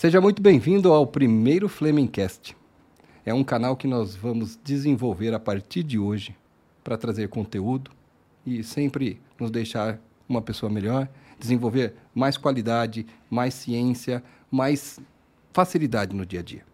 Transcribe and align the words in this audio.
Seja 0.00 0.18
muito 0.18 0.40
bem-vindo 0.40 0.90
ao 0.94 1.06
primeiro 1.06 1.68
Flemingcast. 1.68 2.56
É 3.22 3.34
um 3.34 3.44
canal 3.44 3.76
que 3.76 3.86
nós 3.86 4.16
vamos 4.16 4.58
desenvolver 4.64 5.34
a 5.34 5.38
partir 5.38 5.82
de 5.82 5.98
hoje 5.98 6.34
para 6.82 6.96
trazer 6.96 7.28
conteúdo 7.28 7.90
e 8.46 8.64
sempre 8.64 9.20
nos 9.38 9.50
deixar 9.50 10.00
uma 10.26 10.40
pessoa 10.40 10.72
melhor, 10.72 11.06
desenvolver 11.38 11.96
mais 12.14 12.38
qualidade, 12.38 13.06
mais 13.28 13.52
ciência, 13.52 14.24
mais 14.50 14.98
facilidade 15.52 16.16
no 16.16 16.24
dia 16.24 16.40
a 16.40 16.42
dia. 16.42 16.64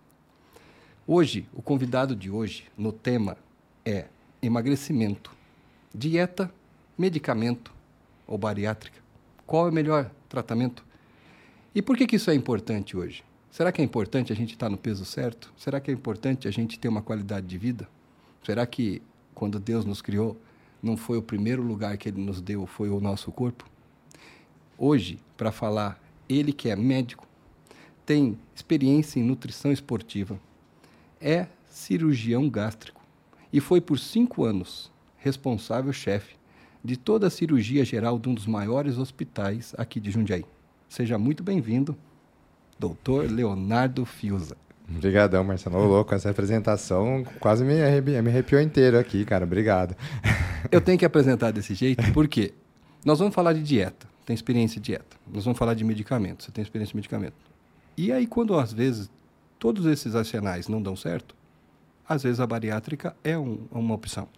Hoje, 1.05 1.49
o 1.53 1.61
convidado 1.61 2.15
de 2.15 2.31
hoje 2.31 2.69
no 2.79 2.93
tema 2.93 3.37
é 3.85 4.05
emagrecimento, 4.41 5.33
dieta, 5.93 6.49
medicamento 6.97 7.73
ou 8.25 8.39
bariátrica. 8.39 9.01
Qual 9.45 9.67
é 9.67 9.71
o 9.71 9.75
melhor 9.75 10.13
tratamento? 10.29 10.86
E 11.77 11.83
por 11.83 11.95
que, 11.95 12.07
que 12.07 12.17
isso 12.17 12.31
é 12.31 12.35
importante 12.35 12.97
hoje? 12.97 13.23
Será 13.51 13.71
que 13.71 13.83
é 13.83 13.85
importante 13.85 14.33
a 14.33 14.35
gente 14.35 14.55
estar 14.55 14.71
no 14.71 14.79
peso 14.79 15.05
certo? 15.05 15.53
Será 15.59 15.79
que 15.79 15.91
é 15.91 15.95
importante 15.95 16.49
a 16.49 16.51
gente 16.51 16.79
ter 16.79 16.89
uma 16.89 17.03
qualidade 17.03 17.47
de 17.47 17.59
vida? 17.59 17.87
Será 18.43 18.67
que 18.67 19.03
quando 19.35 19.61
Deus 19.61 19.85
nos 19.85 20.01
criou, 20.01 20.41
não 20.83 20.97
foi 20.97 21.19
o 21.19 21.23
primeiro 21.23 21.61
lugar 21.63 21.99
que 21.99 22.09
Ele 22.09 22.19
nos 22.19 22.41
deu, 22.41 22.65
foi 22.65 22.89
o 22.89 22.99
nosso 22.99 23.31
corpo? 23.31 23.69
Hoje, 24.79 25.19
para 25.37 25.53
falar, 25.53 26.03
ele 26.27 26.51
que 26.51 26.71
é 26.71 26.77
médico, 26.77 27.29
tem 28.07 28.39
experiência 28.55 29.21
em 29.21 29.23
nutrição 29.23 29.71
esportiva, 29.71 30.41
é 31.21 31.47
cirurgião 31.69 32.49
gástrico 32.49 33.03
e 33.53 33.61
foi 33.61 33.83
por 33.83 33.99
cinco 33.99 34.45
anos 34.45 34.91
responsável 35.19 35.93
chefe 35.93 36.37
de 36.83 36.97
toda 36.97 37.27
a 37.27 37.31
cirurgia 37.31 37.85
geral 37.85 38.19
de 38.19 38.31
um 38.31 38.35
dos 38.35 38.47
maiores 38.47 38.97
hospitais 38.97 39.75
aqui 39.77 40.01
de 40.01 40.11
Jundiaí. 40.11 40.47
Seja 40.89 41.19
muito 41.19 41.43
bem-vindo, 41.43 41.97
doutor 42.79 43.31
Leonardo 43.31 44.05
Fiuza. 44.05 44.57
Obrigadão, 44.89 45.43
Marcelo. 45.43 45.79
Ô, 45.79 45.85
louco, 45.87 46.15
essa 46.15 46.31
apresentação 46.31 47.25
quase 47.41 47.65
me, 47.65 47.75
me 48.01 48.29
arrepiou 48.29 48.61
inteiro 48.61 48.99
aqui, 48.99 49.25
cara. 49.25 49.45
Obrigado. 49.45 49.97
Eu 50.71 50.81
tenho 50.81 50.99
que 50.99 51.05
apresentar 51.05 51.51
desse 51.51 51.75
jeito 51.75 52.13
porque 52.13 52.55
nós 53.05 53.19
vamos 53.19 53.35
falar 53.35 53.53
de 53.53 53.63
dieta. 53.63 54.07
Tem 54.25 54.35
experiência 54.35 54.79
em 54.79 54.83
dieta. 54.83 55.17
Nós 55.33 55.45
vamos 55.45 55.59
falar 55.59 55.75
de 55.75 55.85
medicamento. 55.85 56.45
Você 56.45 56.51
tem 56.51 56.63
experiência 56.63 56.95
em 56.95 56.99
medicamento. 56.99 57.35
E 57.97 58.13
aí, 58.13 58.27
quando 58.27 58.59
às 58.59 58.73
vezes 58.73 59.11
todos 59.59 59.87
esses 59.87 60.15
arsenais 60.15 60.69
não 60.69 60.83
dão 60.83 60.95
certo, 60.95 61.35
às 62.09 62.23
vezes 62.23 62.41
a 62.41 62.47
bariátrica 62.47 63.17
é 63.25 63.37
um, 63.37 63.61
uma 63.71 63.95
opção. 63.95 64.29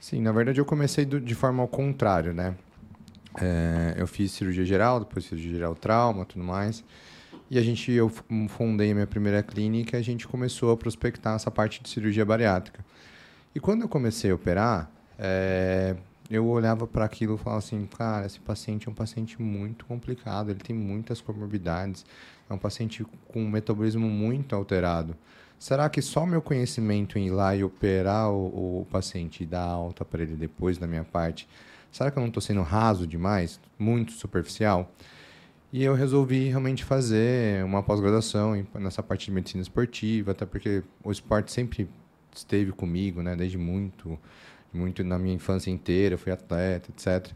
Sim, 0.00 0.20
na 0.20 0.32
verdade 0.32 0.60
eu 0.60 0.64
comecei 0.64 1.04
do, 1.04 1.20
de 1.20 1.34
forma 1.34 1.62
ao 1.62 1.68
contrário, 1.68 2.34
né? 2.34 2.54
É, 3.40 3.94
eu 3.96 4.06
fiz 4.06 4.32
cirurgia 4.32 4.64
geral, 4.64 5.00
depois 5.00 5.24
cirurgia 5.24 5.52
geral 5.52 5.74
trauma, 5.74 6.24
tudo 6.24 6.44
mais. 6.44 6.84
E 7.50 7.58
a 7.58 7.62
gente, 7.62 7.92
eu 7.92 8.08
fundei 8.48 8.90
a 8.90 8.94
minha 8.94 9.06
primeira 9.06 9.42
clínica 9.42 9.96
e 9.96 10.00
a 10.00 10.02
gente 10.02 10.26
começou 10.26 10.72
a 10.72 10.76
prospectar 10.76 11.34
essa 11.34 11.50
parte 11.50 11.82
de 11.82 11.88
cirurgia 11.88 12.24
bariátrica. 12.24 12.84
E 13.54 13.60
quando 13.60 13.82
eu 13.82 13.88
comecei 13.88 14.30
a 14.30 14.34
operar, 14.34 14.90
é, 15.18 15.94
eu 16.30 16.46
olhava 16.46 16.86
para 16.86 17.04
aquilo 17.04 17.34
e 17.34 17.38
falava 17.38 17.58
assim, 17.58 17.86
cara, 17.86 18.26
esse 18.26 18.40
paciente 18.40 18.88
é 18.88 18.90
um 18.90 18.94
paciente 18.94 19.40
muito 19.40 19.84
complicado, 19.84 20.50
ele 20.50 20.60
tem 20.60 20.74
muitas 20.74 21.20
comorbidades, 21.20 22.04
é 22.48 22.54
um 22.54 22.58
paciente 22.58 23.04
com 23.28 23.42
um 23.42 23.48
metabolismo 23.48 24.08
muito 24.08 24.56
alterado. 24.56 25.16
Será 25.58 25.88
que 25.88 26.02
só 26.02 26.26
meu 26.26 26.42
conhecimento 26.42 27.18
em 27.18 27.28
ir 27.28 27.30
lá 27.30 27.54
e 27.54 27.62
operar 27.62 28.30
o, 28.30 28.80
o 28.80 28.86
paciente 28.90 29.44
e 29.44 29.46
dar 29.46 29.62
alta 29.62 30.04
para 30.04 30.22
ele 30.22 30.34
depois 30.34 30.78
da 30.78 30.86
minha 30.86 31.04
parte, 31.04 31.48
será 31.94 32.10
que 32.10 32.18
eu 32.18 32.20
não 32.20 32.28
estou 32.28 32.40
sendo 32.40 32.60
raso 32.62 33.06
demais, 33.06 33.60
muito 33.78 34.12
superficial? 34.12 34.92
E 35.72 35.82
eu 35.82 35.94
resolvi 35.94 36.48
realmente 36.48 36.84
fazer 36.84 37.64
uma 37.64 37.84
pós-graduação 37.84 38.66
nessa 38.74 39.00
parte 39.00 39.26
de 39.26 39.30
medicina 39.30 39.62
esportiva, 39.62 40.32
até 40.32 40.44
porque 40.44 40.82
o 41.04 41.12
esporte 41.12 41.52
sempre 41.52 41.88
esteve 42.34 42.72
comigo, 42.72 43.22
né, 43.22 43.36
desde 43.36 43.56
muito, 43.56 44.18
muito 44.72 45.04
na 45.04 45.18
minha 45.18 45.34
infância 45.34 45.70
inteira, 45.70 46.18
fui 46.18 46.32
atleta, 46.32 46.90
etc. 46.90 47.32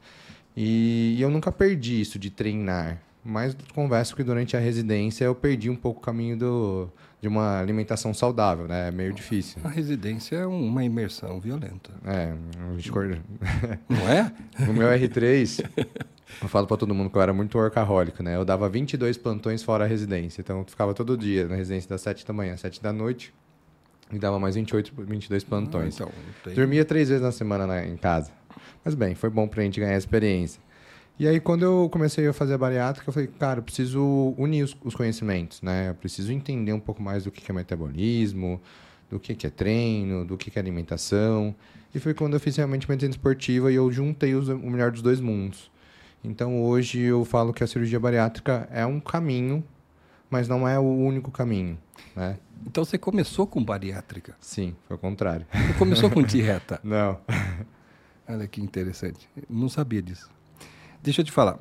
E, 0.57 1.15
e 1.17 1.23
eu 1.23 1.31
nunca 1.31 1.53
perdi 1.53 2.01
isso 2.01 2.19
de 2.19 2.31
treinar, 2.31 3.01
mas 3.25 3.56
converso 3.75 4.15
que 4.15 4.23
durante 4.23 4.56
a 4.56 4.61
residência 4.61 5.25
eu 5.25 5.34
perdi 5.34 5.69
um 5.69 5.77
pouco 5.77 6.01
o 6.01 6.03
caminho 6.03 6.37
do, 6.37 6.93
de 7.21 7.29
uma 7.29 7.59
alimentação 7.59 8.15
saudável, 8.15 8.67
né? 8.69 8.89
É 8.89 8.91
meio 8.91 9.12
difícil. 9.12 9.61
A 9.65 9.69
residência 9.69 10.37
é 10.37 10.47
uma 10.47 10.84
imersão 10.84 11.41
violenta. 11.41 11.91
É, 12.05 12.33
a 12.33 12.73
gente... 12.77 12.91
não 13.89 14.09
é? 14.09 14.33
No 14.61 14.73
meu 14.73 14.89
R3, 14.89 15.69
eu 16.43 16.49
falo 16.49 16.67
para 16.67 16.77
todo 16.77 16.95
mundo 16.95 17.11
que 17.11 17.17
eu 17.17 17.23
era 17.23 17.33
muito 17.33 17.59
workaholic, 17.59 18.23
né? 18.23 18.37
Eu 18.37 18.45
dava 18.45 18.69
22 18.69 19.17
plantões 19.17 19.62
fora 19.62 19.85
a 19.85 19.87
residência. 19.87 20.41
Então, 20.41 20.61
eu 20.61 20.65
ficava 20.65 20.95
todo 20.95 21.17
dia 21.17 21.49
na 21.49 21.56
residência 21.56 21.89
das 21.89 22.00
7 22.03 22.27
da 22.27 22.33
manhã 22.33 22.55
às 22.55 22.61
7 22.61 22.83
da 22.83 22.93
noite. 22.93 23.35
E 24.12 24.19
dava 24.19 24.39
mais 24.39 24.55
28, 24.55 24.93
22 24.97 25.45
plantões. 25.45 26.00
Ah, 26.00 26.05
então, 26.05 26.12
tem... 26.45 26.55
Dormia 26.55 26.85
três 26.85 27.09
vezes 27.09 27.23
na 27.23 27.33
semana 27.33 27.67
na, 27.67 27.85
em 27.85 27.97
casa. 27.97 28.31
Mas 28.85 28.95
bem, 28.95 29.15
foi 29.15 29.29
bom 29.29 29.47
pra 29.47 29.62
gente 29.62 29.79
ganhar 29.81 29.97
experiência. 29.97 30.62
E 31.19 31.27
aí, 31.27 31.41
quando 31.41 31.65
eu 31.65 31.89
comecei 31.91 32.29
a 32.29 32.33
fazer 32.33 32.55
a 32.55 32.59
bariátrica, 32.59 33.09
eu 33.09 33.12
falei, 33.12 33.29
cara, 33.29 33.59
eu 33.59 33.62
preciso 33.65 34.34
unir 34.39 34.62
os, 34.62 34.77
os 34.84 34.95
conhecimentos, 34.95 35.61
né? 35.62 35.91
Eu 35.91 35.95
preciso 35.95 36.33
entender 36.33 36.73
um 36.73 36.79
pouco 36.79 37.03
mais 37.03 37.25
do 37.25 37.33
que 37.33 37.51
é 37.51 37.53
metabolismo, 37.53 38.61
do 39.11 39.19
que 39.19 39.47
é 39.47 39.51
treino, 39.51 40.25
do 40.25 40.37
que 40.37 40.56
é 40.56 40.61
alimentação. 40.61 41.55
E 41.93 41.99
foi 41.99 42.15
quando 42.15 42.34
eu 42.34 42.41
fiz 42.41 42.56
realmente 42.56 42.89
medicina 42.89 43.11
esportiva 43.11 43.73
e 43.73 43.75
eu 43.75 43.91
juntei 43.91 44.34
os, 44.34 44.49
o 44.49 44.59
melhor 44.59 44.93
dos 44.93 45.03
dois 45.03 45.21
mundos. 45.21 45.71
Então 46.23 46.62
hoje 46.62 47.01
eu 47.01 47.25
falo 47.25 47.53
que 47.53 47.65
a 47.65 47.67
cirurgia 47.67 47.99
bariátrica 47.99 48.69
é 48.71 48.87
um 48.87 49.00
caminho, 49.00 49.65
mas 50.31 50.47
não 50.47 50.69
é 50.69 50.79
o 50.79 50.83
único 50.83 51.31
caminho, 51.31 51.79
né? 52.15 52.39
Então 52.67 52.85
você 52.85 52.99
começou 52.99 53.47
com 53.47 53.65
bariátrica? 53.65 54.37
Sim, 54.41 54.77
foi 54.87 54.97
o 54.97 54.99
contrário. 55.00 55.47
Você 55.53 55.73
começou 55.79 56.11
com 56.11 56.23
dieta? 56.23 56.79
não. 56.85 57.19
Olha 58.29 58.47
que 58.47 58.61
interessante. 58.61 59.27
Não 59.49 59.71
sabia 59.71 60.03
disso. 60.03 60.29
Deixa 61.03 61.21
eu 61.21 61.25
te 61.25 61.33
falar. 61.33 61.59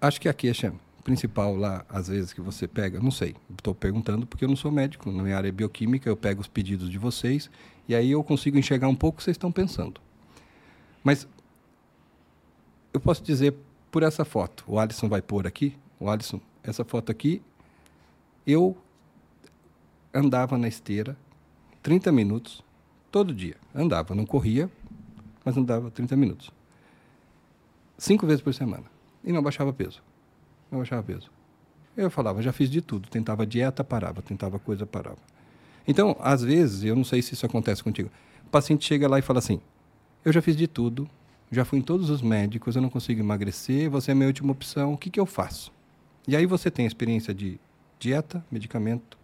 Acho 0.00 0.20
que 0.20 0.28
a 0.28 0.34
queixa 0.34 0.72
principal 1.02 1.56
lá, 1.56 1.84
às 1.88 2.08
vezes, 2.08 2.32
que 2.32 2.40
você 2.40 2.68
pega, 2.68 3.00
não 3.00 3.10
sei, 3.10 3.34
estou 3.56 3.74
perguntando 3.74 4.26
porque 4.26 4.44
eu 4.44 4.48
não 4.48 4.56
sou 4.56 4.70
médico, 4.70 5.10
na 5.10 5.22
minha 5.22 5.36
área 5.36 5.48
é 5.48 5.52
bioquímica, 5.52 6.08
eu 6.08 6.16
pego 6.16 6.40
os 6.40 6.46
pedidos 6.46 6.90
de 6.90 6.98
vocês 6.98 7.50
e 7.88 7.94
aí 7.94 8.10
eu 8.10 8.22
consigo 8.22 8.58
enxergar 8.58 8.88
um 8.88 8.94
pouco 8.94 9.16
o 9.16 9.18
que 9.18 9.24
vocês 9.24 9.36
estão 9.36 9.50
pensando. 9.50 10.00
Mas 11.02 11.26
eu 12.92 13.00
posso 13.00 13.22
dizer 13.22 13.54
por 13.90 14.02
essa 14.02 14.24
foto. 14.24 14.64
O 14.66 14.78
Alisson 14.78 15.08
vai 15.08 15.22
pôr 15.22 15.46
aqui. 15.46 15.74
O 15.98 16.10
Alisson, 16.10 16.40
essa 16.62 16.84
foto 16.84 17.10
aqui, 17.10 17.40
eu 18.46 18.76
andava 20.12 20.58
na 20.58 20.68
esteira 20.68 21.16
30 21.82 22.12
minutos 22.12 22.62
todo 23.10 23.34
dia. 23.34 23.56
Andava, 23.74 24.14
não 24.14 24.26
corria, 24.26 24.70
mas 25.44 25.56
andava 25.56 25.90
30 25.90 26.16
minutos. 26.16 26.57
Cinco 27.98 28.26
vezes 28.26 28.40
por 28.40 28.54
semana. 28.54 28.84
E 29.24 29.32
não 29.32 29.42
baixava 29.42 29.72
peso. 29.72 30.00
Não 30.70 30.78
baixava 30.78 31.02
peso. 31.02 31.30
Eu 31.96 32.10
falava, 32.10 32.40
já 32.40 32.52
fiz 32.52 32.70
de 32.70 32.80
tudo. 32.80 33.08
Tentava 33.08 33.44
dieta, 33.44 33.82
parava. 33.82 34.22
Tentava 34.22 34.58
coisa, 34.58 34.86
parava. 34.86 35.18
Então, 35.86 36.16
às 36.20 36.42
vezes, 36.42 36.84
eu 36.84 36.94
não 36.94 37.02
sei 37.02 37.20
se 37.20 37.34
isso 37.34 37.44
acontece 37.44 37.82
contigo. 37.82 38.08
O 38.46 38.50
paciente 38.50 38.84
chega 38.84 39.08
lá 39.08 39.18
e 39.18 39.22
fala 39.22 39.40
assim: 39.40 39.60
Eu 40.24 40.32
já 40.32 40.40
fiz 40.40 40.56
de 40.56 40.68
tudo, 40.68 41.08
já 41.50 41.64
fui 41.64 41.78
em 41.78 41.82
todos 41.82 42.08
os 42.08 42.22
médicos, 42.22 42.76
eu 42.76 42.82
não 42.82 42.90
consigo 42.90 43.20
emagrecer, 43.20 43.90
você 43.90 44.10
é 44.10 44.12
a 44.12 44.14
minha 44.14 44.28
última 44.28 44.52
opção, 44.52 44.92
o 44.92 44.98
que, 44.98 45.10
que 45.10 45.18
eu 45.18 45.26
faço? 45.26 45.72
E 46.26 46.36
aí 46.36 46.46
você 46.46 46.70
tem 46.70 46.84
a 46.84 46.88
experiência 46.88 47.34
de 47.34 47.58
dieta, 47.98 48.44
medicamento 48.50 49.18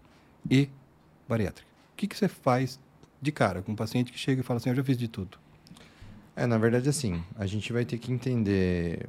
e 0.50 0.68
bariátrica. 1.28 1.68
O 1.92 1.96
que, 1.96 2.06
que 2.06 2.16
você 2.16 2.28
faz 2.28 2.80
de 3.20 3.30
cara 3.30 3.62
com 3.62 3.72
um 3.72 3.76
paciente 3.76 4.10
que 4.10 4.18
chega 4.18 4.40
e 4.40 4.44
fala 4.44 4.56
assim, 4.56 4.70
eu 4.70 4.74
já 4.74 4.82
fiz 4.82 4.96
de 4.96 5.06
tudo? 5.06 5.38
É, 6.36 6.46
na 6.46 6.58
verdade, 6.58 6.88
assim, 6.88 7.22
a 7.36 7.46
gente 7.46 7.72
vai 7.72 7.84
ter 7.84 7.98
que 7.98 8.12
entender 8.12 9.08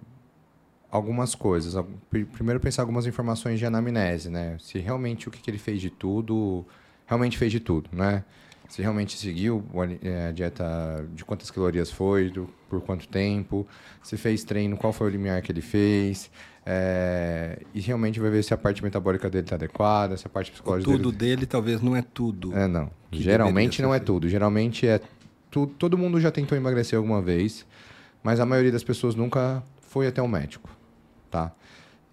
algumas 0.91 1.35
coisas. 1.35 1.75
Primeiro 2.09 2.59
pensar 2.59 2.83
algumas 2.83 3.05
informações 3.05 3.59
de 3.59 3.65
anamnese, 3.65 4.29
né? 4.29 4.57
Se 4.59 4.79
realmente 4.79 5.27
o 5.27 5.31
que, 5.31 5.49
ele 5.49 5.57
fez 5.57 5.81
de 5.81 5.89
tudo, 5.89 6.65
realmente 7.05 7.37
fez 7.37 7.51
de 7.51 7.59
tudo, 7.59 7.89
né? 7.91 8.23
se 8.67 8.81
realmente 8.81 9.15
seguiu 9.17 9.63
é, 10.01 10.29
a 10.29 10.31
dieta 10.31 11.07
de 11.13 11.23
quantas 11.23 11.51
calorias 11.51 11.91
foi, 11.91 12.29
do, 12.29 12.49
por 12.69 12.81
quanto 12.81 13.07
tempo, 13.07 13.67
se 14.01 14.17
fez 14.17 14.43
treino, 14.43 14.75
qual 14.75 14.91
foi 14.91 15.07
o 15.07 15.09
limiar 15.09 15.41
que 15.41 15.51
ele 15.51 15.61
fez, 15.61 16.31
é, 16.65 17.59
e 17.73 17.79
realmente 17.79 18.19
vai 18.19 18.31
ver 18.31 18.43
se 18.43 18.53
a 18.53 18.57
parte 18.57 18.83
metabólica 18.83 19.29
dele 19.29 19.43
está 19.45 19.55
adequada, 19.55 20.17
se 20.17 20.25
a 20.25 20.29
parte 20.29 20.51
psicológica 20.51 20.89
o 20.89 20.93
tudo 20.97 21.11
dele... 21.11 21.35
dele 21.35 21.45
talvez 21.45 21.79
não 21.81 21.95
é 21.95 22.01
tudo. 22.01 22.57
É, 22.57 22.67
não. 22.67 22.89
Geralmente 23.11 23.81
não 23.81 23.93
é 23.93 23.99
tudo. 23.99 24.27
Geralmente 24.27 24.87
é 24.87 24.99
tu, 25.55 25.65
todo 25.65 25.97
mundo 25.97 26.19
já 26.19 26.29
tentou 26.29 26.57
emagrecer 26.57 26.97
alguma 26.97 27.21
vez, 27.21 27.65
mas 28.21 28.41
a 28.41 28.45
maioria 28.45 28.73
das 28.73 28.83
pessoas 28.83 29.15
nunca 29.15 29.63
foi 29.79 30.05
até 30.05 30.21
o 30.21 30.27
médico, 30.27 30.69
tá? 31.31 31.49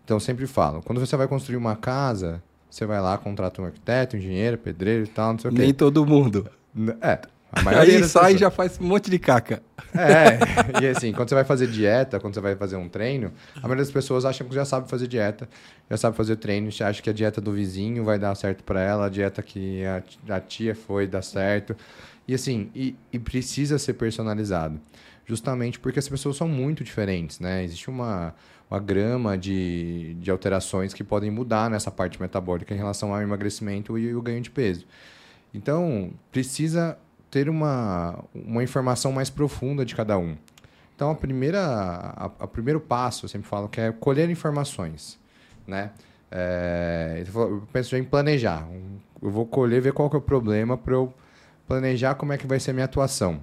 Então 0.05 0.21
sempre 0.21 0.47
falo, 0.47 0.81
quando 0.81 1.01
você 1.01 1.17
vai 1.17 1.27
construir 1.27 1.57
uma 1.57 1.75
casa, 1.75 2.41
você 2.71 2.87
vai 2.87 3.01
lá, 3.01 3.19
contrata 3.19 3.61
um 3.61 3.65
arquiteto, 3.65 4.15
um 4.15 4.21
engenheiro, 4.21 4.57
pedreiro 4.57 5.03
e 5.03 5.09
tal, 5.09 5.33
não 5.33 5.41
sei 5.41 5.51
o 5.51 5.55
quê. 5.55 5.61
Nem 5.61 5.75
todo 5.75 6.07
mundo. 6.07 6.49
É, 7.01 7.19
A 7.51 7.63
maioria 7.67 7.97
Aí 7.97 8.05
sai 8.05 8.35
e 8.35 8.39
já 8.39 8.49
faz 8.49 8.79
um 8.81 8.85
monte 8.85 9.11
de 9.11 9.19
caca. 9.19 9.61
É, 9.93 10.81
e 10.81 10.87
assim, 10.87 11.13
quando 11.13 11.29
você 11.29 11.35
vai 11.35 11.45
fazer 11.45 11.67
dieta, 11.67 12.21
quando 12.21 12.35
você 12.35 12.41
vai 12.41 12.55
fazer 12.55 12.77
um 12.77 12.89
treino, 12.89 13.33
a 13.57 13.63
maioria 13.63 13.83
das 13.83 13.93
pessoas 13.93 14.25
acham 14.25 14.47
que 14.47 14.55
já 14.55 14.65
sabe 14.65 14.89
fazer 14.89 15.09
dieta, 15.09 15.49
já 15.91 15.97
sabe 15.97 16.17
fazer 16.17 16.37
treino, 16.37 16.71
já 16.71 16.89
acha 16.89 17.03
que 17.03 17.11
a 17.11 17.13
dieta 17.13 17.41
do 17.41 17.51
vizinho 17.51 18.05
vai 18.05 18.21
dar 18.21 18.37
certo 18.37 18.63
para 18.63 18.81
ela, 18.81 19.07
a 19.07 19.09
dieta 19.09 19.43
que 19.43 19.85
a, 19.85 20.03
a 20.37 20.41
tia 20.41 20.77
foi 20.77 21.09
dar 21.09 21.23
certo. 21.23 21.77
E 22.27 22.35
assim, 22.35 22.71
e, 22.75 22.95
e 23.13 23.19
precisa 23.19 23.79
ser 23.79 23.95
personalizado. 23.95 24.81
Justamente 25.27 25.79
porque 25.79 25.99
as 25.99 26.09
pessoas 26.09 26.37
são 26.37 26.49
muito 26.49 26.83
diferentes, 26.83 27.39
né? 27.41 27.63
Existe 27.63 27.89
uma, 27.89 28.35
uma 28.71 28.81
grama 28.81 29.39
de, 29.39 30.15
de 30.15 30.31
alterações 30.31 30.93
que 30.93 31.05
podem 31.05 31.31
mudar 31.31 31.71
nessa 31.71 31.91
parte 31.91 32.21
metabólica 32.21 32.75
em 32.75 32.77
relação 32.77 33.15
ao 33.15 33.23
emagrecimento 33.23 33.97
e 33.99 34.15
o 34.15 34.23
ganho 34.23 34.41
de 34.41 34.51
peso. 34.51 34.85
Então, 35.55 36.13
precisa 36.31 36.99
ter 37.31 37.49
uma, 37.49 38.25
uma 38.35 38.63
informação 38.63 39.13
mais 39.13 39.31
profunda 39.31 39.85
de 39.85 39.95
cada 39.95 40.19
um. 40.19 40.37
Então, 40.95 41.11
a 41.11 41.15
primeira, 41.15 41.61
a, 41.61 42.31
a 42.41 42.47
primeiro 42.47 42.81
passo, 42.81 43.25
eu 43.25 43.29
sempre 43.29 43.49
falo, 43.49 43.69
que 43.69 43.81
é 43.81 43.93
colher 43.93 44.29
informações, 44.31 45.19
né? 45.67 45.91
É, 46.31 47.25
eu 47.35 47.63
penso 47.73 47.91
já 47.91 47.99
em 47.99 48.05
planejar. 48.05 48.67
Eu 49.21 49.31
vou 49.31 49.47
colher, 49.47 49.81
ver 49.81 49.93
qual 49.93 50.09
que 50.09 50.17
é 50.17 50.19
o 50.19 50.23
problema 50.23 50.77
para 50.77 50.95
eu 50.95 51.13
planejar 51.67 52.15
como 52.15 52.33
é 52.33 52.39
que 52.39 52.47
vai 52.47 52.61
ser 52.61 52.71
a 52.71 52.75
minha 52.75 52.85
atuação. 52.85 53.41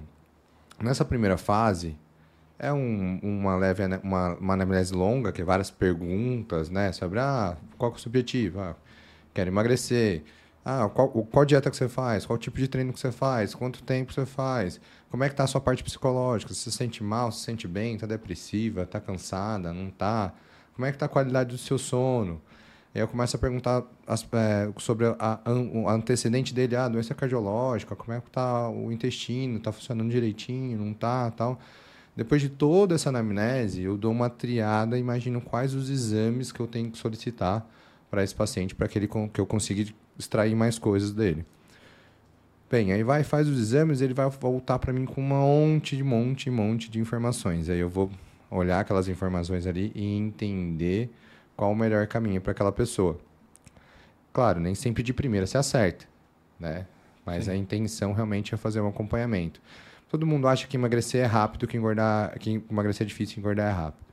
Nessa 0.80 1.04
primeira 1.04 1.36
fase, 1.36 1.96
é 2.58 2.72
um, 2.72 3.18
uma 3.22 3.56
leve 3.56 3.82
uma, 4.02 4.34
uma 4.34 4.54
anamnese 4.54 4.94
longa, 4.94 5.32
que 5.32 5.40
é 5.40 5.44
várias 5.44 5.70
perguntas, 5.70 6.68
né? 6.68 6.92
Sobre 6.92 7.18
ah, 7.18 7.56
qual 7.78 7.90
é 7.92 7.94
o 7.94 7.98
seu 7.98 8.10
objetivo? 8.10 8.60
Ah, 8.60 8.76
quero 9.32 9.50
emagrecer. 9.50 10.22
Ah, 10.62 10.88
qual, 10.92 11.08
qual 11.08 11.44
dieta 11.46 11.70
que 11.70 11.76
você 11.76 11.88
faz? 11.88 12.26
Qual 12.26 12.38
tipo 12.38 12.58
de 12.58 12.68
treino 12.68 12.92
que 12.92 13.00
você 13.00 13.10
faz? 13.10 13.54
Quanto 13.54 13.82
tempo 13.82 14.12
você 14.12 14.26
faz? 14.26 14.78
Como 15.10 15.24
é 15.24 15.28
que 15.28 15.34
tá 15.34 15.44
a 15.44 15.46
sua 15.46 15.60
parte 15.60 15.82
psicológica? 15.82 16.52
Você 16.52 16.70
se 16.70 16.76
sente 16.76 17.02
mal? 17.02 17.32
Se 17.32 17.44
sente 17.44 17.66
bem? 17.66 17.94
Está 17.94 18.06
depressiva? 18.06 18.82
Está 18.82 19.00
cansada? 19.00 19.72
Não 19.72 19.88
está? 19.88 20.34
Como 20.74 20.84
é 20.84 20.90
que 20.90 20.96
está 20.96 21.06
a 21.06 21.08
qualidade 21.08 21.50
do 21.50 21.58
seu 21.58 21.78
sono? 21.78 22.42
Aí 22.92 23.00
eu 23.00 23.06
começo 23.06 23.36
a 23.36 23.38
perguntar 23.38 23.84
as, 24.06 24.26
é, 24.32 24.68
sobre 24.78 25.06
a, 25.06 25.40
a, 25.44 25.52
o 25.52 25.88
antecedente 25.88 26.52
dele, 26.52 26.74
ah, 26.74 26.88
doença 26.88 27.14
cardiológica, 27.14 27.94
como 27.94 28.12
é 28.12 28.20
que 28.20 28.28
está 28.28 28.68
o 28.68 28.90
intestino, 28.90 29.58
está 29.58 29.70
funcionando 29.70 30.10
direitinho, 30.10 30.76
não 30.78 30.90
está, 30.90 31.30
tal. 31.30 31.60
Depois 32.16 32.42
de 32.42 32.48
toda 32.48 32.96
essa 32.96 33.08
anamnese, 33.08 33.82
eu 33.82 33.96
dou 33.96 34.10
uma 34.10 34.28
triada, 34.28 34.98
imagino 34.98 35.40
quais 35.40 35.72
os 35.74 35.88
exames 35.88 36.50
que 36.50 36.58
eu 36.58 36.66
tenho 36.66 36.90
que 36.90 36.98
solicitar 36.98 37.64
para 38.10 38.24
esse 38.24 38.34
paciente, 38.34 38.74
para 38.74 38.88
que, 38.88 38.98
ele, 38.98 39.08
que 39.32 39.40
eu 39.40 39.46
consiga 39.46 39.88
extrair 40.18 40.56
mais 40.56 40.76
coisas 40.76 41.12
dele. 41.12 41.46
Bem, 42.68 42.92
aí 42.92 43.02
vai, 43.04 43.22
faz 43.22 43.48
os 43.48 43.58
exames, 43.58 44.00
ele 44.00 44.14
vai 44.14 44.28
voltar 44.28 44.78
para 44.80 44.92
mim 44.92 45.04
com 45.04 45.20
um 45.20 45.24
monte 45.24 45.96
de 45.96 46.02
monte, 46.02 46.50
monte 46.50 46.90
de 46.90 46.98
informações. 46.98 47.68
Aí 47.68 47.78
eu 47.78 47.88
vou 47.88 48.10
olhar 48.50 48.80
aquelas 48.80 49.08
informações 49.08 49.66
ali 49.66 49.92
e 49.94 50.04
entender 50.16 51.10
qual 51.60 51.72
o 51.72 51.76
melhor 51.76 52.06
caminho 52.06 52.40
para 52.40 52.52
aquela 52.52 52.72
pessoa. 52.72 53.18
Claro, 54.32 54.58
nem 54.58 54.74
sempre 54.74 55.02
de 55.02 55.12
primeira 55.12 55.46
se 55.46 55.58
acerta, 55.58 56.06
né? 56.58 56.86
Mas 57.22 57.44
Sim. 57.44 57.50
a 57.50 57.54
intenção 57.54 58.14
realmente 58.14 58.54
é 58.54 58.56
fazer 58.56 58.80
um 58.80 58.88
acompanhamento. 58.88 59.60
Todo 60.08 60.26
mundo 60.26 60.48
acha 60.48 60.66
que 60.66 60.78
emagrecer 60.78 61.22
é 61.22 61.26
rápido, 61.26 61.66
que 61.66 61.76
engordar, 61.76 62.38
que 62.38 62.64
emagrecer 62.70 63.04
é 63.04 63.08
difícil, 63.08 63.34
que 63.34 63.40
engordar 63.40 63.68
é 63.68 63.72
rápido. 63.74 64.06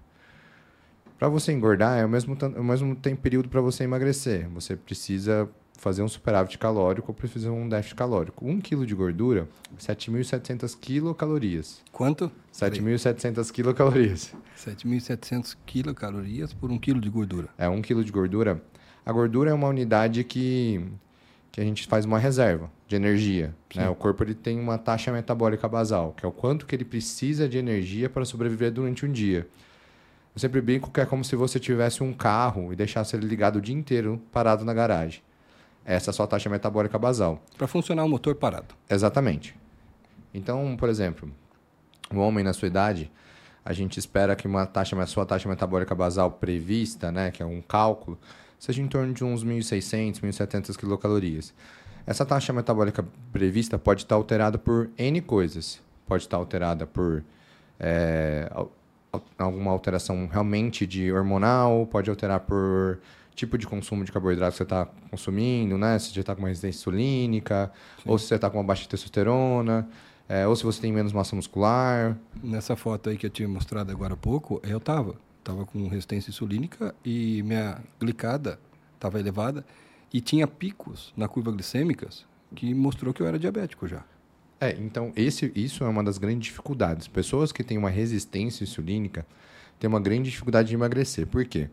Para 1.18 1.30
você 1.30 1.54
engordar 1.54 1.98
é 1.98 2.04
o 2.04 2.10
mesmo, 2.10 2.38
o 2.58 2.64
mesmo 2.66 2.94
tempo 2.98 3.22
período 3.22 3.48
para 3.48 3.62
você 3.62 3.86
emagrecer. 3.86 4.50
Você 4.50 4.76
precisa 4.76 5.50
fazer 5.78 6.02
um 6.02 6.08
superávit 6.08 6.58
calórico 6.58 7.12
ou 7.12 7.16
precisa 7.16 7.48
fazer 7.48 7.50
um 7.50 7.70
déficit 7.70 7.96
calórico. 7.96 8.46
Um 8.46 8.60
quilo 8.60 8.86
de 8.86 8.94
gordura, 8.94 9.48
7.700 9.80 10.78
quilocalorias. 10.80 11.82
Quanto? 11.92 12.32
7.700 12.54 13.52
quilocalorias. 13.52 14.34
7.700 14.58 15.56
quilocalorias 15.66 16.54
por 16.54 16.72
um 16.72 16.78
quilo 16.78 17.00
de 17.00 17.10
gordura. 17.10 17.48
É, 17.58 17.70
um 17.70 17.82
quilo 17.82 18.04
de 18.04 18.12
gordura. 18.12 18.62
A 19.06 19.12
gordura 19.12 19.52
é 19.52 19.54
uma 19.54 19.68
unidade 19.68 20.24
que, 20.24 20.84
que 21.52 21.62
a 21.62 21.64
gente 21.64 21.88
faz 21.88 22.04
uma 22.04 22.20
reserva 22.20 22.70
de 22.88 22.96
energia. 22.96 23.56
Né? 23.74 23.88
O 23.88 23.96
corpo 23.96 24.24
ele 24.24 24.34
tem 24.34 24.60
uma 24.60 24.78
taxa 24.78 25.12
metabólica 25.12 25.68
basal, 25.68 26.14
que 26.18 26.26
é 26.26 26.28
o 26.28 26.32
quanto 26.32 26.66
que 26.66 26.76
ele 26.76 26.84
precisa 26.84 27.48
de 27.48 27.58
energia 27.58 28.10
para 28.10 28.26
sobreviver 28.26 28.72
durante 28.72 29.06
um 29.06 29.12
dia. 29.12 29.48
Eu 30.36 30.40
sempre 30.40 30.62
brinco 30.62 30.92
que 30.92 31.02
é 31.02 31.06
como 31.06 31.24
se 31.24 31.36
você 31.36 31.60
tivesse 31.60 32.04
um 32.04 32.14
carro 32.14 32.72
e 32.74 32.76
deixasse 32.76 33.16
ele 33.16 33.26
ligado 33.26 33.56
o 33.56 33.62
dia 33.62 33.76
inteiro 33.76 34.22
parado 34.32 34.66
na 34.66 34.74
garagem. 34.74 35.22
Essa 35.88 36.10
é 36.10 36.12
a 36.12 36.14
sua 36.14 36.28
taxa 36.28 36.50
metabólica 36.50 37.00
basal. 37.00 37.42
Para 37.58 37.66
funcionar 37.66 38.04
o 38.04 38.10
motor 38.10 38.36
parado. 38.36 38.76
Exatamente. 38.90 39.56
Então, 40.34 40.76
por 40.76 40.90
exemplo, 40.90 41.32
um 42.12 42.20
homem 42.20 42.44
na 42.44 42.52
sua 42.52 42.68
idade, 42.68 43.10
a 43.64 43.72
gente 43.72 43.98
espera 43.98 44.36
que 44.36 44.46
uma 44.46 44.66
taxa, 44.66 45.02
a 45.02 45.06
sua 45.08 45.26
taxa 45.26 45.48
metabólica 45.48 45.96
basal 45.96 46.30
prevista, 46.30 47.10
né, 47.10 47.32
que 47.32 47.42
é 47.42 47.46
um 47.46 47.62
cálculo, 47.62 48.20
seja 48.60 48.82
em 48.82 48.88
torno 48.88 49.14
de 49.14 49.24
uns 49.24 49.46
1.600, 49.46 50.20
1.700 50.20 50.76
quilocalorias. 50.76 51.54
Essa 52.06 52.26
taxa 52.26 52.52
metabólica 52.52 53.06
prevista 53.32 53.80
pode 53.80 54.02
estar 54.02 54.16
alterada 54.16 54.58
por 54.58 54.90
N 54.98 55.22
coisas. 55.22 55.82
Pode 56.06 56.24
estar 56.24 56.36
alterada 56.36 56.86
por 56.86 57.24
é, 57.80 58.52
alguma 59.38 59.72
alteração 59.72 60.28
realmente 60.28 60.86
de 60.86 61.14
hormonal, 61.14 61.88
pode 61.88 62.10
alterar 62.10 62.42
por 62.42 63.00
tipo 63.38 63.56
de 63.56 63.68
consumo 63.68 64.04
de 64.04 64.12
carboidrato 64.12 64.54
que 64.54 64.58
você 64.58 64.64
está 64.64 64.88
consumindo, 65.12 65.78
né? 65.78 65.98
Se 66.00 66.12
você 66.12 66.20
está 66.20 66.34
com 66.34 66.42
uma 66.42 66.48
resistência 66.48 66.80
insulínica, 66.80 67.72
Sim. 68.02 68.10
ou 68.10 68.18
se 68.18 68.26
você 68.26 68.36
está 68.36 68.50
com 68.50 68.58
uma 68.58 68.64
baixa 68.64 68.90
testosterona, 68.90 69.88
é, 70.28 70.48
ou 70.48 70.56
se 70.56 70.64
você 70.64 70.82
tem 70.82 70.92
menos 70.92 71.14
massa 71.14 71.36
muscular. 71.36 72.18
Nessa 72.44 72.76
foto 72.76 73.12
aí 73.12 73.18
que 73.18 73.28
eu 73.28 73.30
tinha 73.30 73.48
mostrado 73.48 73.92
agora 73.92 74.16
há 74.16 74.18
pouco, 74.18 74.60
eu 74.64 74.80
estava. 74.80 75.16
Estava 75.38 75.66
com 75.66 75.88
resistência 75.88 76.32
insulínica 76.32 76.94
e 77.06 77.44
minha 77.44 77.80
glicada 78.00 78.60
estava 78.96 79.20
elevada 79.20 79.64
e 80.12 80.20
tinha 80.20 80.48
picos 80.48 81.14
na 81.16 81.28
curva 81.28 81.52
glicêmicas 81.52 82.26
que 82.56 82.74
mostrou 82.74 83.14
que 83.14 83.22
eu 83.22 83.28
era 83.28 83.38
diabético 83.38 83.88
já. 83.88 84.04
É, 84.60 84.72
então 84.72 85.14
esse, 85.16 85.52
isso 85.56 85.84
é 85.84 85.88
uma 85.88 86.04
das 86.04 86.18
grandes 86.18 86.48
dificuldades. 86.48 87.08
Pessoas 87.08 87.52
que 87.52 87.64
têm 87.64 87.78
uma 87.78 87.90
resistência 87.90 88.64
insulínica 88.64 89.26
têm 89.80 89.88
uma 89.88 90.00
grande 90.00 90.32
dificuldade 90.32 90.70
de 90.70 90.74
emagrecer. 90.74 91.28
Por 91.28 91.46
quê? 91.46 91.70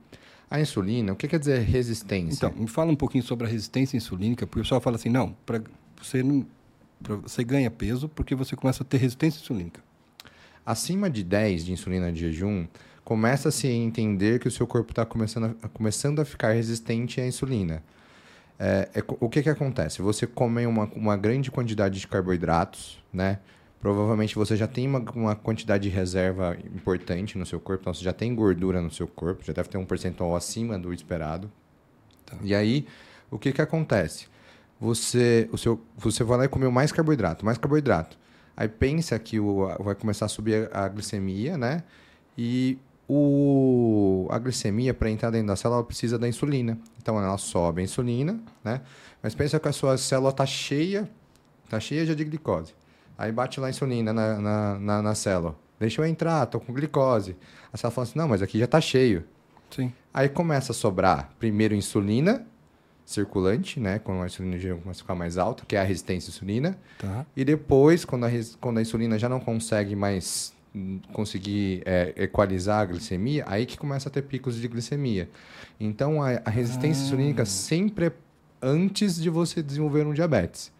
A 0.54 0.60
insulina, 0.60 1.12
o 1.12 1.16
que 1.16 1.26
quer 1.26 1.40
dizer 1.40 1.62
resistência? 1.62 2.46
Então, 2.46 2.52
me 2.56 2.68
fala 2.68 2.92
um 2.92 2.94
pouquinho 2.94 3.24
sobre 3.24 3.44
a 3.44 3.50
resistência 3.50 3.96
insulínica, 3.96 4.46
porque 4.46 4.60
o 4.60 4.62
pessoal 4.62 4.80
fala 4.80 4.94
assim, 4.94 5.08
não, 5.08 5.32
para 5.44 5.60
você 6.00 6.22
não, 6.22 6.46
pra 7.02 7.16
você 7.16 7.42
ganha 7.42 7.68
peso 7.72 8.08
porque 8.08 8.36
você 8.36 8.54
começa 8.54 8.84
a 8.84 8.86
ter 8.86 8.98
resistência 8.98 9.40
insulínica. 9.40 9.82
Acima 10.64 11.10
de 11.10 11.24
10 11.24 11.64
de 11.64 11.72
insulina 11.72 12.12
de 12.12 12.20
jejum, 12.20 12.68
começa-se 13.04 13.66
a 13.66 13.72
entender 13.72 14.38
que 14.38 14.46
o 14.46 14.50
seu 14.50 14.64
corpo 14.64 14.92
está 14.92 15.04
começando, 15.04 15.56
a, 15.60 15.68
começando 15.68 16.20
a 16.20 16.24
ficar 16.24 16.52
resistente 16.52 17.20
à 17.20 17.26
insulina. 17.26 17.82
É, 18.56 18.88
é, 18.94 19.02
o 19.18 19.28
que, 19.28 19.42
que 19.42 19.50
acontece? 19.50 20.00
Você 20.02 20.24
come 20.24 20.64
uma, 20.66 20.84
uma 20.94 21.16
grande 21.16 21.50
quantidade 21.50 21.98
de 21.98 22.06
carboidratos, 22.06 23.02
né? 23.12 23.40
Provavelmente 23.84 24.34
você 24.34 24.56
já 24.56 24.66
tem 24.66 24.88
uma, 24.88 25.00
uma 25.14 25.36
quantidade 25.36 25.90
de 25.90 25.94
reserva 25.94 26.56
importante 26.74 27.36
no 27.36 27.44
seu 27.44 27.60
corpo, 27.60 27.82
então 27.82 27.92
você 27.92 28.02
já 28.02 28.14
tem 28.14 28.34
gordura 28.34 28.80
no 28.80 28.90
seu 28.90 29.06
corpo, 29.06 29.44
já 29.44 29.52
deve 29.52 29.68
ter 29.68 29.76
um 29.76 29.84
percentual 29.84 30.34
acima 30.34 30.78
do 30.78 30.90
esperado. 30.90 31.52
Tá. 32.24 32.34
E 32.42 32.54
aí, 32.54 32.86
o 33.30 33.38
que, 33.38 33.52
que 33.52 33.60
acontece? 33.60 34.26
Você, 34.80 35.50
o 35.52 35.58
seu, 35.58 35.78
você 35.98 36.24
vai 36.24 36.38
lá 36.38 36.44
e 36.46 36.48
comeu 36.48 36.70
mais 36.70 36.92
carboidrato, 36.92 37.44
mais 37.44 37.58
carboidrato. 37.58 38.16
Aí 38.56 38.68
pensa 38.68 39.18
que 39.18 39.38
o, 39.38 39.66
vai 39.80 39.94
começar 39.94 40.24
a 40.24 40.28
subir 40.28 40.70
a, 40.72 40.88
glicemia, 40.88 41.58
né? 41.58 41.82
E 42.38 42.78
o, 43.06 44.26
a 44.30 44.38
glicemia, 44.38 44.94
para 44.94 45.10
entrar 45.10 45.28
dentro 45.28 45.48
da 45.48 45.56
célula, 45.56 45.84
precisa 45.84 46.18
da 46.18 46.26
insulina. 46.26 46.78
Então 47.02 47.22
ela 47.22 47.36
sobe 47.36 47.82
a 47.82 47.84
insulina, 47.84 48.40
né? 48.64 48.80
Mas 49.22 49.34
pensa 49.34 49.60
que 49.60 49.68
a 49.68 49.72
sua 49.72 49.98
célula 49.98 50.30
está 50.30 50.46
cheia, 50.46 51.06
está 51.66 51.78
cheia 51.78 52.06
de 52.06 52.24
glicose. 52.24 52.72
Aí 53.16 53.30
bate 53.30 53.60
lá 53.60 53.68
a 53.68 53.70
insulina 53.70 54.12
na, 54.12 54.40
na, 54.40 54.78
na, 54.78 55.02
na 55.02 55.14
célula. 55.14 55.56
Deixa 55.78 56.00
eu 56.00 56.06
entrar, 56.06 56.46
tô 56.46 56.60
com 56.60 56.72
glicose. 56.72 57.36
A 57.72 57.76
célula 57.76 57.94
fala 57.94 58.06
assim, 58.06 58.18
não, 58.18 58.28
mas 58.28 58.42
aqui 58.42 58.58
já 58.58 58.64
está 58.64 58.80
cheio. 58.80 59.24
Sim. 59.70 59.92
Aí 60.12 60.28
começa 60.28 60.72
a 60.72 60.74
sobrar 60.74 61.30
primeiro 61.38 61.74
insulina 61.74 62.46
circulante, 63.04 63.78
né? 63.78 63.98
Quando 63.98 64.22
a 64.22 64.26
insulina 64.26 64.58
já 64.58 64.74
começa 64.74 65.00
a 65.00 65.02
ficar 65.02 65.14
mais 65.14 65.36
alta, 65.36 65.64
que 65.66 65.76
é 65.76 65.80
a 65.80 65.84
resistência 65.84 66.30
à 66.30 66.32
insulina. 66.32 66.78
Tá. 66.98 67.26
E 67.36 67.44
depois, 67.44 68.04
quando 68.04 68.24
a, 68.24 68.30
quando 68.60 68.78
a 68.78 68.82
insulina 68.82 69.18
já 69.18 69.28
não 69.28 69.40
consegue 69.40 69.94
mais 69.94 70.54
conseguir 71.12 71.82
é, 71.84 72.12
equalizar 72.16 72.80
a 72.80 72.84
glicemia, 72.86 73.44
aí 73.46 73.64
que 73.64 73.76
começa 73.76 74.08
a 74.08 74.12
ter 74.12 74.22
picos 74.22 74.56
de 74.56 74.66
glicemia. 74.66 75.28
Então, 75.78 76.22
a, 76.22 76.40
a 76.44 76.50
resistência 76.50 77.02
ah. 77.02 77.06
insulínica 77.06 77.44
sempre 77.44 78.06
é 78.06 78.12
antes 78.60 79.20
de 79.20 79.28
você 79.28 79.62
desenvolver 79.62 80.06
um 80.06 80.14
diabetes. 80.14 80.72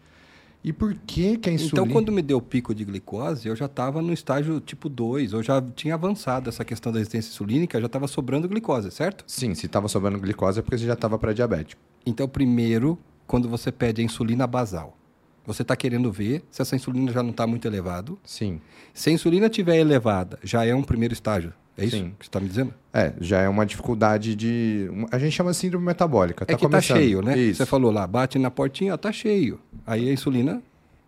E 0.65 0.73
por 0.73 0.95
que, 1.05 1.37
que 1.37 1.47
a 1.47 1.53
insulina... 1.53 1.83
Então, 1.83 1.87
quando 1.87 2.11
me 2.11 2.23
deu 2.23 2.41
pico 2.41 2.73
de 2.73 2.83
glicose, 2.83 3.47
eu 3.47 3.55
já 3.55 3.65
estava 3.67 4.01
no 4.01 4.11
estágio 4.11 4.59
tipo 4.59 4.89
2, 4.89 5.33
eu 5.33 5.43
já 5.43 5.61
tinha 5.61 5.93
avançado 5.93 6.49
essa 6.49 6.65
questão 6.65 6.91
da 6.91 6.97
resistência 6.97 7.29
insulínica, 7.29 7.79
já 7.79 7.85
estava 7.85 8.07
sobrando 8.07 8.49
glicose, 8.49 8.89
certo? 8.89 9.23
Sim, 9.27 9.53
se 9.53 9.67
estava 9.67 9.87
sobrando 9.87 10.19
glicose 10.19 10.57
é 10.57 10.63
porque 10.63 10.79
você 10.79 10.87
já 10.87 10.93
estava 10.93 11.19
pré-diabético. 11.19 11.79
Então, 12.03 12.27
primeiro, 12.27 12.97
quando 13.27 13.47
você 13.47 13.71
pede 13.71 14.01
a 14.01 14.03
insulina 14.03 14.47
basal, 14.47 14.97
Você 15.45 15.61
está 15.61 15.75
querendo 15.75 16.11
ver 16.11 16.43
se 16.49 16.61
essa 16.61 16.75
insulina 16.75 17.11
já 17.11 17.21
não 17.21 17.29
está 17.29 17.45
muito 17.45 17.67
elevado. 17.67 18.17
Sim. 18.23 18.59
Se 18.93 19.11
a 19.11 19.13
insulina 19.13 19.45
estiver 19.45 19.77
elevada, 19.77 20.39
já 20.43 20.65
é 20.65 20.73
um 20.73 20.81
primeiro 20.81 21.13
estágio. 21.13 21.53
É 21.77 21.85
isso 21.85 21.97
Sim. 21.97 22.13
que 22.17 22.25
você 22.25 22.29
está 22.29 22.39
me 22.39 22.47
dizendo? 22.47 22.73
É, 22.93 23.13
já 23.19 23.41
é 23.41 23.49
uma 23.49 23.65
dificuldade 23.65 24.35
de. 24.35 24.89
A 25.11 25.19
gente 25.19 25.33
chama 25.33 25.51
de 25.51 25.57
síndrome 25.57 25.85
metabólica. 25.85 26.43
É 26.43 26.53
tá 26.53 26.57
que 26.57 26.65
está 26.65 26.79
cheio, 26.81 27.21
né? 27.21 27.37
Isso. 27.37 27.57
Você 27.57 27.65
falou 27.65 27.91
lá, 27.91 28.07
bate 28.07 28.39
na 28.39 28.49
portinha, 28.49 28.93
está 28.93 29.11
cheio. 29.11 29.59
Aí 29.85 30.09
a 30.09 30.13
insulina 30.13 30.61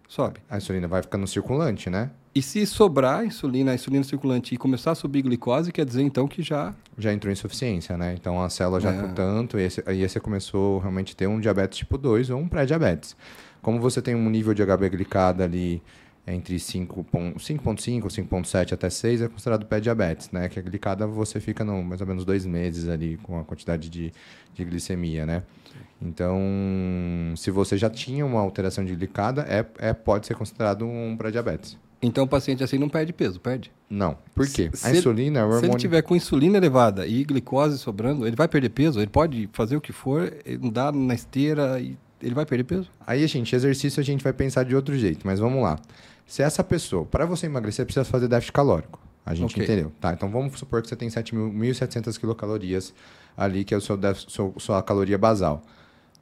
sobe. 0.07 0.39
A 0.50 0.57
insulina 0.57 0.88
vai 0.88 1.01
ficando 1.01 1.25
circulante, 1.25 1.89
né? 1.89 2.09
E 2.36 2.41
se 2.41 2.65
sobrar 2.67 3.25
insulina, 3.25 3.71
a 3.71 3.75
insulina 3.75 4.03
circulante 4.03 4.53
e 4.53 4.57
começar 4.57 4.91
a 4.91 4.95
subir 4.95 5.24
glicose, 5.24 5.71
quer 5.71 5.86
dizer 5.86 6.03
então 6.03 6.27
que 6.27 6.43
já. 6.43 6.74
Já 6.97 7.12
entrou 7.12 7.31
em 7.31 7.33
insuficiência, 7.33 7.97
né? 7.97 8.13
Então 8.19 8.41
a 8.41 8.50
célula 8.50 8.79
já 8.79 8.91
É. 8.93 9.01
com 9.01 9.13
tanto, 9.13 9.57
e 9.57 9.67
aí 9.88 10.07
você 10.07 10.19
começou 10.19 10.79
realmente 10.79 11.13
a 11.13 11.15
ter 11.15 11.27
um 11.27 11.39
diabetes 11.39 11.79
tipo 11.79 11.97
2 11.97 12.29
ou 12.29 12.39
um 12.39 12.47
pré-diabetes. 12.47 13.15
Como 13.62 13.79
você 13.79 14.01
tem 14.01 14.13
um 14.13 14.29
nível 14.29 14.53
de 14.53 14.62
HB 14.63 14.89
glicada 14.89 15.45
ali 15.45 15.81
entre 16.27 16.60
5 16.60 17.03
pon- 17.05 17.34
5.5, 17.38 18.01
5.7 18.10 18.74
até 18.74 18.89
6, 18.89 19.22
é 19.22 19.27
considerado 19.29 19.65
pré-diabetes, 19.65 20.29
né? 20.31 20.50
Que 20.50 20.60
a 20.60 20.62
glicada 20.62 21.07
você 21.07 21.39
fica 21.39 21.63
no, 21.63 21.81
mais 21.84 22.01
ou 22.01 22.07
menos 22.07 22.25
dois 22.25 22.46
meses 22.46 22.89
ali 22.89 23.17
com 23.24 23.39
a 23.39 23.43
quantidade 23.46 23.89
de, 23.89 24.12
de 24.53 24.65
glicemia, 24.65 25.25
né? 25.25 25.43
Então, 26.01 26.39
se 27.36 27.50
você 27.51 27.77
já 27.77 27.89
tinha 27.89 28.25
uma 28.25 28.39
alteração 28.39 28.84
de 28.86 28.96
glicada, 28.96 29.41
é, 29.48 29.65
é, 29.79 29.93
pode 29.93 30.27
ser 30.27 30.36
considerado 30.36 30.86
um 30.86 31.15
pré-diabetes. 31.17 31.77
Então 32.00 32.25
o 32.25 32.27
paciente 32.27 32.63
assim 32.63 32.77
não 32.77 32.88
perde 32.89 33.12
peso, 33.12 33.39
perde. 33.39 33.72
Não. 33.89 34.15
Por 34.36 34.48
quê? 34.48 34.69
Se- 34.72 34.86
a 34.88 34.91
insulina 34.91 35.39
é 35.39 35.43
o 35.43 35.48
Se 35.48 35.51
ele 35.53 35.55
hormônio... 35.65 35.79
tiver 35.79 36.01
com 36.03 36.15
insulina 36.15 36.57
elevada 36.57 37.07
e 37.07 37.24
glicose 37.24 37.79
sobrando, 37.79 38.27
ele 38.27 38.36
vai 38.36 38.48
perder 38.48 38.69
peso? 38.69 39.00
Ele 39.00 39.07
pode 39.10 39.50
fazer 39.51 39.75
o 39.75 39.81
que 39.81 39.91
for, 39.91 40.31
andar 40.63 40.93
na 40.93 41.15
esteira 41.15 41.79
e 41.79 41.98
ele 42.22 42.36
vai 42.36 42.46
perder 42.46 42.65
peso? 42.65 42.88
Aí, 43.05 43.25
gente, 43.25 43.55
exercício 43.55 44.00
a 44.00 44.03
gente 44.03 44.24
vai 44.24 44.31
pensar 44.34 44.63
de 44.63 44.75
outro 44.75 44.96
jeito, 44.96 45.25
mas 45.25 45.39
vamos 45.39 45.63
lá. 45.63 45.79
Se 46.27 46.43
essa 46.43 46.63
pessoa, 46.63 47.05
para 47.05 47.25
você 47.25 47.46
emagrecer, 47.48 47.86
precisa 47.86 48.03
fazer 48.05 48.27
déficit 48.27 48.51
calórico. 48.53 49.00
A 49.25 49.34
gente 49.34 49.51
Ok. 49.53 49.63
entendeu. 49.63 49.91
Tá, 50.00 50.13
então 50.13 50.29
vamos 50.29 50.57
supor 50.60 50.81
que 50.81 50.88
você 50.89 50.96
tem 50.96 51.10
7.000 51.10 51.51
1.700 51.51 52.17
quilocalorias 52.19 52.93
ali, 53.36 53.63
que 53.63 53.74
é 53.74 53.77
o 53.77 53.81
seu 53.81 53.98
déficit, 53.98 54.31
seu- 54.31 54.53
sua 54.57 54.84
caloria 54.84 55.17
basal. 55.17 55.62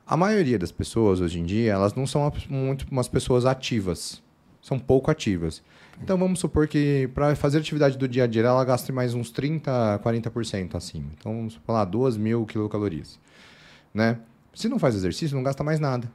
A 0.08 0.16
maioria 0.16 0.58
das 0.60 0.72
pessoas, 0.72 1.20
hoje 1.20 1.40
em 1.40 1.44
dia, 1.46 1.74
elas 1.74 1.94
não 1.96 2.06
são 2.06 2.32
muito 2.50 2.86
umas 2.92 3.08
pessoas 3.08 3.46
ativas. 3.46 4.22
São 4.62 4.78
pouco 4.80 5.10
ativas. 5.12 5.62
Então, 6.02 6.18
vamos 6.18 6.40
supor 6.40 6.68
que 6.68 7.08
para 7.14 7.36
fazer 7.36 7.60
atividade 7.60 7.98
do 7.98 8.08
dia 8.08 8.26
a 8.26 8.28
dia, 8.28 8.42
ela 8.44 8.64
gaste 8.66 8.92
mais 8.92 9.14
uns 9.14 9.32
30%, 9.32 10.00
40% 10.02 10.76
acima. 10.76 11.06
Então, 11.18 11.32
vamos 11.36 11.56
falar 11.66 11.86
2.000 11.86 12.46
quilocalorias. 12.46 13.20
Né? 13.94 14.18
Se 14.54 14.68
não 14.68 14.78
faz 14.78 14.94
exercício, 14.96 15.36
não 15.36 15.44
gasta 15.44 15.64
mais 15.64 15.80
nada. 15.80 16.12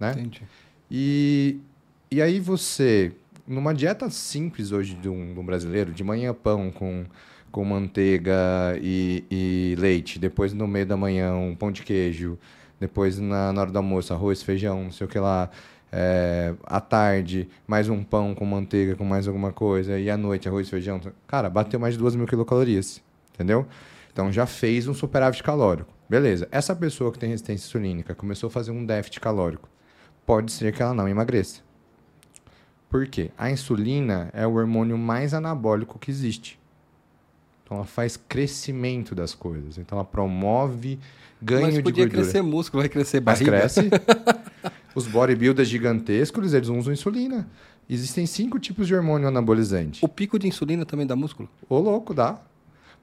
Né? 0.00 0.10
Entendi. 0.12 0.42
E, 0.90 1.60
e 2.10 2.22
aí 2.22 2.38
você, 2.38 3.12
numa 3.46 3.74
dieta 3.74 4.08
simples 4.10 4.72
hoje 4.72 4.94
de 4.94 5.08
um, 5.08 5.34
de 5.34 5.40
um 5.40 5.44
brasileiro, 5.44 5.92
de 5.92 6.04
manhã 6.04 6.32
pão 6.32 6.70
com, 6.70 7.04
com 7.50 7.64
manteiga 7.64 8.78
e, 8.80 9.24
e 9.30 9.74
leite, 9.78 10.18
depois 10.18 10.52
no 10.52 10.66
meio 10.66 10.86
da 10.86 10.96
manhã 10.96 11.34
um 11.34 11.54
pão 11.54 11.72
de 11.72 11.82
queijo, 11.82 12.38
depois 12.78 13.18
na, 13.18 13.52
na 13.52 13.60
hora 13.62 13.70
do 13.70 13.78
almoço 13.78 14.12
arroz, 14.12 14.42
feijão, 14.42 14.84
não 14.84 14.92
sei 14.92 15.06
o 15.06 15.10
que 15.10 15.18
lá, 15.18 15.50
é, 15.92 16.54
à 16.64 16.80
tarde 16.80 17.48
mais 17.66 17.88
um 17.88 18.02
pão 18.04 18.34
com 18.34 18.44
manteiga, 18.44 18.94
com 18.94 19.04
mais 19.04 19.26
alguma 19.26 19.52
coisa, 19.52 19.98
e 19.98 20.10
à 20.10 20.16
noite 20.16 20.48
arroz, 20.48 20.68
feijão. 20.68 21.00
Cara, 21.26 21.48
bateu 21.50 21.80
mais 21.80 21.94
de 21.94 22.00
2 22.00 22.16
mil 22.16 22.26
quilocalorias, 22.26 23.02
entendeu? 23.34 23.66
Então 24.12 24.30
já 24.32 24.46
fez 24.46 24.86
um 24.88 24.94
superávit 24.94 25.42
calórico. 25.42 25.92
Beleza, 26.08 26.46
essa 26.52 26.74
pessoa 26.74 27.10
que 27.10 27.18
tem 27.18 27.30
resistência 27.30 27.66
insulínica 27.66 28.14
começou 28.14 28.46
a 28.46 28.50
fazer 28.50 28.70
um 28.70 28.86
déficit 28.86 29.20
calórico 29.20 29.68
pode 30.24 30.52
ser 30.52 30.72
que 30.72 30.82
ela 30.82 30.94
não 30.94 31.08
emagreça. 31.08 31.65
Por 32.88 33.06
quê? 33.06 33.30
A 33.36 33.50
insulina 33.50 34.30
é 34.32 34.46
o 34.46 34.54
hormônio 34.54 34.96
mais 34.96 35.34
anabólico 35.34 35.98
que 35.98 36.10
existe. 36.10 36.58
Então 37.64 37.78
ela 37.78 37.86
faz 37.86 38.16
crescimento 38.16 39.14
das 39.14 39.34
coisas. 39.34 39.76
Então 39.76 39.98
ela 39.98 40.04
promove 40.04 40.98
ganho 41.42 41.66
Mas 41.66 41.74
de 41.74 41.82
podia 41.82 42.04
gordura. 42.04 42.22
crescer 42.22 42.42
músculo, 42.42 42.82
vai 42.82 42.88
crescer 42.88 43.20
Mas 43.20 43.40
barriga. 43.40 43.58
cresce. 43.58 43.90
Os 44.94 45.06
bodybuilders 45.06 45.68
gigantescos, 45.68 46.54
eles 46.54 46.68
usam 46.68 46.92
insulina. 46.92 47.46
Existem 47.88 48.24
cinco 48.24 48.58
tipos 48.58 48.86
de 48.86 48.94
hormônio 48.94 49.28
anabolizante. 49.28 50.04
O 50.04 50.08
pico 50.08 50.38
de 50.38 50.46
insulina 50.48 50.86
também 50.86 51.06
dá 51.06 51.14
músculo? 51.14 51.48
Ô 51.68 51.78
louco, 51.78 52.14
dá. 52.14 52.40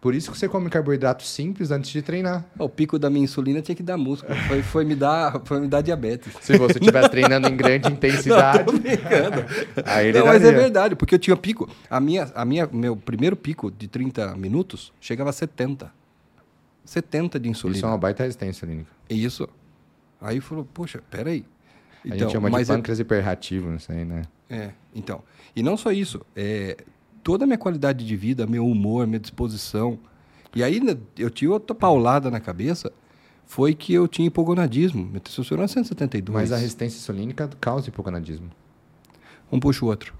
Por 0.03 0.13
isso 0.13 0.33
que 0.33 0.38
você 0.38 0.50
come 0.50 0.69
carboidrato 0.69 1.24
simples 1.24 1.72
antes 1.72 1.89
de 1.89 2.01
treinar. 2.01 2.43
O 2.60 2.67
pico 2.67 3.00
da 3.00 3.10
minha 3.10 3.24
insulina 3.24 3.62
tinha 3.62 3.74
que 3.74 3.81
dar 3.81 3.95
músculo. 3.95 4.36
Foi, 4.50 4.62
foi, 4.62 4.83
me, 4.83 4.95
dar, 4.95 5.41
foi 5.45 5.62
me 5.62 5.67
dar 5.69 5.79
diabetes. 5.79 6.33
Se 6.41 6.57
você 6.57 6.77
estiver 6.77 7.07
treinando 7.07 7.48
em 7.48 7.55
grande 7.55 7.88
intensidade, 7.93 8.65
brincando. 8.65 9.45
aí 9.86 10.12
Não, 10.12 10.25
mas 10.25 10.43
é 10.43 10.51
verdade, 10.51 10.93
porque 10.98 11.15
eu 11.15 11.19
tinha 11.19 11.38
pico. 11.38 11.69
A 11.89 12.01
minha, 12.01 12.29
a 12.36 12.43
minha, 12.43 12.67
meu 12.69 12.98
primeiro 12.98 13.38
pico 13.38 13.72
de 13.72 13.88
30 13.88 14.36
minutos 14.36 14.91
chegava 15.00 15.29
a 15.29 15.33
70. 15.33 15.89
70 16.83 17.39
de 17.39 17.48
insulina. 17.48 17.77
Isso 17.77 17.86
é 17.86 17.89
uma 17.89 17.98
baita 17.98 18.24
resistência 18.24 18.65
insulínica. 18.65 18.91
Isso. 19.10 19.48
Aí 20.19 20.41
falou, 20.41 20.67
poxa, 20.74 21.01
peraí. 21.10 21.45
A 22.03 22.17
gente 22.17 22.29
chama 22.29 22.51
de 22.51 22.62
é- 22.62 22.65
pâncreas 22.65 23.00
hiperreativo, 23.00 23.74
isso 23.74 23.89
aí, 23.89 24.03
né? 24.03 24.24
É, 24.50 24.72
então. 24.93 25.24
E 25.55 25.63
não 25.63 25.77
só 25.77 25.93
isso, 25.93 26.19
é, 26.36 26.75
toda 27.24 27.46
a 27.46 27.48
minha 27.48 27.58
qualidade 27.58 28.06
de 28.06 28.15
vida, 28.15 28.46
meu 28.46 28.68
humor, 28.68 29.08
minha 29.08 29.20
disposição. 29.20 29.98
E 30.56 30.63
aí 30.63 30.80
né, 30.80 30.98
eu 31.18 31.30
tinha 31.30 31.50
outra 31.50 31.74
paulada 31.74 32.30
na 32.30 32.39
cabeça, 32.39 32.92
foi 33.46 33.74
que 33.74 33.94
eu 33.94 34.08
tinha 34.08 34.27
hipogonadismo. 34.27 35.06
Minha 35.06 35.20
testosterona 35.20 35.65
é 35.65 35.68
172. 35.68 36.34
Mas 36.34 36.51
a 36.51 36.58
resistência 36.58 36.98
insulínica 36.98 37.50
causa 37.60 37.89
hipogonadismo. 37.89 38.50
Um 39.51 39.60
puxa 39.60 39.86
o 39.86 39.88
outro. 39.88 40.13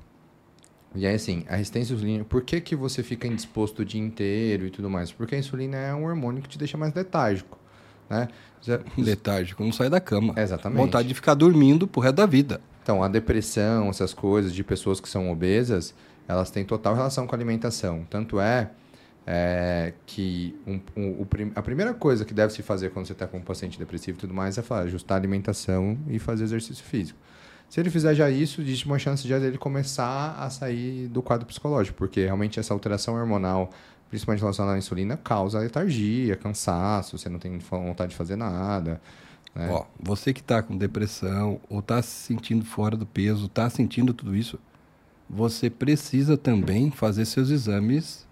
E 0.96 1.08
aí, 1.08 1.16
assim, 1.16 1.44
a 1.50 1.56
resistência 1.56 1.94
insulínica, 1.94 2.26
por 2.26 2.44
que, 2.44 2.62
que 2.62 2.76
você 2.76 3.02
fica 3.02 3.28
indisposto 3.28 3.82
o 3.82 3.86
dia 3.86 4.00
inteiro 4.00 4.68
e 4.68 4.70
tudo 4.70 4.90
mais? 4.90 5.12
Porque 5.12 5.34
a 5.34 5.40
insulina 5.40 5.76
é 5.76 5.94
um 5.94 6.06
hormônio 6.06 6.42
que 6.42 6.48
te 6.48 6.58
deixa 6.58 6.78
mais 6.78 6.94
letárgico, 6.94 7.58
né? 8.10 8.28
Letárgico, 8.98 9.64
não 9.64 9.74
sai 9.74 9.90
da 9.90 10.00
cama. 10.00 10.34
Exatamente. 10.38 10.78
Vontade 10.78 11.08
de 11.08 11.14
ficar 11.14 11.34
dormindo 11.34 11.88
pro 11.88 12.00
resto 12.00 12.16
da 12.16 12.26
vida. 12.26 12.62
Então, 12.82 13.04
a 13.04 13.08
depressão, 13.08 13.90
essas 13.90 14.14
coisas 14.14 14.54
de 14.54 14.64
pessoas 14.64 15.02
que 15.02 15.10
são 15.10 15.32
obesas, 15.32 15.96
elas 16.28 16.50
têm 16.52 16.64
total 16.66 16.96
relação 16.96 17.26
com 17.28 17.36
a 17.36 17.38
alimentação. 17.38 18.06
Tanto 18.10 18.40
é, 18.40 18.70
é, 19.26 19.94
que 20.06 20.56
um- 20.68 20.80
um- 20.96 21.26
prim- 21.26 21.52
a 21.56 21.62
primeira 21.62 21.94
coisa 21.94 22.26
que 22.26 22.34
deve 22.34 22.52
se 22.54 22.62
fazer 22.62 22.92
quando 22.92 23.06
você 23.06 23.14
está 23.14 23.26
com 23.28 23.38
um 23.38 23.42
paciente 23.42 23.80
depressivo 23.80 24.18
e 24.18 24.20
tudo 24.22 24.34
mais 24.34 24.58
é 24.58 24.62
falar, 24.62 24.82
ajustar 24.82 25.18
a 25.18 25.20
alimentação 25.22 25.98
e 26.08 26.20
fazer 26.20 26.44
exercício 26.44 26.84
físico. 26.84 27.18
Se 27.70 27.80
ele 27.80 27.90
fizer 27.90 28.14
já 28.14 28.30
isso, 28.30 28.62
existe 28.62 28.86
uma 28.86 29.00
chance 29.00 29.26
de 29.26 29.34
ele 29.34 29.58
começar 29.58 30.36
a 30.38 30.50
sair 30.50 31.08
do 31.08 31.22
quadro 31.24 31.46
psicológico, 31.48 31.98
porque 31.98 32.22
realmente 32.26 32.60
essa 32.60 32.74
alteração 32.74 33.16
hormonal, 33.16 33.72
principalmente 34.10 34.42
relacionada 34.42 34.76
à 34.76 34.78
insulina, 34.78 35.18
causa 35.18 35.58
letargia, 35.60 36.36
cansaço, 36.36 37.18
você 37.18 37.30
não 37.30 37.40
tem 37.40 37.58
vontade 37.58 38.12
de 38.12 38.16
fazer 38.18 38.36
nada. 38.36 39.02
né? 39.56 39.70
Ó, 39.72 39.86
você 40.00 40.34
que 40.34 40.42
está 40.42 40.62
com 40.62 40.78
depressão, 40.78 41.60
ou 41.70 41.80
está 41.80 42.02
se 42.02 42.10
sentindo 42.28 42.64
fora 42.66 42.96
do 42.98 43.06
peso, 43.06 43.46
está 43.46 43.70
sentindo 43.70 44.14
tudo 44.14 44.36
isso, 44.36 44.60
você 45.34 45.70
precisa 45.70 46.38
também 46.38 46.92
fazer 46.92 47.26
seus 47.26 47.50
exames 47.50 48.26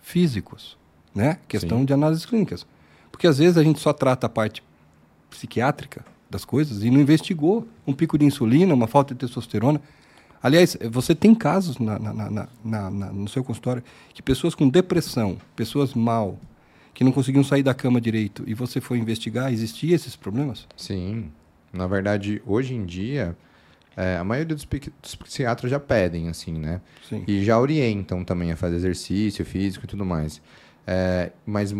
físicos, 0.00 0.76
né? 1.14 1.38
Questão 1.48 1.78
Sim. 1.78 1.84
de 1.84 1.92
análises 1.92 2.24
clínicas. 2.24 2.66
Porque 3.10 3.26
às 3.26 3.38
vezes 3.38 3.56
a 3.56 3.62
gente 3.62 3.80
só 3.80 3.92
trata 3.92 4.26
a 4.26 4.30
parte 4.30 4.62
psiquiátrica 5.30 6.04
das 6.30 6.44
coisas 6.44 6.82
e 6.82 6.90
não 6.90 7.00
investigou 7.00 7.66
um 7.86 7.92
pico 7.92 8.16
de 8.18 8.24
insulina, 8.24 8.74
uma 8.74 8.86
falta 8.86 9.14
de 9.14 9.20
testosterona. 9.20 9.80
Aliás, 10.42 10.76
você 10.90 11.14
tem 11.14 11.34
casos 11.34 11.78
na- 11.78 11.98
na- 11.98 12.48
na- 12.64 12.90
no 12.90 13.28
seu 13.28 13.42
consultório 13.42 13.82
que 14.12 14.22
pessoas 14.22 14.54
com 14.54 14.68
depressão, 14.68 15.38
pessoas 15.56 15.94
mal, 15.94 16.38
que 16.92 17.02
não 17.02 17.12
conseguiam 17.12 17.42
sair 17.42 17.62
da 17.62 17.74
cama 17.74 18.00
direito, 18.00 18.44
e 18.46 18.54
você 18.54 18.80
foi 18.80 18.98
investigar, 18.98 19.52
existia 19.52 19.94
esses 19.94 20.14
problemas? 20.14 20.66
Sim. 20.76 21.30
Na 21.72 21.86
verdade, 21.86 22.40
hoje 22.46 22.74
em 22.74 22.84
dia, 22.84 23.36
é, 23.96 24.16
a 24.16 24.24
maioria 24.24 24.54
dos, 24.54 24.66
dos 25.02 25.14
psiquiatras 25.14 25.70
já 25.70 25.78
pedem, 25.78 26.28
assim, 26.28 26.52
né? 26.52 26.80
Sim. 27.08 27.24
E 27.26 27.44
já 27.44 27.58
orientam 27.58 28.24
também 28.24 28.52
a 28.52 28.56
fazer 28.56 28.76
exercício 28.76 29.44
físico 29.44 29.84
e 29.84 29.88
tudo 29.88 30.04
mais. 30.04 30.40
É, 30.86 31.32
mas 31.46 31.74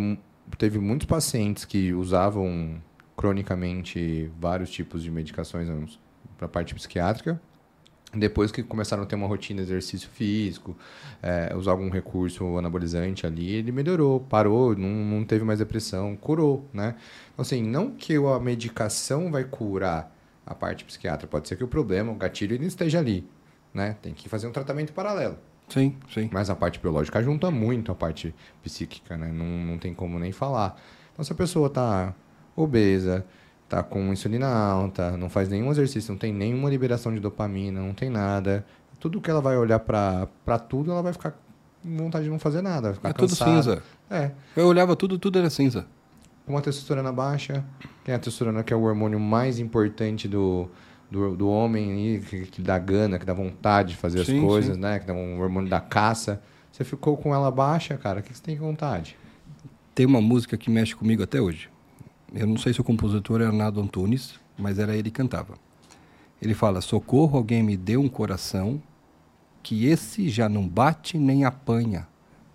teve 0.57 0.79
muitos 0.79 1.07
pacientes 1.07 1.65
que 1.65 1.93
usavam 1.93 2.81
cronicamente 3.17 4.31
vários 4.41 4.71
tipos 4.71 5.03
de 5.03 5.11
medicações 5.11 5.69
para 6.37 6.47
a 6.47 6.49
parte 6.49 6.75
psiquiátrica. 6.75 7.41
Depois 8.17 8.53
que 8.53 8.63
começaram 8.63 9.03
a 9.03 9.07
ter 9.07 9.17
uma 9.17 9.27
rotina 9.27 9.65
de 9.65 9.67
exercício 9.67 10.09
físico, 10.09 10.77
é, 11.21 11.53
usar 11.57 11.73
algum 11.73 11.91
recurso 11.91 12.57
anabolizante 12.57 13.27
ali, 13.27 13.51
ele 13.51 13.73
melhorou, 13.73 14.21
parou, 14.21 14.77
não, 14.77 14.89
não 14.89 15.25
teve 15.25 15.45
mais 15.45 15.59
depressão, 15.59 16.15
curou, 16.15 16.65
né? 16.73 16.95
Então, 17.33 17.43
assim, 17.43 17.61
não 17.61 17.91
que 17.91 18.15
a 18.15 18.39
medicação 18.39 19.33
vai 19.33 19.43
curar 19.43 20.14
a 20.47 20.55
parte 20.55 20.85
psiquiátrica, 20.85 21.31
pode 21.31 21.49
ser 21.49 21.57
que 21.57 21.65
o 21.65 21.69
problema, 21.69 22.13
o 22.13 22.15
gatilho, 22.15 22.55
ele 22.55 22.67
esteja 22.67 22.99
ali, 22.99 23.27
né? 23.73 23.97
Tem 24.03 24.13
que 24.13 24.29
fazer 24.29 24.47
um 24.47 24.53
tratamento 24.53 24.93
paralelo. 24.93 25.37
Sim, 25.69 25.97
sim. 26.13 26.29
Mas 26.33 26.51
a 26.51 26.55
parte 26.55 26.79
biológica 26.79 27.23
junta 27.23 27.51
muito 27.51 27.91
a 27.91 27.95
parte 27.95 28.35
psíquica, 28.63 29.17
né? 29.17 29.33
Não, 29.33 29.47
não 29.47 29.79
tem 29.79 29.95
como 29.95 30.19
nem 30.19 30.31
falar. 30.33 30.77
Então, 31.13 31.25
se 31.25 31.33
a 31.33 31.35
pessoa 31.35 31.69
está 31.69 32.15
obesa, 32.55 33.25
tá 33.69 33.83
com 33.83 34.13
insulina 34.13 34.47
alta, 34.47 35.17
não 35.17 35.29
faz 35.31 35.49
nenhum 35.49 35.71
exercício, 35.71 36.13
não 36.13 36.19
tem 36.19 36.33
nenhuma 36.33 36.69
liberação 36.69 37.13
de 37.15 37.21
dopamina, 37.21 37.81
não 37.81 37.95
tem 37.95 38.11
nada. 38.11 38.65
Tudo 39.01 39.21
que 39.21 39.31
ela 39.31 39.41
vai 39.41 39.57
olhar 39.57 39.79
para 39.81 40.59
tudo, 40.69 40.91
ela 40.91 41.03
vai 41.03 41.13
ficar 41.13 41.33
com 41.83 41.97
vontade 41.97 42.25
de 42.25 42.31
não 42.31 42.39
fazer 42.39 42.63
nada, 42.63 42.89
vai 42.89 42.95
ficar 42.95 43.09
É 43.09 43.13
cansada. 43.13 43.51
tudo 43.51 43.63
cinza. 43.63 43.83
É. 44.11 44.31
Eu 44.57 44.67
olhava 44.67 44.95
tudo, 44.95 45.19
tudo 45.19 45.39
era 45.39 45.49
cinza. 45.51 45.87
Com 46.45 46.53
uma 46.53 46.61
testosterona 46.61 47.13
baixa, 47.13 47.65
tem 48.05 48.15
a 48.15 48.19
testosterona 48.19 48.63
que 48.63 48.73
é 48.73 48.77
o 48.77 48.83
hormônio 48.83 49.19
mais 49.19 49.59
importante 49.59 50.29
do, 50.29 50.69
do, 51.11 51.35
do 51.35 51.49
homem, 51.49 51.93
aí, 51.93 52.21
que, 52.21 52.47
que 52.47 52.63
dá 52.63 52.79
gana, 52.79 53.19
que 53.19 53.25
dá 53.25 53.33
vontade 53.33 53.91
de 53.91 53.97
fazer 53.97 54.25
Sim, 54.25 54.39
as 54.39 54.45
coisas, 54.45 54.75
sim. 54.75 54.81
né? 54.81 54.99
Que 54.99 55.07
dá 55.07 55.15
um 55.15 55.41
hormônio 55.41 55.71
da 55.71 55.81
caça. 55.81 56.43
Você 56.71 56.85
ficou 56.85 57.17
com 57.17 57.35
ela 57.35 57.51
baixa, 57.51 57.97
cara, 57.97 58.21
o 58.21 58.23
que 58.23 58.31
que 58.31 58.37
você 58.37 58.43
tem 58.43 58.57
vontade? 58.57 59.17
Tem 59.95 60.05
uma 60.05 60.21
música 60.21 60.57
que 60.57 60.71
mexe 60.71 60.95
comigo 60.95 61.23
até 61.23 61.41
hoje. 61.41 61.71
Eu 62.35 62.47
não 62.47 62.59
sei 62.59 62.75
se 62.75 62.81
o 62.81 62.85
compositor 62.85 63.41
era 63.41 63.53
Nado 63.53 63.81
Antunes, 63.81 64.39
mas 64.59 64.79
era 64.79 64.95
ele 64.95 65.11
que 65.11 65.17
cantava. 65.17 65.55
Ele 66.43 66.53
fala: 66.53 66.81
Socorro, 66.81 67.39
alguém 67.39 67.63
me 67.63 67.77
deu 67.77 68.01
um 68.01 68.09
coração 68.09 68.83
que 69.63 69.87
esse 69.87 70.29
já 70.29 70.49
não 70.49 70.69
bate 70.69 71.17
nem 71.17 71.45
apanha. 71.45 72.07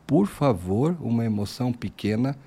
Por 0.06 0.28
favor, 0.28 0.98
uma 1.00 1.26
emoção 1.26 1.72
pequena, 1.72 2.38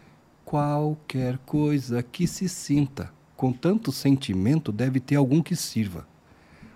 qualquer 0.52 1.38
coisa 1.46 2.02
que 2.02 2.26
se 2.26 2.46
sinta. 2.46 3.10
Com 3.34 3.54
tanto 3.54 3.90
sentimento, 3.90 4.70
deve 4.70 5.00
ter 5.00 5.16
algum 5.16 5.40
que 5.40 5.56
sirva. 5.56 6.06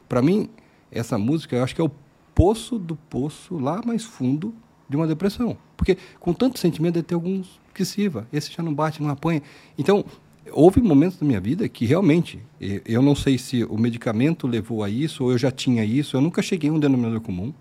Para 0.09 0.23
mim, 0.23 0.49
essa 0.91 1.19
música 1.19 1.57
eu 1.57 1.63
acho 1.63 1.75
que 1.75 1.83
é 1.83 1.85
o 1.85 1.91
poço 2.35 2.79
do 2.79 2.97
poço 2.97 3.59
lá 3.59 3.83
mais 3.85 4.03
fundo 4.03 4.55
de 4.89 4.97
uma 4.97 5.07
depressão. 5.07 5.59
Porque 5.77 5.99
com 6.19 6.33
tanto 6.33 6.59
sentimento 6.59 6.95
deve 6.95 7.07
ter 7.07 7.15
alguns 7.15 7.61
que 7.75 7.85
sirva. 7.85 8.27
Esse 8.33 8.51
já 8.51 8.63
não 8.63 8.73
bate, 8.73 9.03
não 9.03 9.11
apanha. 9.11 9.43
Então, 9.77 10.07
houve 10.53 10.81
momentos 10.81 11.19
da 11.19 11.27
minha 11.27 11.41
vida 11.41 11.69
que 11.69 11.85
realmente, 11.85 12.41
eu 12.59 13.03
não 13.03 13.15
sei 13.15 13.37
se 13.37 13.63
o 13.63 13.77
medicamento 13.77 14.47
levou 14.47 14.83
a 14.83 14.89
isso 14.89 15.23
ou 15.23 15.33
eu 15.33 15.37
já 15.37 15.51
tinha 15.51 15.85
isso, 15.85 16.17
eu 16.17 16.23
nunca 16.23 16.41
cheguei 16.41 16.71
a 16.71 16.73
um 16.73 16.81
denominador 16.81 17.21
comum, 17.21 17.53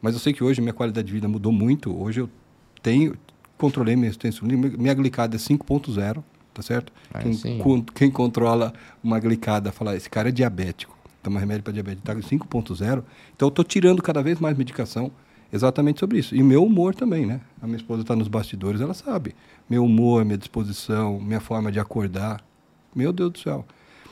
mas 0.00 0.14
eu 0.14 0.20
sei 0.20 0.32
que 0.32 0.44
hoje 0.44 0.60
minha 0.60 0.72
qualidade 0.72 1.08
de 1.08 1.12
vida 1.12 1.26
mudou 1.26 1.50
muito. 1.50 2.00
Hoje 2.00 2.20
eu 2.20 2.30
tenho, 2.80 3.16
controlei 3.58 3.94
minha 3.96 4.06
resistência 4.06 4.38
insulina, 4.44 4.72
minha 4.78 4.94
glicada 4.94 5.36
é 5.36 5.38
5.0, 5.38 6.22
tá 6.54 6.62
certo? 6.62 6.92
Aí 7.12 7.24
quem, 7.24 7.32
sim. 7.34 7.58
con- 7.58 7.82
quem 7.94 8.10
controla 8.10 8.72
uma 9.02 9.18
glicada 9.20 9.70
fala, 9.72 9.94
esse 9.96 10.08
cara 10.08 10.28
é 10.30 10.32
diabético, 10.32 10.96
toma 11.22 11.38
remédio 11.40 11.64
para 11.64 11.72
diabetes, 11.72 11.98
está 12.00 12.14
com 12.14 12.20
5.0, 12.20 13.02
então 13.34 13.46
eu 13.46 13.50
estou 13.50 13.64
tirando 13.64 14.02
cada 14.02 14.22
vez 14.22 14.38
mais 14.40 14.56
medicação 14.56 15.10
exatamente 15.52 15.98
sobre 16.00 16.18
isso. 16.18 16.34
E 16.34 16.42
meu 16.42 16.64
humor 16.64 16.94
também, 16.94 17.24
né? 17.26 17.40
A 17.60 17.66
minha 17.66 17.76
esposa 17.78 18.02
está 18.02 18.14
nos 18.14 18.28
bastidores, 18.28 18.80
ela 18.80 18.94
sabe. 18.94 19.34
Meu 19.68 19.84
humor, 19.84 20.24
minha 20.24 20.36
disposição, 20.38 21.18
minha 21.18 21.40
forma 21.40 21.72
de 21.72 21.80
acordar. 21.80 22.42
Meu 22.94 23.12
Deus 23.12 23.32
do 23.32 23.38
céu. 23.38 23.64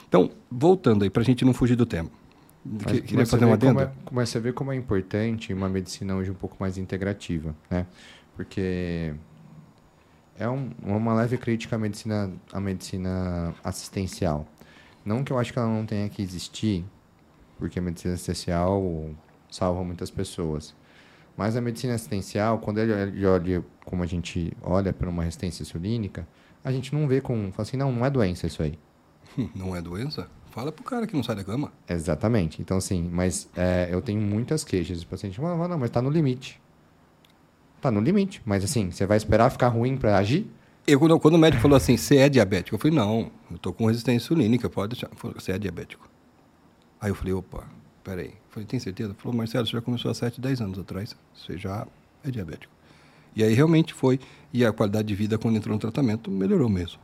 Então, 0.08 0.30
voltando 0.50 1.02
aí, 1.02 1.10
para 1.10 1.20
a 1.22 1.24
gente 1.24 1.44
não 1.44 1.52
fugir 1.52 1.76
do 1.76 1.84
tema. 1.84 2.08
Mas- 2.64 3.00
queria 3.00 3.18
mas 3.18 3.30
fazer 3.30 3.44
um 3.44 3.48
vê 3.48 3.54
adendo? 3.54 3.90
Como 4.04 4.20
é, 4.20 4.22
é- 4.22 4.26
você 4.26 4.40
vê 4.40 4.52
como 4.52 4.72
é 4.72 4.76
importante 4.76 5.52
uma 5.52 5.68
medicina 5.68 6.16
hoje 6.16 6.30
um 6.30 6.34
pouco 6.34 6.56
mais 6.58 6.78
integrativa, 6.78 7.54
né? 7.70 7.84
Porque 8.34 9.12
é 10.38 10.48
um- 10.48 10.70
uma 10.82 11.14
leve 11.14 11.36
crítica 11.38 11.76
à 11.76 11.78
medicina, 11.78 12.32
à 12.52 12.60
medicina 12.60 13.54
assistencial. 13.64 14.46
Não 15.04 15.22
que 15.24 15.32
eu 15.32 15.38
acho 15.38 15.52
que 15.52 15.58
ela 15.58 15.68
não 15.68 15.86
tenha 15.86 16.08
que 16.08 16.20
existir, 16.22 16.84
porque 17.58 17.78
a 17.78 17.82
medicina 17.82 18.14
assistencial 18.14 19.10
salva 19.50 19.82
muitas 19.84 20.10
pessoas. 20.10 20.74
Mas 21.36 21.54
a 21.56 21.60
medicina 21.60 21.94
assistencial, 21.94 22.58
quando 22.58 22.78
ele 22.78 22.92
ele 22.92 23.26
olha 23.26 23.64
como 23.84 24.02
a 24.02 24.06
gente 24.06 24.56
olha 24.62 24.92
para 24.92 25.08
uma 25.08 25.22
resistência 25.22 25.62
insulínica, 25.62 26.26
a 26.64 26.72
gente 26.72 26.94
não 26.94 27.06
vê 27.06 27.20
com, 27.20 27.52
fala 27.52 27.62
assim, 27.68 27.76
não, 27.76 27.92
não 27.92 28.04
é 28.04 28.10
doença 28.10 28.46
isso 28.46 28.62
aí. 28.62 28.78
Não 29.54 29.74
é 29.76 29.82
doença? 29.82 30.28
Fala 30.50 30.72
pro 30.72 30.82
cara 30.84 31.06
que 31.06 31.14
não 31.14 31.22
sai 31.22 31.36
da 31.36 31.44
cama. 31.44 31.70
Exatamente. 31.88 32.62
Então, 32.62 32.78
assim, 32.78 33.06
mas 33.12 33.48
é, 33.56 33.88
eu 33.90 34.00
tenho 34.00 34.20
muitas 34.20 34.64
queixas. 34.64 35.02
O 35.02 35.06
paciente 35.06 35.36
fala, 35.36 35.62
"Ah, 35.64 35.68
não, 35.68 35.78
mas 35.78 35.90
tá 35.90 36.00
no 36.00 36.08
limite. 36.08 36.58
Tá 37.80 37.90
no 37.90 38.00
limite. 38.00 38.42
Mas, 38.44 38.64
assim, 38.64 38.90
você 38.90 39.06
vai 39.06 39.16
esperar 39.16 39.50
ficar 39.50 39.68
ruim 39.68 39.96
para 39.96 40.16
agir? 40.16 40.46
Eu, 40.86 41.00
quando, 41.00 41.18
quando 41.18 41.34
o 41.34 41.38
médico 41.38 41.62
falou 41.62 41.76
assim, 41.76 41.96
você 41.96 42.18
é 42.18 42.28
diabético? 42.28 42.76
Eu 42.76 42.78
falei, 42.78 42.96
não, 42.96 43.30
eu 43.50 43.58
tô 43.58 43.72
com 43.72 43.86
resistência 43.86 44.24
insulínica, 44.24 44.70
pode 44.70 44.94
deixar. 44.94 45.10
Você 45.34 45.52
é 45.52 45.58
diabético. 45.58 46.08
Aí 47.00 47.10
eu 47.10 47.14
falei, 47.14 47.32
opa, 47.32 47.64
peraí. 48.04 48.28
Eu 48.28 48.50
falei, 48.50 48.66
tem 48.66 48.78
certeza? 48.78 49.10
Ele 49.10 49.18
falou, 49.18 49.36
Marcelo, 49.36 49.66
você 49.66 49.72
já 49.72 49.80
começou 49.80 50.10
há 50.10 50.14
7, 50.14 50.40
10 50.40 50.60
anos 50.60 50.78
atrás, 50.78 51.16
você 51.34 51.58
já 51.58 51.86
é 52.24 52.30
diabético. 52.30 52.72
E 53.34 53.42
aí 53.42 53.52
realmente 53.52 53.92
foi, 53.92 54.18
e 54.52 54.64
a 54.64 54.72
qualidade 54.72 55.08
de 55.08 55.14
vida 55.14 55.36
quando 55.36 55.56
entrou 55.56 55.74
no 55.74 55.80
tratamento 55.80 56.30
melhorou 56.30 56.68
mesmo. 56.68 56.98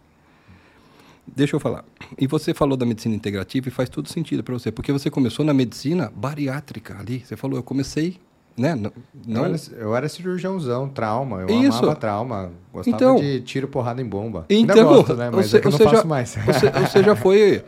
Deixa 1.26 1.54
eu 1.54 1.60
falar. 1.60 1.84
E 2.18 2.26
você 2.26 2.54
falou 2.54 2.76
da 2.76 2.86
medicina 2.86 3.14
integrativa 3.14 3.68
e 3.68 3.70
faz 3.70 3.88
todo 3.88 4.08
sentido 4.08 4.42
para 4.42 4.54
você, 4.54 4.72
porque 4.72 4.90
você 4.92 5.10
começou 5.10 5.44
na 5.44 5.52
medicina 5.52 6.10
bariátrica 6.14 6.98
ali. 6.98 7.20
Você 7.20 7.36
falou, 7.36 7.58
eu 7.58 7.62
comecei, 7.62 8.18
né? 8.56 8.74
Não, 8.74 8.90
Eu, 8.90 9.02
não 9.26 9.44
era, 9.46 9.56
eu 9.78 9.96
era 9.96 10.08
cirurgiãozão, 10.08 10.88
trauma. 10.88 11.40
Eu 11.42 11.48
Isso. 11.62 11.78
amava 11.78 11.96
trauma. 11.96 12.52
Gostava 12.72 12.96
Então- 12.96 13.16
de 13.16 13.40
tiro, 13.40 13.68
porrada 13.68 14.00
em 14.02 14.06
bomba. 14.06 14.46
Então, 14.50 14.74
Ainda 14.76 14.84
gosto, 14.84 15.14
né? 15.14 15.30
Mas 15.30 15.46
você- 15.50 15.56
é 15.56 15.60
que 15.60 15.66
eu 15.66 15.70
não 15.70 15.78
você 15.78 15.84
já- 15.84 15.90
faço 15.90 16.06
mais. 16.06 16.34
Você, 16.46 16.70
você 16.70 17.02
já 17.02 17.16
foi 17.16 17.64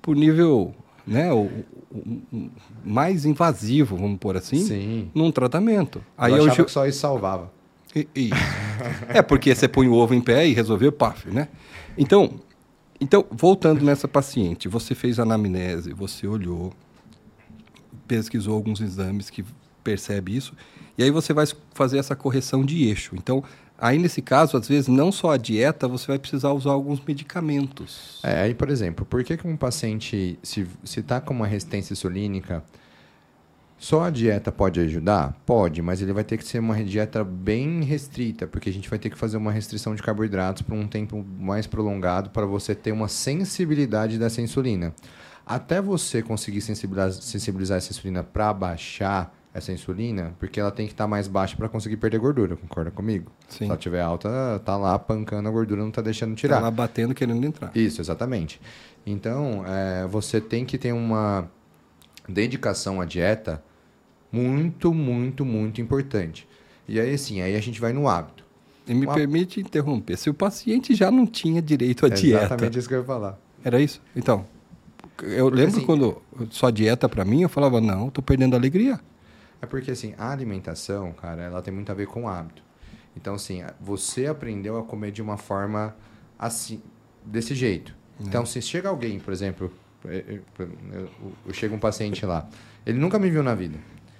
por 0.00 0.14
nível 0.16 0.74
né, 1.06 1.32
o, 1.32 1.48
o- 1.92 2.50
mais 2.84 3.24
invasivo, 3.24 3.96
vamos 3.96 4.18
pôr 4.18 4.36
assim, 4.36 4.58
Sim. 4.64 5.10
num 5.14 5.30
tratamento. 5.32 6.02
Aí 6.16 6.32
eu 6.32 6.38
eu, 6.38 6.42
achava 6.44 6.56
ju- 6.56 6.64
que 6.66 6.70
só 6.72 6.86
isso 6.86 7.00
salvava. 7.00 7.50
e- 7.94 8.08
e- 8.14 8.30
É 9.08 9.20
porque 9.22 9.54
você 9.54 9.66
põe 9.68 9.88
o 9.88 9.92
ovo 9.94 10.14
em 10.14 10.20
pé 10.20 10.46
e 10.46 10.52
resolveu, 10.54 10.90
paf, 10.92 11.28
né? 11.30 11.48
Então, 11.98 12.30
então, 13.00 13.24
voltando 13.30 13.84
nessa 13.84 14.06
paciente, 14.08 14.68
você 14.68 14.94
fez 14.94 15.18
anamnese, 15.18 15.92
você 15.92 16.26
olhou, 16.26 16.72
pesquisou 18.06 18.54
alguns 18.54 18.80
exames 18.80 19.28
que 19.30 19.44
percebe 19.82 20.36
isso, 20.36 20.54
e 20.96 21.02
aí 21.02 21.10
você 21.10 21.32
vai 21.32 21.46
fazer 21.74 21.98
essa 21.98 22.14
correção 22.14 22.64
de 22.64 22.84
eixo. 22.84 23.14
Então, 23.16 23.42
aí 23.78 23.98
nesse 23.98 24.22
caso, 24.22 24.56
às 24.56 24.68
vezes, 24.68 24.88
não 24.88 25.10
só 25.10 25.30
a 25.30 25.36
dieta, 25.36 25.88
você 25.88 26.06
vai 26.06 26.18
precisar 26.18 26.52
usar 26.52 26.70
alguns 26.72 27.00
medicamentos. 27.04 28.20
É, 28.22 28.42
aí, 28.42 28.54
por 28.54 28.68
exemplo, 28.68 29.04
por 29.04 29.22
que, 29.24 29.36
que 29.36 29.46
um 29.46 29.56
paciente, 29.56 30.38
se 30.42 30.66
está 30.84 31.20
com 31.20 31.34
uma 31.34 31.46
resistência 31.46 31.92
insulínica, 31.92 32.62
só 33.82 34.04
a 34.04 34.10
dieta 34.10 34.52
pode 34.52 34.78
ajudar? 34.78 35.36
Pode, 35.44 35.82
mas 35.82 36.00
ele 36.00 36.12
vai 36.12 36.22
ter 36.22 36.36
que 36.36 36.44
ser 36.44 36.60
uma 36.60 36.84
dieta 36.84 37.24
bem 37.24 37.82
restrita, 37.82 38.46
porque 38.46 38.70
a 38.70 38.72
gente 38.72 38.88
vai 38.88 38.96
ter 38.96 39.10
que 39.10 39.18
fazer 39.18 39.36
uma 39.36 39.50
restrição 39.50 39.96
de 39.96 40.00
carboidratos 40.00 40.62
por 40.62 40.74
um 40.74 40.86
tempo 40.86 41.26
mais 41.36 41.66
prolongado 41.66 42.30
para 42.30 42.46
você 42.46 42.76
ter 42.76 42.92
uma 42.92 43.08
sensibilidade 43.08 44.20
dessa 44.20 44.40
insulina. 44.40 44.94
Até 45.44 45.82
você 45.82 46.22
conseguir 46.22 46.60
sensibilizar, 46.60 47.10
sensibilizar 47.10 47.78
essa 47.78 47.90
insulina 47.90 48.22
para 48.22 48.52
baixar 48.54 49.34
essa 49.54 49.70
insulina, 49.72 50.34
porque 50.38 50.58
ela 50.58 50.70
tem 50.70 50.86
que 50.86 50.92
estar 50.92 51.06
mais 51.06 51.28
baixa 51.28 51.56
para 51.56 51.68
conseguir 51.68 51.96
perder 51.98 52.18
gordura, 52.18 52.56
concorda 52.56 52.90
comigo? 52.90 53.30
Sim. 53.48 53.58
Se 53.58 53.64
ela 53.64 53.74
estiver 53.74 54.00
alta, 54.00 54.60
tá 54.64 54.76
lá 54.76 54.98
pancando 54.98 55.48
a 55.48 55.52
gordura, 55.52 55.82
não 55.82 55.90
tá 55.90 56.00
deixando 56.00 56.34
tirar. 56.34 56.56
Tá 56.56 56.62
lá 56.62 56.70
batendo, 56.70 57.14
querendo 57.14 57.44
entrar. 57.44 57.70
Isso, 57.74 58.00
exatamente. 58.00 58.60
Então, 59.06 59.62
é, 59.66 60.06
você 60.06 60.40
tem 60.40 60.64
que 60.64 60.78
ter 60.78 60.92
uma 60.92 61.50
dedicação 62.28 63.00
à 63.00 63.04
dieta 63.04 63.62
muito, 64.30 64.94
muito, 64.94 65.44
muito 65.44 65.80
importante. 65.80 66.48
E 66.88 66.98
aí, 66.98 67.12
assim, 67.14 67.40
aí 67.42 67.54
a 67.54 67.60
gente 67.60 67.80
vai 67.80 67.92
no 67.92 68.08
hábito. 68.08 68.42
E 68.86 68.94
me 68.94 69.06
permite 69.06 69.60
interromper. 69.60 70.16
Se 70.16 70.28
o 70.30 70.34
paciente 70.34 70.94
já 70.94 71.10
não 71.10 71.26
tinha 71.26 71.60
direito 71.62 72.04
à 72.04 72.08
É 72.08 72.12
dieta, 72.12 72.44
exatamente 72.46 72.78
isso 72.78 72.88
que 72.88 72.94
eu 72.94 72.98
ia 73.00 73.04
falar. 73.04 73.38
era 73.64 73.80
isso? 73.80 74.00
Então, 74.16 74.44
eu 75.22 75.48
lembro 75.48 75.76
Assim- 75.76 75.86
quando 75.86 76.20
só 76.50 76.70
dieta 76.70 77.08
para 77.08 77.24
mim, 77.24 77.42
eu 77.42 77.48
falava, 77.48 77.80
não, 77.80 78.08
tô 78.10 78.20
perdendo 78.22 78.54
a 78.54 78.58
alegria. 78.58 78.98
É 79.62 79.66
porque, 79.66 79.92
assim, 79.92 80.12
a 80.18 80.30
alimentação, 80.30 81.12
cara, 81.12 81.40
ela 81.42 81.62
tem 81.62 81.72
muito 81.72 81.90
a 81.90 81.94
ver 81.94 82.06
com 82.08 82.24
o 82.24 82.28
hábito. 82.28 82.62
Então, 83.16 83.34
assim, 83.34 83.62
você 83.80 84.26
aprendeu 84.26 84.76
a 84.76 84.82
comer 84.82 85.12
de 85.12 85.22
uma 85.22 85.36
forma 85.36 85.94
assim, 86.38 86.82
desse 87.24 87.54
jeito. 87.54 87.94
Então, 88.20 88.44
se 88.44 88.60
chega 88.60 88.88
alguém, 88.88 89.18
por 89.20 89.32
exemplo, 89.32 89.72
eu, 90.04 90.42
eu, 90.58 91.08
eu- 91.46 91.54
chego 91.54 91.74
um 91.74 91.78
paciente 91.78 92.26
lá, 92.26 92.48
ele 92.84 92.98
nunca 92.98 93.18
me 93.18 93.30
viu 93.30 93.42
na 93.42 93.54
vida. 93.54 93.78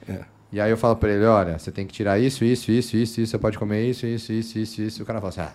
É. 0.08 0.24
E 0.52 0.60
aí 0.60 0.70
eu 0.70 0.76
falo 0.76 0.94
pra 0.96 1.10
ele, 1.10 1.24
olha, 1.24 1.58
você 1.58 1.72
tem 1.72 1.86
que 1.86 1.92
tirar 1.92 2.18
isso, 2.18 2.44
isso, 2.44 2.70
isso, 2.70 2.96
isso, 2.96 3.20
isso, 3.20 3.30
você 3.30 3.38
pode 3.38 3.58
comer 3.58 3.88
isso, 3.88 4.06
isso, 4.06 4.32
isso, 4.32 4.58
isso, 4.58 4.82
isso. 4.82 5.02
O 5.02 5.06
cara 5.06 5.18
fala 5.20 5.28
assim, 5.30 5.40
ah, 5.40 5.52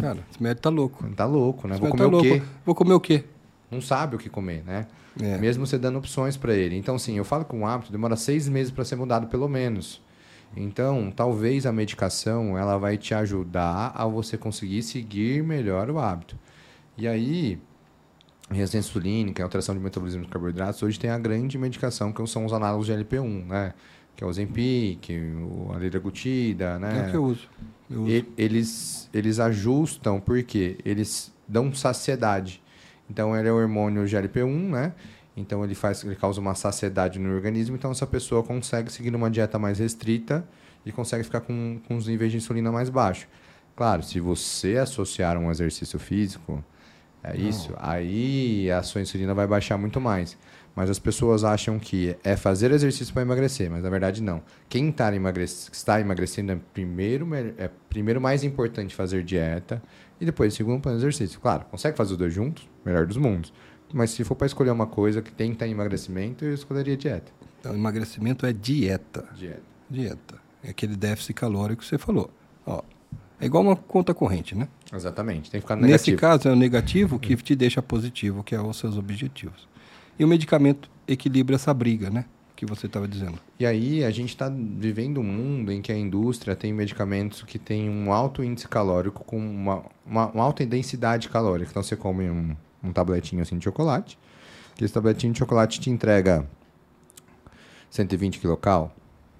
Cara, 0.00 0.18
esse 0.30 0.42
médico 0.42 0.62
tá 0.62 0.70
louco. 0.70 1.08
tá 1.14 1.26
louco, 1.26 1.68
né? 1.68 1.74
Esse 1.74 1.80
Vou 1.82 1.90
comer 1.90 2.10
tá 2.10 2.16
o 2.16 2.20
quê? 2.20 2.42
Vou 2.64 2.74
comer 2.74 2.94
o 2.94 3.00
quê? 3.00 3.24
Não 3.70 3.80
sabe 3.80 4.16
o 4.16 4.18
que 4.18 4.28
comer, 4.30 4.62
né? 4.64 4.86
É. 5.20 5.38
Mesmo 5.38 5.66
você 5.66 5.78
dando 5.78 5.98
opções 5.98 6.36
para 6.36 6.54
ele. 6.54 6.76
Então, 6.76 6.96
assim, 6.96 7.16
eu 7.16 7.24
falo 7.24 7.44
que 7.44 7.54
um 7.54 7.66
hábito 7.66 7.92
demora 7.92 8.16
seis 8.16 8.48
meses 8.48 8.72
para 8.72 8.84
ser 8.84 8.96
mudado, 8.96 9.28
pelo 9.28 9.48
menos. 9.48 10.02
Então, 10.56 11.12
talvez 11.14 11.66
a 11.66 11.72
medicação 11.72 12.56
ela 12.56 12.78
vai 12.78 12.96
te 12.96 13.14
ajudar 13.14 13.92
a 13.94 14.06
você 14.06 14.36
conseguir 14.36 14.82
seguir 14.82 15.42
melhor 15.42 15.90
o 15.90 15.98
hábito. 15.98 16.38
E 16.96 17.08
aí, 17.08 17.58
resistência 18.50 18.88
insulínica, 18.90 19.42
alteração 19.42 19.74
de 19.74 19.80
metabolismo 19.80 20.22
de 20.22 20.28
carboidratos, 20.28 20.82
hoje 20.82 20.98
tem 20.98 21.10
a 21.10 21.18
grande 21.18 21.58
medicação 21.58 22.12
que 22.12 22.24
são 22.26 22.44
os 22.44 22.52
análogos 22.52 22.86
de 22.86 22.92
LP1, 22.92 23.46
né? 23.46 23.74
Que 24.16 24.22
é 24.22 24.26
o 24.26 24.32
Zempic, 24.32 25.10
a 25.74 25.78
liraglutida, 25.78 26.78
né? 26.78 27.04
É 27.04 27.08
o 27.08 27.10
que 27.10 27.16
eu 27.16 27.24
uso. 27.24 27.48
Eu 27.90 28.02
uso. 28.02 28.10
E- 28.12 28.24
eles, 28.38 29.10
eles 29.12 29.40
ajustam 29.40 30.20
porque 30.20 30.76
eles 30.84 31.32
dão 31.48 31.72
saciedade. 31.74 32.62
Então 33.08 33.36
ele 33.36 33.48
é 33.48 33.52
o 33.52 33.56
hormônio 33.56 34.04
GLP-1, 34.04 34.70
né? 34.70 34.92
Então 35.36 35.64
ele 35.64 35.74
faz, 35.74 36.04
ele 36.04 36.16
causa 36.16 36.40
uma 36.40 36.54
saciedade 36.54 37.18
no 37.18 37.34
organismo. 37.34 37.76
Então 37.76 37.90
essa 37.90 38.06
pessoa 38.06 38.42
consegue 38.42 38.92
seguir 38.92 39.14
uma 39.14 39.30
dieta 39.30 39.58
mais 39.58 39.78
restrita 39.78 40.44
e 40.86 40.92
consegue 40.92 41.24
ficar 41.24 41.40
com, 41.40 41.80
com 41.86 41.96
os 41.96 42.06
níveis 42.06 42.30
de 42.30 42.38
insulina 42.38 42.70
mais 42.70 42.88
baixos. 42.88 43.26
Claro, 43.76 44.02
se 44.02 44.20
você 44.20 44.76
associar 44.76 45.36
um 45.36 45.50
exercício 45.50 45.98
físico, 45.98 46.62
é 47.22 47.36
Não. 47.36 47.48
isso, 47.48 47.72
aí 47.78 48.70
a 48.70 48.82
sua 48.82 49.00
insulina 49.00 49.34
vai 49.34 49.46
baixar 49.46 49.76
muito 49.76 50.00
mais. 50.00 50.36
Mas 50.76 50.90
as 50.90 50.98
pessoas 50.98 51.44
acham 51.44 51.78
que 51.78 52.16
é 52.24 52.36
fazer 52.36 52.72
exercício 52.72 53.14
para 53.14 53.22
emagrecer, 53.22 53.70
mas 53.70 53.82
na 53.82 53.88
verdade 53.88 54.20
não. 54.20 54.42
Quem 54.68 54.90
tá 54.90 55.14
emagrec 55.14 55.48
está 55.72 56.00
emagrecendo 56.00 56.52
é 56.52 56.58
primeiro, 56.72 57.28
é 57.34 57.70
primeiro 57.88 58.20
mais 58.20 58.42
importante 58.42 58.94
fazer 58.94 59.22
dieta 59.22 59.80
e 60.20 60.24
depois 60.24 60.54
segundo 60.54 60.82
fazer 60.82 60.96
exercício. 60.96 61.40
Claro, 61.40 61.64
consegue 61.70 61.96
fazer 61.96 62.12
os 62.12 62.18
dois 62.18 62.32
juntos, 62.32 62.68
melhor 62.84 63.06
dos 63.06 63.16
mundos. 63.16 63.52
Mas 63.92 64.10
se 64.10 64.24
for 64.24 64.34
para 64.34 64.46
escolher 64.46 64.70
uma 64.70 64.86
coisa 64.86 65.22
que 65.22 65.32
tem 65.32 65.50
que 65.50 65.54
estar 65.54 65.66
em 65.66 65.70
emagrecimento, 65.70 66.44
eu 66.44 66.52
escolheria 66.52 66.96
dieta. 66.96 67.30
Então, 67.60 67.74
emagrecimento 67.74 68.44
é 68.44 68.52
dieta. 68.52 69.24
Dieta. 69.34 69.62
Dieta. 69.88 70.34
É 70.62 70.70
aquele 70.70 70.96
déficit 70.96 71.34
calórico 71.34 71.82
que 71.82 71.88
você 71.88 71.98
falou. 71.98 72.30
Ó, 72.66 72.82
é 73.40 73.46
igual 73.46 73.62
uma 73.62 73.76
conta 73.76 74.14
corrente, 74.14 74.54
né? 74.54 74.68
Exatamente. 74.92 75.50
Tem 75.50 75.60
que 75.60 75.64
ficar 75.64 75.76
no 75.76 75.82
negativo. 75.82 76.12
Nesse 76.12 76.20
caso, 76.20 76.48
é 76.48 76.52
o 76.52 76.56
negativo 76.56 77.18
que 77.18 77.36
te 77.36 77.54
deixa 77.54 77.82
positivo, 77.82 78.42
que 78.42 78.54
é 78.54 78.60
os 78.60 78.76
seus 78.76 78.96
objetivos. 78.96 79.68
E 80.18 80.24
o 80.24 80.28
medicamento 80.28 80.90
equilibra 81.06 81.56
essa 81.56 81.72
briga, 81.74 82.10
né? 82.10 82.24
Que 82.56 82.64
você 82.64 82.86
estava 82.86 83.08
dizendo. 83.08 83.38
E 83.58 83.66
aí, 83.66 84.04
a 84.04 84.10
gente 84.10 84.28
está 84.28 84.48
vivendo 84.48 85.20
um 85.20 85.24
mundo 85.24 85.72
em 85.72 85.82
que 85.82 85.90
a 85.90 85.96
indústria 85.96 86.54
tem 86.54 86.72
medicamentos 86.72 87.42
que 87.42 87.58
têm 87.58 87.90
um 87.90 88.12
alto 88.12 88.44
índice 88.44 88.68
calórico 88.68 89.24
com 89.24 89.38
uma, 89.38 89.82
uma, 90.06 90.26
uma 90.28 90.44
alta 90.44 90.64
densidade 90.64 91.28
calórica. 91.28 91.70
Então, 91.70 91.82
você 91.82 91.96
come 91.96 92.30
um, 92.30 92.56
um 92.82 92.92
tabletinho 92.92 93.42
assim 93.42 93.58
de 93.58 93.64
chocolate. 93.64 94.18
Que 94.76 94.84
esse 94.84 94.94
tabletinho 94.94 95.32
de 95.32 95.38
chocolate 95.38 95.80
te 95.80 95.90
entrega 95.90 96.46
120 97.90 98.38
quilocal, 98.40 98.94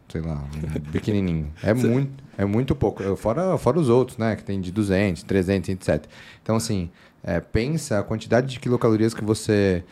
sei 0.09 0.20
lá, 0.20 0.44
um 0.57 0.81
pequenininho. 0.90 1.53
É 1.62 1.74
muito, 1.74 2.24
é 2.38 2.44
muito 2.44 2.74
pouco. 2.74 3.16
Fora, 3.16 3.57
fora 3.59 3.79
os 3.79 3.88
outros, 3.88 4.18
né? 4.18 4.37
Que 4.37 4.44
tem 4.44 4.61
de 4.61 4.70
200, 4.72 5.22
300, 5.22 5.70
etc. 5.70 6.05
Então, 6.42 6.57
assim, 6.57 6.90
é, 7.22 7.40
pensa 7.40 7.98
a 7.98 8.03
quantidade 8.03 8.46
de 8.46 8.61
quilocalorias 8.61 9.14
que 9.14 9.24
você 9.24 9.85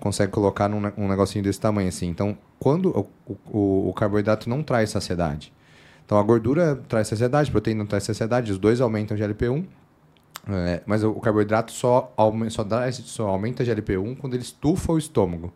consegue 0.00 0.30
colocar 0.30 0.68
num 0.68 0.80
um 0.96 1.08
negocinho 1.08 1.42
desse 1.42 1.60
tamanho 1.60 1.88
assim. 1.88 2.06
Então, 2.06 2.36
quando 2.62 3.10
o, 3.26 3.34
o, 3.50 3.88
o, 3.88 3.92
carboidrato 3.92 4.48
não 4.48 4.62
traz 4.62 4.90
saciedade. 4.90 5.52
Então, 6.06 6.16
a 6.16 6.22
gordura 6.22 6.76
traz 6.86 7.08
saciedade, 7.08 7.48
a 7.48 7.50
proteína 7.50 7.84
traz 7.84 8.04
saciedade, 8.04 8.52
os 8.52 8.58
dois 8.58 8.80
aumentam 8.80 9.16
GLP-1, 9.16 9.66
é, 10.48 10.80
mas 10.86 11.02
o 11.02 11.12
carboidrato 11.14 11.72
só, 11.72 12.12
aumenta, 12.16 12.50
só, 12.50 12.62
dá, 12.62 12.92
só 12.92 13.26
aumenta 13.26 13.64
GLP-1 13.64 14.16
quando 14.16 14.34
ele 14.34 14.44
estufa 14.44 14.92
o 14.92 14.98
estômago. 14.98 15.52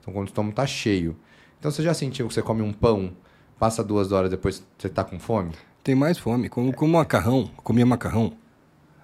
Então, 0.00 0.12
quando 0.12 0.26
o 0.26 0.30
estômago 0.30 0.50
está 0.50 0.66
cheio. 0.66 1.16
Então, 1.60 1.70
você 1.70 1.80
já 1.80 1.94
sentiu 1.94 2.26
que 2.26 2.34
você 2.34 2.42
come 2.42 2.60
um 2.60 2.72
pão, 2.72 3.12
passa 3.56 3.84
duas 3.84 4.10
horas 4.10 4.28
depois 4.28 4.60
você 4.76 4.88
está 4.88 5.04
com 5.04 5.16
fome? 5.20 5.52
Tem 5.84 5.94
mais 5.94 6.18
fome. 6.18 6.48
Como, 6.48 6.74
como 6.74 6.94
macarrão, 6.94 7.48
comia 7.62 7.86
macarrão. 7.86 8.32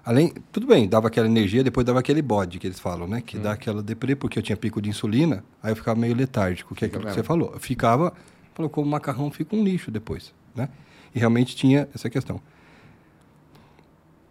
Além, 0.05 0.33
tudo 0.53 0.67
bem, 0.67 0.87
dava 0.87 1.09
aquela 1.09 1.27
energia, 1.27 1.65
depois 1.65 1.87
dava 1.87 1.99
aquele 1.99 2.21
bode 2.21 2.59
que 2.59 2.67
eles 2.67 2.79
falam, 2.79 3.07
né? 3.07 3.23
Que 3.23 3.39
hum. 3.39 3.43
dá 3.43 3.53
aquela 3.53 3.83
deprê, 3.83 4.15
porque 4.15 4.39
eu 4.39 4.43
tinha 4.43 4.57
pico 4.57 4.83
de 4.83 4.91
insulina, 4.91 5.43
aí 5.63 5.73
eu 5.73 5.77
ficava 5.77 5.99
meio 5.99 6.15
letárgico, 6.15 6.75
que 6.75 6.85
é 6.85 6.89
aquilo 6.89 7.07
que 7.07 7.13
você 7.13 7.23
falou. 7.23 7.53
Eu 7.55 7.61
ficava, 7.61 8.13
falou, 8.55 8.69
como 8.69 8.87
macarrão 8.89 9.31
fica 9.31 9.57
um 9.57 9.65
lixo 9.65 9.91
depois, 9.91 10.35
né? 10.55 10.69
E 11.15 11.19
realmente 11.19 11.57
tinha 11.57 11.89
essa 11.95 12.11
questão. 12.11 12.41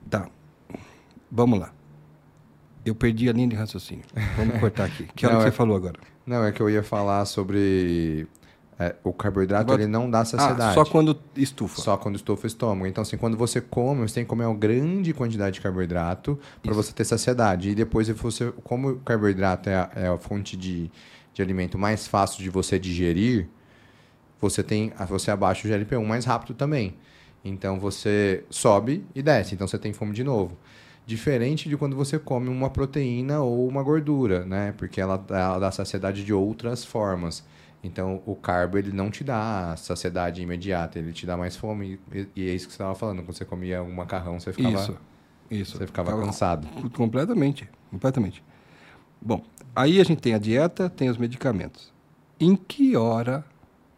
Tá. 0.10 0.28
Vamos 1.32 1.60
lá. 1.60 1.74
Eu 2.86 2.94
perdi 2.94 3.28
a 3.30 3.34
linha 3.34 3.48
de 3.48 3.56
raciocínio. 3.56 4.04
Vamos 4.38 4.60
cortar 4.60 4.86
aqui. 4.86 5.08
Que 5.16 5.26
hora 5.26 5.38
que 5.38 5.42
você 5.44 5.48
é... 5.48 5.52
falou 5.52 5.76
agora? 5.76 6.00
Não, 6.26 6.44
é 6.44 6.52
que 6.52 6.62
eu 6.62 6.70
ia 6.70 6.84
falar 6.84 7.26
sobre 7.26 8.28
é, 8.80 8.96
o 9.04 9.14
carboidrato 9.14 9.72
ele 9.74 9.88
não 9.88 10.10
dá 10.10 10.26
saciedade. 10.26 10.72
Ah, 10.72 10.74
só 10.74 10.86
quando 10.86 11.18
estufa. 11.36 11.82
Só 11.82 11.98
quando 11.98 12.16
estufa 12.16 12.44
o 12.46 12.48
estômago. 12.48 12.88
Então, 12.88 13.02
assim, 13.02 13.18
quando 13.18 13.38
você 13.38 13.62
come, 13.62 14.02
você 14.02 14.16
tem 14.16 14.24
que 14.24 14.30
comer 14.30 14.46
uma 14.46 14.56
grande 14.58 15.14
quantidade 15.14 15.56
de 15.56 15.62
carboidrato 15.62 16.40
para 16.62 16.74
você 16.74 16.92
ter 16.92 17.06
saciedade. 17.06 17.70
E 17.70 17.76
depois, 17.76 18.10
você, 18.10 18.52
como 18.64 18.90
o 18.92 19.00
carboidrato 19.00 19.70
é 19.70 19.76
a, 19.76 19.90
é 19.96 20.08
a 20.08 20.18
fonte 20.18 20.58
de, 20.58 20.90
de 21.34 21.42
alimento 21.42 21.78
mais 21.78 22.08
fácil 22.08 22.44
de 22.44 22.50
você 22.50 22.80
digerir, 22.80 23.48
você 24.42 24.64
tem 24.64 24.92
você 25.08 25.32
abaixa 25.32 25.68
o 25.68 25.72
GLP-1 25.72 26.04
mais 26.06 26.26
rápido 26.26 26.56
também. 26.56 26.96
Então, 27.46 27.80
você 27.80 28.44
sobe 28.50 29.06
e 29.14 29.22
desce. 29.22 29.54
Então, 29.54 29.68
você 29.68 29.78
tem 29.78 29.94
fome 29.94 30.14
de 30.14 30.24
novo. 30.24 30.58
Diferente 31.06 31.68
de 31.68 31.76
quando 31.78 31.96
você 31.96 32.18
come 32.18 32.48
uma 32.48 32.70
proteína 32.70 33.42
ou 33.42 33.68
uma 33.68 33.84
gordura, 33.84 34.46
né? 34.46 34.74
Porque 34.78 35.00
ela, 35.02 35.24
ela 35.30 35.60
dá 35.60 35.70
saciedade 35.70 36.24
de 36.24 36.34
outras 36.34 36.84
formas. 36.84 37.44
Então, 37.84 38.24
o 38.26 38.34
carbo 38.34 38.78
ele 38.78 38.94
não 38.94 39.12
te 39.12 39.24
dá 39.24 39.76
saciedade 39.76 40.42
imediata, 40.42 40.98
ele 40.98 41.12
te 41.12 41.26
dá 41.26 41.36
mais 41.36 41.58
fome. 41.58 42.00
E, 42.14 42.28
e 42.34 42.50
é 42.50 42.54
isso 42.54 42.68
que 42.68 42.72
você 42.72 42.78
estava 42.78 42.96
falando. 42.96 43.24
Quando 43.24 43.36
você 43.36 43.44
comia 43.44 43.84
um 43.84 43.94
macarrão, 43.94 44.40
você 44.40 44.54
ficava, 44.54 44.76
isso, 44.76 44.98
isso. 45.52 45.78
Você 45.78 45.86
ficava, 45.86 46.10
ficava 46.10 46.26
cansado. 46.26 46.68
Completamente, 46.92 47.70
completamente. 47.92 48.42
Bom, 49.22 49.44
aí 49.76 50.00
a 50.00 50.04
gente 50.06 50.22
tem 50.22 50.34
a 50.34 50.38
dieta, 50.38 50.90
tem 50.90 51.10
os 51.10 51.18
medicamentos. 51.18 51.92
Em 52.40 52.56
que 52.56 52.96
hora 52.96 53.44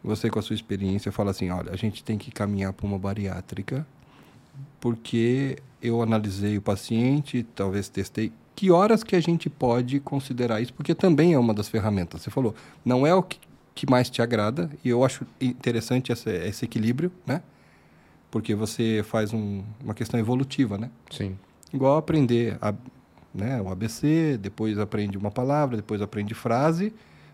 você, 0.03 0.29
com 0.29 0.39
a 0.39 0.41
sua 0.41 0.55
experiência, 0.55 1.11
fala 1.11 1.31
assim: 1.31 1.51
olha, 1.51 1.71
a 1.71 1.75
gente 1.75 2.03
tem 2.03 2.17
que 2.17 2.31
caminhar 2.31 2.73
para 2.73 2.85
uma 2.87 2.97
bariátrica, 2.97 3.85
porque 4.79 5.57
eu 5.81 6.01
analisei 6.01 6.57
o 6.57 6.61
paciente, 6.61 7.45
talvez 7.55 7.87
testei. 7.87 8.33
Que 8.55 8.71
horas 8.71 9.03
que 9.03 9.15
a 9.15 9.19
gente 9.19 9.49
pode 9.49 9.99
considerar 9.99 10.61
isso? 10.61 10.73
Porque 10.73 10.95
também 10.95 11.33
é 11.33 11.39
uma 11.39 11.53
das 11.53 11.67
ferramentas. 11.67 12.21
Você 12.21 12.31
falou, 12.31 12.55
não 12.85 13.05
é 13.05 13.13
o 13.13 13.21
que 13.21 13.37
que 13.75 13.89
mais 13.89 14.09
te 14.09 14.21
agrada. 14.21 14.69
E 14.83 14.89
eu 14.89 15.03
acho 15.03 15.27
interessante 15.39 16.11
esse, 16.11 16.29
esse 16.29 16.63
equilíbrio, 16.63 17.11
né? 17.27 17.43
Porque 18.31 18.55
você 18.55 19.03
faz 19.05 19.33
um, 19.33 19.63
uma 19.83 19.93
questão 19.93 20.19
evolutiva, 20.19 20.77
né? 20.77 20.89
Sim. 21.11 21.37
Igual 21.73 21.97
aprender 21.97 22.57
a, 22.61 22.73
né, 23.33 23.61
o 23.61 23.69
ABC, 23.69 24.37
depois 24.41 24.79
aprende 24.79 25.17
uma 25.17 25.29
palavra, 25.29 25.75
depois 25.75 26.01
aprende 26.01 26.33
frase. 26.33 26.93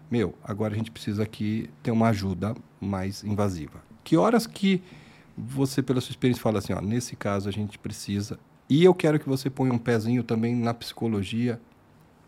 Meu, 0.10 0.34
agora 0.43 0.73
a 0.73 0.77
gente 0.77 0.89
precisa 0.89 1.23
aqui 1.23 1.69
ter 1.84 1.91
uma 1.91 2.10
ajuda 2.10 2.56
mais 2.80 3.23
invasiva. 3.23 3.82
Que 4.04 4.17
horas 4.17 4.47
que 4.47 4.82
você, 5.38 5.82
pela 5.82 6.01
sua 6.01 6.12
experiência, 6.12 6.41
fala 6.41 6.58
assim, 6.58 6.73
ó, 6.73 6.82
nesse 6.82 7.15
caso 7.15 7.47
a 7.47 7.51
gente 7.51 7.77
precisa... 7.77 8.39
E 8.67 8.84
eu 8.84 8.93
quero 8.93 9.19
que 9.19 9.27
você 9.27 9.49
ponha 9.49 9.73
um 9.73 9.77
pezinho 9.77 10.23
também 10.23 10.56
na 10.56 10.73
psicologia, 10.73 11.60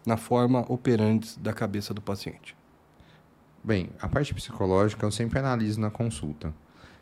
na 0.06 0.18
forma 0.18 0.66
operante 0.68 1.40
da 1.40 1.54
cabeça 1.54 1.94
do 1.94 2.02
paciente. 2.02 2.56
Bem, 3.64 3.90
a 4.02 4.10
parte 4.10 4.34
psicológica 4.34 5.06
eu 5.06 5.12
sempre 5.12 5.40
analiso 5.40 5.80
na 5.80 5.90
consulta. 5.90 6.54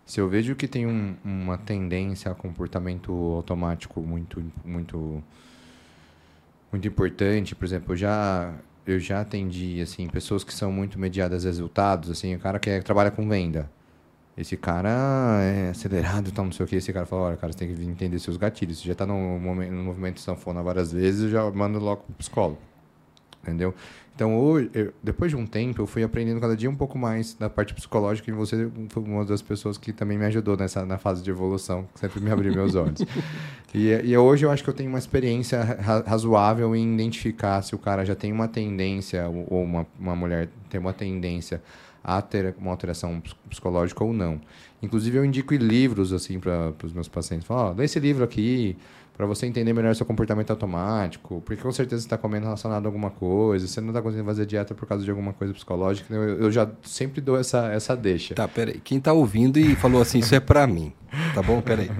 Se 0.05 0.19
eu 0.21 0.29
vejo 0.29 0.55
que 0.55 0.67
tem 0.67 0.85
um, 0.85 1.15
uma 1.23 1.57
tendência 1.57 2.31
a 2.31 2.35
comportamento 2.35 3.11
automático 3.35 4.01
muito, 4.01 4.43
muito, 4.63 5.23
muito 6.71 6.87
importante, 6.87 7.55
por 7.55 7.65
exemplo, 7.65 7.93
eu 7.93 7.97
já 7.97 8.53
eu 8.85 8.99
já 8.99 9.21
atendi 9.21 9.81
assim 9.81 10.07
pessoas 10.07 10.43
que 10.43 10.53
são 10.53 10.71
muito 10.71 10.99
mediadas 10.99 11.45
a 11.45 11.49
resultados, 11.49 12.09
assim, 12.09 12.35
o 12.35 12.39
cara 12.39 12.59
que 12.59 12.69
é, 12.69 12.81
trabalha 12.81 13.11
com 13.11 13.27
venda. 13.27 13.69
Esse 14.37 14.57
cara 14.57 14.89
é 15.41 15.69
acelerado, 15.69 16.31
tal, 16.31 16.45
não 16.45 16.51
sei 16.51 16.65
o 16.65 16.69
que. 16.69 16.75
Esse 16.77 16.93
cara 16.93 17.05
fala, 17.05 17.23
olha, 17.23 17.37
cara, 17.37 17.53
você 17.53 17.59
tem 17.59 17.75
que 17.75 17.83
entender 17.83 18.17
seus 18.19 18.37
gatilhos. 18.37 18.79
Você 18.79 18.85
já 18.85 18.93
está 18.93 19.05
no, 19.05 19.39
no 19.39 19.83
movimento 19.83 20.15
de 20.15 20.21
sanfona 20.21 20.63
várias 20.63 20.91
vezes, 20.91 21.31
já 21.31 21.49
mando 21.51 21.79
logo 21.79 22.03
pro 22.03 22.15
psicólogo. 22.15 22.70
Entendeu? 23.41 23.73
Então, 24.13 24.37
hoje, 24.37 24.69
eu, 24.73 24.93
depois 25.01 25.31
de 25.31 25.37
um 25.37 25.47
tempo, 25.47 25.81
eu 25.81 25.87
fui 25.87 26.03
aprendendo 26.03 26.39
cada 26.39 26.55
dia 26.55 26.69
um 26.69 26.75
pouco 26.75 26.97
mais 26.97 27.33
da 27.33 27.49
parte 27.49 27.73
psicológica 27.73 28.29
e 28.29 28.33
você 28.33 28.69
foi 28.89 29.01
uma 29.01 29.25
das 29.25 29.41
pessoas 29.41 29.77
que 29.79 29.91
também 29.91 30.17
me 30.17 30.25
ajudou 30.25 30.55
nessa 30.55 30.85
na 30.85 30.97
fase 30.97 31.23
de 31.23 31.29
evolução, 31.31 31.87
que 31.93 31.99
sempre 31.99 32.19
me 32.19 32.29
abriu 32.29 32.53
meus 32.53 32.75
olhos. 32.75 33.01
E, 33.73 33.87
e, 33.87 34.17
hoje 34.17 34.45
eu 34.45 34.51
acho 34.51 34.65
que 34.65 34.69
eu 34.69 34.73
tenho 34.73 34.89
uma 34.89 34.99
experiência 34.99 35.63
ra 35.63 36.03
razoável 36.05 36.75
em 36.75 36.93
identificar 36.93 37.61
se 37.61 37.73
o 37.73 37.77
cara 37.77 38.03
já 38.03 38.13
tem 38.13 38.29
uma 38.29 38.45
tendência, 38.45 39.25
ou 39.29 39.63
uma, 39.63 39.87
uma 39.97 40.13
mulher 40.13 40.49
tem 40.69 40.77
uma 40.77 40.91
tendência 40.91 41.61
a 42.03 42.21
ter 42.21 42.53
uma 42.57 42.69
alteração 42.69 43.23
psicológica 43.49 44.03
ou 44.03 44.11
não. 44.11 44.41
Inclusive, 44.81 45.17
eu 45.17 45.23
indico 45.23 45.53
livros 45.53 46.11
assim 46.11 46.37
para 46.37 46.73
os 46.83 46.91
meus 46.91 47.07
pacientes. 47.07 47.47
Falo, 47.47 47.71
oh, 47.71 47.77
lê 47.77 47.85
esse 47.85 47.97
livro 47.97 48.25
aqui, 48.25 48.75
para 49.21 49.27
você 49.27 49.45
entender 49.45 49.71
melhor 49.71 49.95
seu 49.95 50.03
comportamento 50.03 50.49
automático, 50.49 51.43
porque 51.45 51.61
com 51.61 51.71
certeza 51.71 52.01
você 52.01 52.07
está 52.07 52.17
comendo 52.17 52.45
relacionado 52.45 52.87
a 52.87 52.87
alguma 52.87 53.11
coisa, 53.11 53.67
você 53.67 53.79
não 53.79 53.89
está 53.89 54.01
conseguindo 54.01 54.25
fazer 54.25 54.47
dieta 54.47 54.73
por 54.73 54.87
causa 54.87 55.03
de 55.05 55.11
alguma 55.11 55.31
coisa 55.31 55.53
psicológica. 55.53 56.11
Eu, 56.11 56.39
eu 56.39 56.51
já 56.51 56.67
sempre 56.81 57.21
dou 57.21 57.37
essa, 57.37 57.71
essa 57.71 57.95
deixa. 57.95 58.33
Tá, 58.33 58.47
peraí. 58.47 58.81
Quem 58.83 58.97
está 58.97 59.13
ouvindo 59.13 59.59
e 59.59 59.75
falou 59.75 60.01
assim, 60.01 60.17
isso 60.17 60.33
é 60.33 60.39
para 60.39 60.65
mim, 60.65 60.91
tá 61.35 61.43
bom? 61.43 61.61
Peraí. 61.61 61.91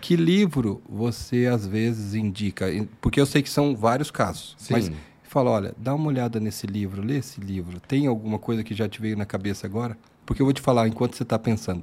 Que 0.00 0.14
livro 0.14 0.80
você 0.88 1.46
às 1.46 1.66
vezes 1.66 2.14
indica? 2.14 2.66
Porque 3.00 3.20
eu 3.20 3.26
sei 3.26 3.42
que 3.42 3.50
são 3.50 3.74
vários 3.74 4.12
casos. 4.12 4.54
Sim. 4.56 4.74
Mas 4.74 4.92
fala, 5.24 5.50
olha, 5.50 5.74
dá 5.76 5.92
uma 5.92 6.06
olhada 6.06 6.38
nesse 6.38 6.68
livro, 6.68 7.02
lê 7.02 7.16
esse 7.16 7.40
livro. 7.40 7.80
Tem 7.80 8.06
alguma 8.06 8.38
coisa 8.38 8.62
que 8.62 8.74
já 8.74 8.88
te 8.88 9.00
veio 9.00 9.16
na 9.16 9.26
cabeça 9.26 9.66
agora? 9.66 9.98
Porque 10.24 10.40
eu 10.40 10.46
vou 10.46 10.52
te 10.52 10.60
falar 10.60 10.86
enquanto 10.86 11.16
você 11.16 11.24
está 11.24 11.36
pensando. 11.36 11.82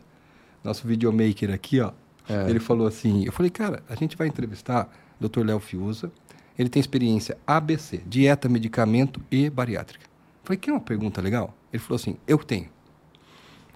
Nosso 0.64 0.88
videomaker 0.88 1.52
aqui, 1.52 1.82
ó, 1.82 1.92
é. 2.30 2.50
Ele 2.50 2.60
falou 2.60 2.88
assim, 2.88 3.26
eu 3.26 3.32
falei, 3.32 3.50
cara, 3.50 3.84
a 3.90 3.96
gente 3.96 4.16
vai 4.18 4.28
entrevistar 4.28 4.90
o 5.20 5.28
Dr. 5.28 5.46
Léo 5.46 5.60
Fiuza, 5.60 6.12
Ele 6.58 6.70
tem 6.70 6.80
experiência 6.80 7.38
ABC, 7.46 8.02
dieta, 8.06 8.48
medicamento 8.48 9.22
e 9.32 9.50
bariátrica. 9.50 10.06
Falei, 10.44 10.58
que 10.58 10.70
é 10.70 10.74
uma 10.74 10.80
pergunta 10.80 11.22
legal? 11.22 11.56
Ele 11.72 11.82
falou 11.82 11.96
assim, 11.96 12.18
eu 12.28 12.38
tenho. 12.38 12.68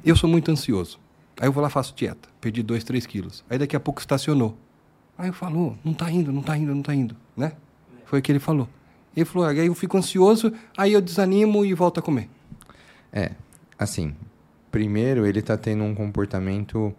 Eu 0.04 0.16
sou 0.16 0.30
muito 0.30 0.52
ansioso. 0.52 1.00
Aí 1.40 1.48
eu 1.48 1.52
vou 1.52 1.62
lá 1.64 1.70
faço 1.70 1.94
dieta, 1.96 2.30
perdi 2.40 2.62
2, 2.64 2.84
3 2.84 3.06
quilos. 3.06 3.44
Aí 3.50 3.58
daqui 3.58 3.76
a 3.76 3.80
pouco 3.80 4.00
estacionou. 4.00 4.58
Aí 5.18 5.30
eu 5.30 5.34
falo, 5.34 5.78
não 5.84 5.94
tá 5.94 6.12
indo, 6.12 6.32
não 6.32 6.42
tá 6.42 6.58
indo, 6.58 6.74
não 6.76 6.82
tá 6.82 6.94
indo, 6.94 7.16
né? 7.36 7.54
Foi 8.06 8.20
o 8.20 8.22
que 8.22 8.32
ele 8.32 8.40
falou. 8.40 8.70
Ele 9.16 9.26
falou, 9.26 9.48
aí 9.48 9.66
eu 9.66 9.76
fico 9.76 9.98
ansioso, 9.98 10.54
aí 10.78 10.94
eu 10.94 11.02
desanimo 11.02 11.66
e 11.66 11.74
volto 11.74 12.00
a 12.00 12.04
comer. 12.04 12.30
É, 13.12 13.32
assim, 13.80 14.14
primeiro 14.70 15.26
ele 15.26 15.42
tá 15.42 15.58
tendo 15.58 15.84
um 15.84 15.96
comportamento 15.96 16.94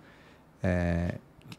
é, 0.62 1.16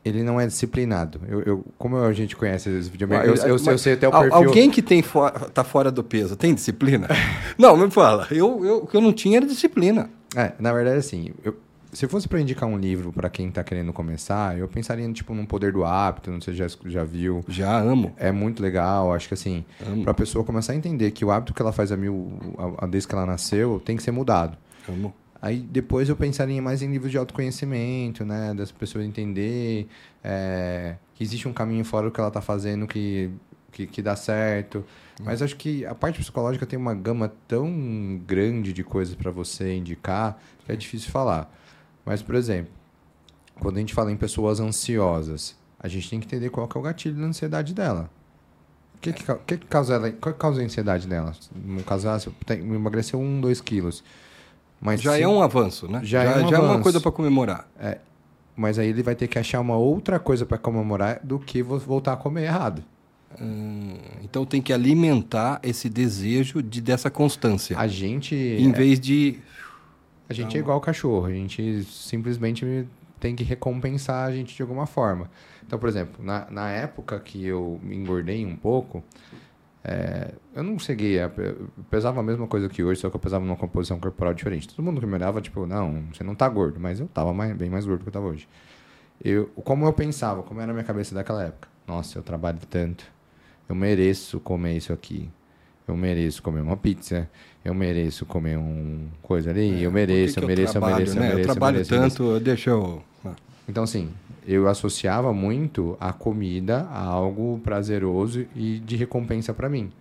ele 0.08 0.24
não 0.24 0.39
é 0.39 0.48
disciplinado. 0.48 1.22
Eu, 1.28 1.41
eu, 1.41 1.65
como 1.78 1.98
a 1.98 2.13
gente 2.13 2.36
conhece 2.36 2.70
os 2.70 2.88
videogames, 2.88 3.41
eu, 3.41 3.58
eu, 3.58 3.58
eu, 3.65 3.78
sei 3.78 3.93
até 3.93 4.08
o 4.08 4.12
perfil... 4.12 4.34
Alguém 4.34 4.70
que 4.70 4.82
tem 4.82 5.02
for, 5.02 5.32
tá 5.32 5.63
fora 5.63 5.91
do 5.91 6.04
peso, 6.04 6.36
tem 6.36 6.54
disciplina? 6.54 7.08
não, 7.58 7.76
me 7.78 7.89
fala. 7.91 8.28
Eu, 8.32 8.65
eu, 8.65 8.78
o 8.84 8.88
que 8.88 8.96
eu 8.96 9.02
não 9.02 9.13
tinha 9.13 9.38
era 9.38 9.46
disciplina. 9.46 10.10
É, 10.36 10.54
na 10.60 10.74
verdade, 10.74 10.98
assim, 10.98 11.32
eu, 11.43 11.56
se 11.93 12.08
fosse 12.08 12.28
para 12.28 12.39
indicar 12.39 12.67
um 12.67 12.78
livro 12.78 13.12
para 13.12 13.30
quem 13.30 13.48
está 13.48 13.63
querendo 13.63 13.93
começar, 13.93 14.58
eu 14.58 14.67
pensaria 14.67 15.12
tipo 15.12 15.34
num 15.34 15.46
Poder 15.46 15.72
do 15.72 15.84
Hábito, 15.84 16.30
não 16.30 16.41
sei 16.41 16.54
se 16.54 16.60
já 16.60 16.67
já 16.86 17.04
viu. 17.04 17.43
Já 17.48 17.80
amo. 17.80 18.13
É 18.17 18.32
muito 18.32 18.62
legal, 18.62 19.13
acho 19.13 19.28
que 19.28 19.34
assim, 19.34 19.63
para 20.04 20.12
a 20.12 20.13
pessoa 20.13 20.43
começar 20.43 20.74
a 20.74 20.76
entender 20.76 21.12
que 21.12 21.24
o 21.24 21.32
hábito 21.32 21.54
que 21.54 21.62
ela 21.62 21.72
faz 21.72 21.91
a 21.91 21.98
mil 21.98 22.38
a, 22.58 22.86
a 22.86 22.88
desde 22.88 23.08
que 23.08 23.15
ela 23.15 23.26
nasceu 23.26 23.82
tem 23.84 23.96
que 23.96 24.04
ser 24.04 24.12
mudado. 24.12 24.58
Amo. 24.88 25.13
Aí 25.41 25.60
depois 25.60 26.10
eu 26.10 26.15
pensaria 26.15 26.62
mais 26.62 26.82
em 26.82 26.91
livros 26.91 27.12
de 27.12 27.17
autoconhecimento, 27.17 28.26
né? 28.26 28.54
Das 28.54 28.71
pessoas 28.71 29.06
entender 29.06 29.88
é, 30.23 30.95
que 31.13 31.23
existe 31.23 31.47
um 31.47 31.54
caminho 31.54 31.86
fora 31.86 32.08
do 32.08 32.12
que 32.12 32.19
ela 32.19 32.30
está 32.30 32.41
fazendo 32.41 32.88
que, 32.88 33.30
que, 33.71 33.86
que, 33.86 34.02
dá 34.02 34.15
certo. 34.15 34.84
Mas 35.23 35.41
acho 35.41 35.56
que 35.56 35.86
a 35.86 35.93
parte 35.93 36.19
psicológica 36.19 36.65
tem 36.65 36.78
uma 36.78 36.93
gama 36.93 37.32
tão 37.47 38.19
grande 38.26 38.73
de 38.73 38.84
coisas 38.84 39.15
para 39.15 39.30
você 39.30 39.76
indicar 39.76 40.39
que 40.65 40.71
é 40.71 40.76
difícil 40.76 41.12
falar. 41.12 41.54
Mas, 42.04 42.21
por 42.21 42.36
exemplo, 42.36 42.71
quando 43.60 43.78
a 43.78 43.80
gente 43.80 43.93
fala 43.93 44.12
em 44.12 44.17
pessoas 44.17 44.60
ansiosas, 44.60 45.56
a 45.80 45.88
gente 45.88 46.10
tem 46.10 46.19
que 46.19 46.26
entender 46.26 46.50
qual 46.50 46.67
que 46.67 46.78
é 46.78 46.80
o 46.80 46.84
gatilho 46.84 47.15
da 47.15 47.26
ansiedade 47.26 47.73
dela. 47.73 48.10
O 48.95 49.00
que, 49.00 49.13
que, 49.13 49.58
que, 49.58 49.67
causa 49.67 49.93
ela, 49.93 50.12
que 50.12 50.34
causa 50.34 50.62
a 50.62 50.65
ansiedade 50.65 51.08
dela? 51.08 51.32
No 51.54 51.84
caso, 51.84 52.08
você 52.10 52.32
emagreceu 52.54 53.19
um, 53.19 53.39
dois 53.39 53.62
quilos 53.62 54.04
mas 54.79 55.01
já 55.01 55.17
é 55.17 55.27
um 55.27 55.41
avanço, 55.41 55.87
né? 55.87 56.01
Já, 56.03 56.23
já, 56.23 56.31
é, 56.31 56.45
um 56.45 56.49
já 56.49 56.57
é, 56.57 56.59
uma 56.59 56.81
coisa 56.81 56.99
para 56.99 57.11
comemorar. 57.11 57.67
É, 57.79 57.97
mas 58.55 58.79
aí 58.79 58.89
ele 58.89 59.03
vai 59.03 59.15
ter 59.15 59.27
que 59.27 59.37
achar 59.37 59.59
uma 59.59 59.77
outra 59.77 60.19
coisa 60.19 60.45
para 60.45 60.57
comemorar 60.57 61.19
do 61.23 61.39
que 61.39 61.61
voltar 61.61 62.13
a 62.13 62.17
comer 62.17 62.43
errado. 62.45 62.83
Hum, 63.39 63.97
então 64.23 64.45
tem 64.45 64.61
que 64.61 64.73
alimentar 64.73 65.59
esse 65.61 65.89
desejo 65.89 66.63
de 66.63 66.81
dessa 66.81 67.09
constância. 67.09 67.77
A 67.77 67.87
gente. 67.87 68.35
Em 68.35 68.71
vez 68.71 68.99
de. 68.99 69.39
A 70.29 70.33
gente 70.33 70.57
é 70.57 70.59
igual 70.59 70.79
cachorro. 70.81 71.25
A 71.25 71.31
gente 71.31 71.83
simplesmente 71.83 72.87
tem 73.19 73.35
que 73.35 73.43
recompensar 73.43 74.27
a 74.27 74.31
gente 74.31 74.55
de 74.55 74.61
alguma 74.61 74.85
forma. 74.85 75.29
Então, 75.65 75.77
por 75.77 75.89
exemplo, 75.89 76.23
na, 76.23 76.47
na 76.49 76.69
época 76.69 77.19
que 77.19 77.45
eu 77.45 77.79
me 77.83 77.95
engordei 77.95 78.45
um 78.45 78.55
pouco, 78.55 79.03
é, 79.89 80.34
eu 80.54 80.63
não 80.63 80.78
cheguei 80.78 81.17
a. 81.17 81.32
pesava 81.89 82.19
a 82.19 82.23
mesma 82.23 82.45
coisa 82.45 82.67
que 82.67 82.84
hoje, 82.84 83.00
só 83.00 83.10
que 83.10 83.15
eu 83.15 83.19
pesava 83.19 83.45
numa 83.45 83.56
composição 83.56 83.97
corporal 83.97 84.34
diferente. 84.34 84.67
Todo 84.67 84.84
mundo 84.84 85.00
que 85.00 85.08
me 85.08 85.13
olhava, 85.13 85.39
tipo, 85.39 85.65
não, 85.65 86.04
você 86.12 86.26
não 86.26 86.36
tá 86.36 86.50
gordo, 86.50 86.78
mas 86.78 87.00
eu 87.00 87.08
tava 87.08 87.34
mais, 87.34 87.56
bem 87.56 87.69
mais 87.69 87.86
gordo 87.86 88.00
do 88.00 88.04
que 88.04 88.10
eu 88.10 88.13
tava 88.13 88.28
hoje. 88.28 88.50
Eu, 89.23 89.45
como 89.63 89.86
eu 89.86 89.93
pensava, 89.93 90.43
como 90.43 90.60
era 90.60 90.71
a 90.71 90.73
minha 90.73 90.84
cabeça 90.84 91.15
daquela 91.15 91.41
época? 91.41 91.69
Nossa, 91.88 92.19
eu 92.19 92.21
trabalho 92.21 92.60
tanto. 92.69 93.06
Eu 93.69 93.76
mereço 93.76 94.41
comer 94.41 94.76
isso 94.76 94.91
aqui. 94.91 95.30
Eu 95.88 95.95
mereço 95.95 96.43
comer 96.43 96.60
uma 96.60 96.76
pizza. 96.76 97.30
Eu 97.63 97.73
mereço 97.73 98.26
comer 98.26 98.58
um 98.58 99.08
coisa 99.21 99.52
ali. 99.52 99.84
É, 99.84 99.86
eu 99.86 99.91
mereço, 99.91 100.41
eu 100.41 100.47
mereço, 100.47 100.78
eu, 100.78 100.82
mereço, 100.82 101.15
eu 101.15 101.21
mereço. 101.21 101.39
Eu 101.39 101.45
trabalho 101.45 101.86
tanto, 101.86 102.39
deixa 102.41 102.71
eu. 102.71 103.02
Então, 103.67 103.84
assim, 103.84 104.12
eu 104.45 104.67
associava 104.67 105.34
muito 105.34 105.97
a 105.99 106.13
comida 106.13 106.88
a 106.89 107.03
algo 107.03 107.60
prazeroso 107.63 108.45
e 108.56 108.80
de 108.80 108.95
recompensa 108.95 109.53
para 109.53 109.67
mim. 109.67 109.91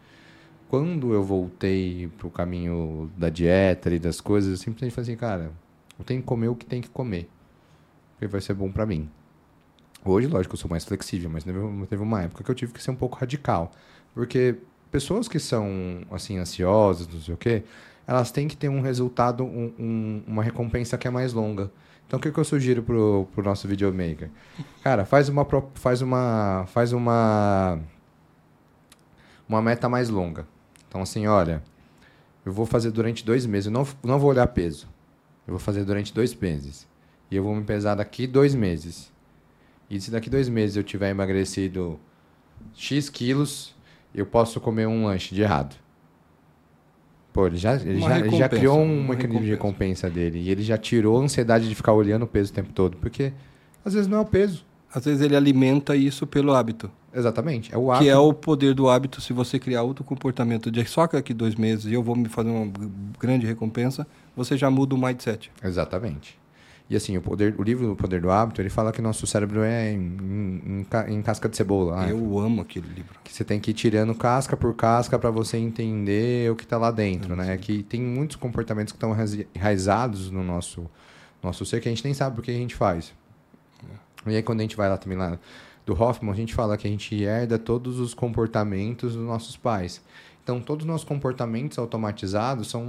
Quando 0.68 1.12
eu 1.12 1.22
voltei 1.22 2.08
pro 2.16 2.30
caminho 2.30 3.10
da 3.16 3.28
dieta 3.28 3.90
e 3.90 3.98
das 3.98 4.20
coisas, 4.20 4.50
eu 4.50 4.56
simplesmente 4.56 4.94
falei 4.94 5.10
assim, 5.10 5.18
cara, 5.18 5.50
eu 5.98 6.04
tenho 6.04 6.20
que 6.20 6.26
comer 6.26 6.48
o 6.48 6.54
que 6.54 6.66
tem 6.66 6.80
que 6.80 6.88
comer. 6.88 7.28
Porque 8.12 8.26
vai 8.26 8.40
ser 8.40 8.54
bom 8.54 8.70
para 8.70 8.86
mim. 8.86 9.08
Hoje, 10.04 10.28
lógico, 10.28 10.54
eu 10.54 10.58
sou 10.58 10.70
mais 10.70 10.84
flexível, 10.84 11.28
mas 11.28 11.44
teve 11.44 12.02
uma 12.02 12.22
época 12.22 12.44
que 12.44 12.50
eu 12.50 12.54
tive 12.54 12.72
que 12.72 12.82
ser 12.82 12.92
um 12.92 12.96
pouco 12.96 13.18
radical. 13.18 13.72
Porque 14.14 14.56
pessoas 14.90 15.26
que 15.28 15.40
são, 15.40 16.02
assim, 16.10 16.38
ansiosas, 16.38 17.08
não 17.08 17.20
sei 17.20 17.34
o 17.34 17.36
quê, 17.36 17.64
elas 18.06 18.30
têm 18.30 18.46
que 18.46 18.56
ter 18.56 18.68
um 18.68 18.80
resultado, 18.80 19.44
um, 19.44 19.72
um, 19.78 20.22
uma 20.26 20.42
recompensa 20.42 20.96
que 20.96 21.08
é 21.08 21.10
mais 21.10 21.32
longa. 21.32 21.70
Então, 22.06 22.18
o 22.18 22.22
que, 22.22 22.30
que 22.30 22.38
eu 22.38 22.44
sugiro 22.44 22.82
pro, 22.82 23.26
pro 23.34 23.42
nosso 23.42 23.66
videomaker? 23.66 24.30
Cara, 24.82 25.04
faz 25.04 25.28
uma, 25.28 25.46
faz 25.74 26.02
uma, 26.02 26.64
faz 26.68 26.92
uma, 26.92 27.80
uma 29.48 29.60
meta 29.60 29.88
mais 29.88 30.08
longa. 30.08 30.46
Então, 30.88 31.02
assim, 31.02 31.26
olha, 31.26 31.62
eu 32.44 32.52
vou 32.52 32.64
fazer 32.64 32.92
durante 32.92 33.24
dois 33.24 33.44
meses. 33.44 33.66
Eu 33.66 33.72
não, 33.72 33.86
não 34.04 34.18
vou 34.20 34.30
olhar 34.30 34.46
peso. 34.46 34.88
Eu 35.46 35.54
vou 35.54 35.58
fazer 35.58 35.84
durante 35.84 36.14
dois 36.14 36.32
meses. 36.34 36.86
E 37.28 37.34
eu 37.34 37.42
vou 37.42 37.54
me 37.54 37.64
pesar 37.64 37.96
daqui 37.96 38.26
dois 38.26 38.54
meses. 38.54 39.12
E 39.90 40.00
se 40.00 40.10
daqui 40.12 40.30
dois 40.30 40.48
meses 40.48 40.76
eu 40.76 40.84
tiver 40.84 41.10
emagrecido 41.10 41.98
X 42.72 43.08
quilos, 43.08 43.74
eu 44.14 44.26
posso 44.26 44.60
comer 44.60 44.86
um 44.86 45.06
lanche 45.06 45.34
de 45.34 45.42
errado. 45.42 45.76
Pô, 47.36 47.46
ele 47.46 47.58
já, 47.58 47.74
ele 47.74 48.00
já, 48.00 48.18
ele 48.18 48.30
já 48.34 48.48
criou 48.48 48.80
um 48.80 49.08
mecanismo 49.08 49.42
de 49.42 49.50
recompensa 49.50 50.08
dele. 50.08 50.38
E 50.38 50.50
ele 50.50 50.62
já 50.62 50.78
tirou 50.78 51.20
a 51.20 51.22
ansiedade 51.22 51.68
de 51.68 51.74
ficar 51.74 51.92
olhando 51.92 52.22
o 52.22 52.26
peso 52.26 52.50
o 52.50 52.54
tempo 52.54 52.72
todo. 52.72 52.96
Porque 52.96 53.30
às 53.84 53.92
vezes 53.92 54.08
não 54.08 54.16
é 54.16 54.20
o 54.22 54.24
peso. 54.24 54.64
Às 54.90 55.04
vezes 55.04 55.20
ele 55.20 55.36
alimenta 55.36 55.94
isso 55.94 56.26
pelo 56.26 56.54
hábito. 56.54 56.90
Exatamente. 57.14 57.74
É 57.74 57.76
o 57.76 57.92
hábito. 57.92 58.04
Que 58.04 58.08
é 58.08 58.16
o 58.16 58.32
poder 58.32 58.72
do 58.72 58.88
hábito. 58.88 59.20
Se 59.20 59.34
você 59.34 59.58
criar 59.58 59.82
outro 59.82 60.02
comportamento 60.02 60.70
de 60.70 60.82
só 60.86 61.06
daqui 61.06 61.34
dois 61.34 61.54
meses 61.56 61.84
e 61.84 61.92
eu 61.92 62.02
vou 62.02 62.16
me 62.16 62.26
fazer 62.26 62.48
uma 62.48 62.72
grande 63.20 63.46
recompensa, 63.46 64.06
você 64.34 64.56
já 64.56 64.70
muda 64.70 64.94
o 64.94 64.98
mindset. 64.98 65.52
Exatamente. 65.62 66.38
E 66.88 66.94
assim, 66.94 67.16
o, 67.16 67.22
poder, 67.22 67.54
o 67.58 67.62
livro 67.64 67.90
O 67.90 67.96
Poder 67.96 68.20
do 68.20 68.30
Hábito, 68.30 68.62
ele 68.62 68.70
fala 68.70 68.92
que 68.92 69.02
nosso 69.02 69.26
cérebro 69.26 69.62
é 69.62 69.92
em, 69.92 70.86
em, 71.08 71.14
em 71.14 71.22
casca 71.22 71.48
de 71.48 71.56
cebola. 71.56 72.06
Né? 72.06 72.12
Eu 72.12 72.38
amo 72.38 72.62
aquele 72.62 72.86
livro. 72.88 73.18
Que 73.24 73.32
você 73.32 73.44
tem 73.44 73.58
que 73.58 73.72
ir 73.72 73.74
tirando 73.74 74.14
casca 74.14 74.56
por 74.56 74.72
casca 74.74 75.18
para 75.18 75.30
você 75.30 75.56
entender 75.56 76.50
o 76.50 76.54
que 76.54 76.62
está 76.62 76.78
lá 76.78 76.92
dentro, 76.92 77.32
é, 77.32 77.36
né? 77.36 77.56
Que 77.56 77.82
tem 77.82 78.00
muitos 78.00 78.36
comportamentos 78.36 78.92
que 78.92 78.96
estão 78.96 79.16
enraizados 79.54 80.30
no 80.30 80.44
nosso, 80.44 80.88
nosso 81.42 81.66
ser 81.66 81.80
que 81.80 81.88
a 81.88 81.90
gente 81.90 82.04
nem 82.04 82.14
sabe 82.14 82.36
por 82.36 82.44
que 82.44 82.52
a 82.52 82.54
gente 82.54 82.76
faz. 82.76 83.12
É. 84.24 84.30
E 84.30 84.36
aí 84.36 84.42
quando 84.42 84.60
a 84.60 84.62
gente 84.62 84.76
vai 84.76 84.88
lá 84.88 84.96
também 84.96 85.18
lá 85.18 85.40
do 85.84 86.00
Hoffman, 86.00 86.32
a 86.32 86.36
gente 86.36 86.54
fala 86.54 86.76
que 86.76 86.86
a 86.86 86.90
gente 86.90 87.20
herda 87.20 87.58
todos 87.58 87.98
os 87.98 88.14
comportamentos 88.14 89.14
dos 89.14 89.24
nossos 89.24 89.56
pais. 89.56 90.00
Então, 90.42 90.60
todos 90.60 90.84
os 90.84 90.88
nossos 90.88 91.04
comportamentos 91.04 91.76
automatizados 91.76 92.68
são, 92.68 92.84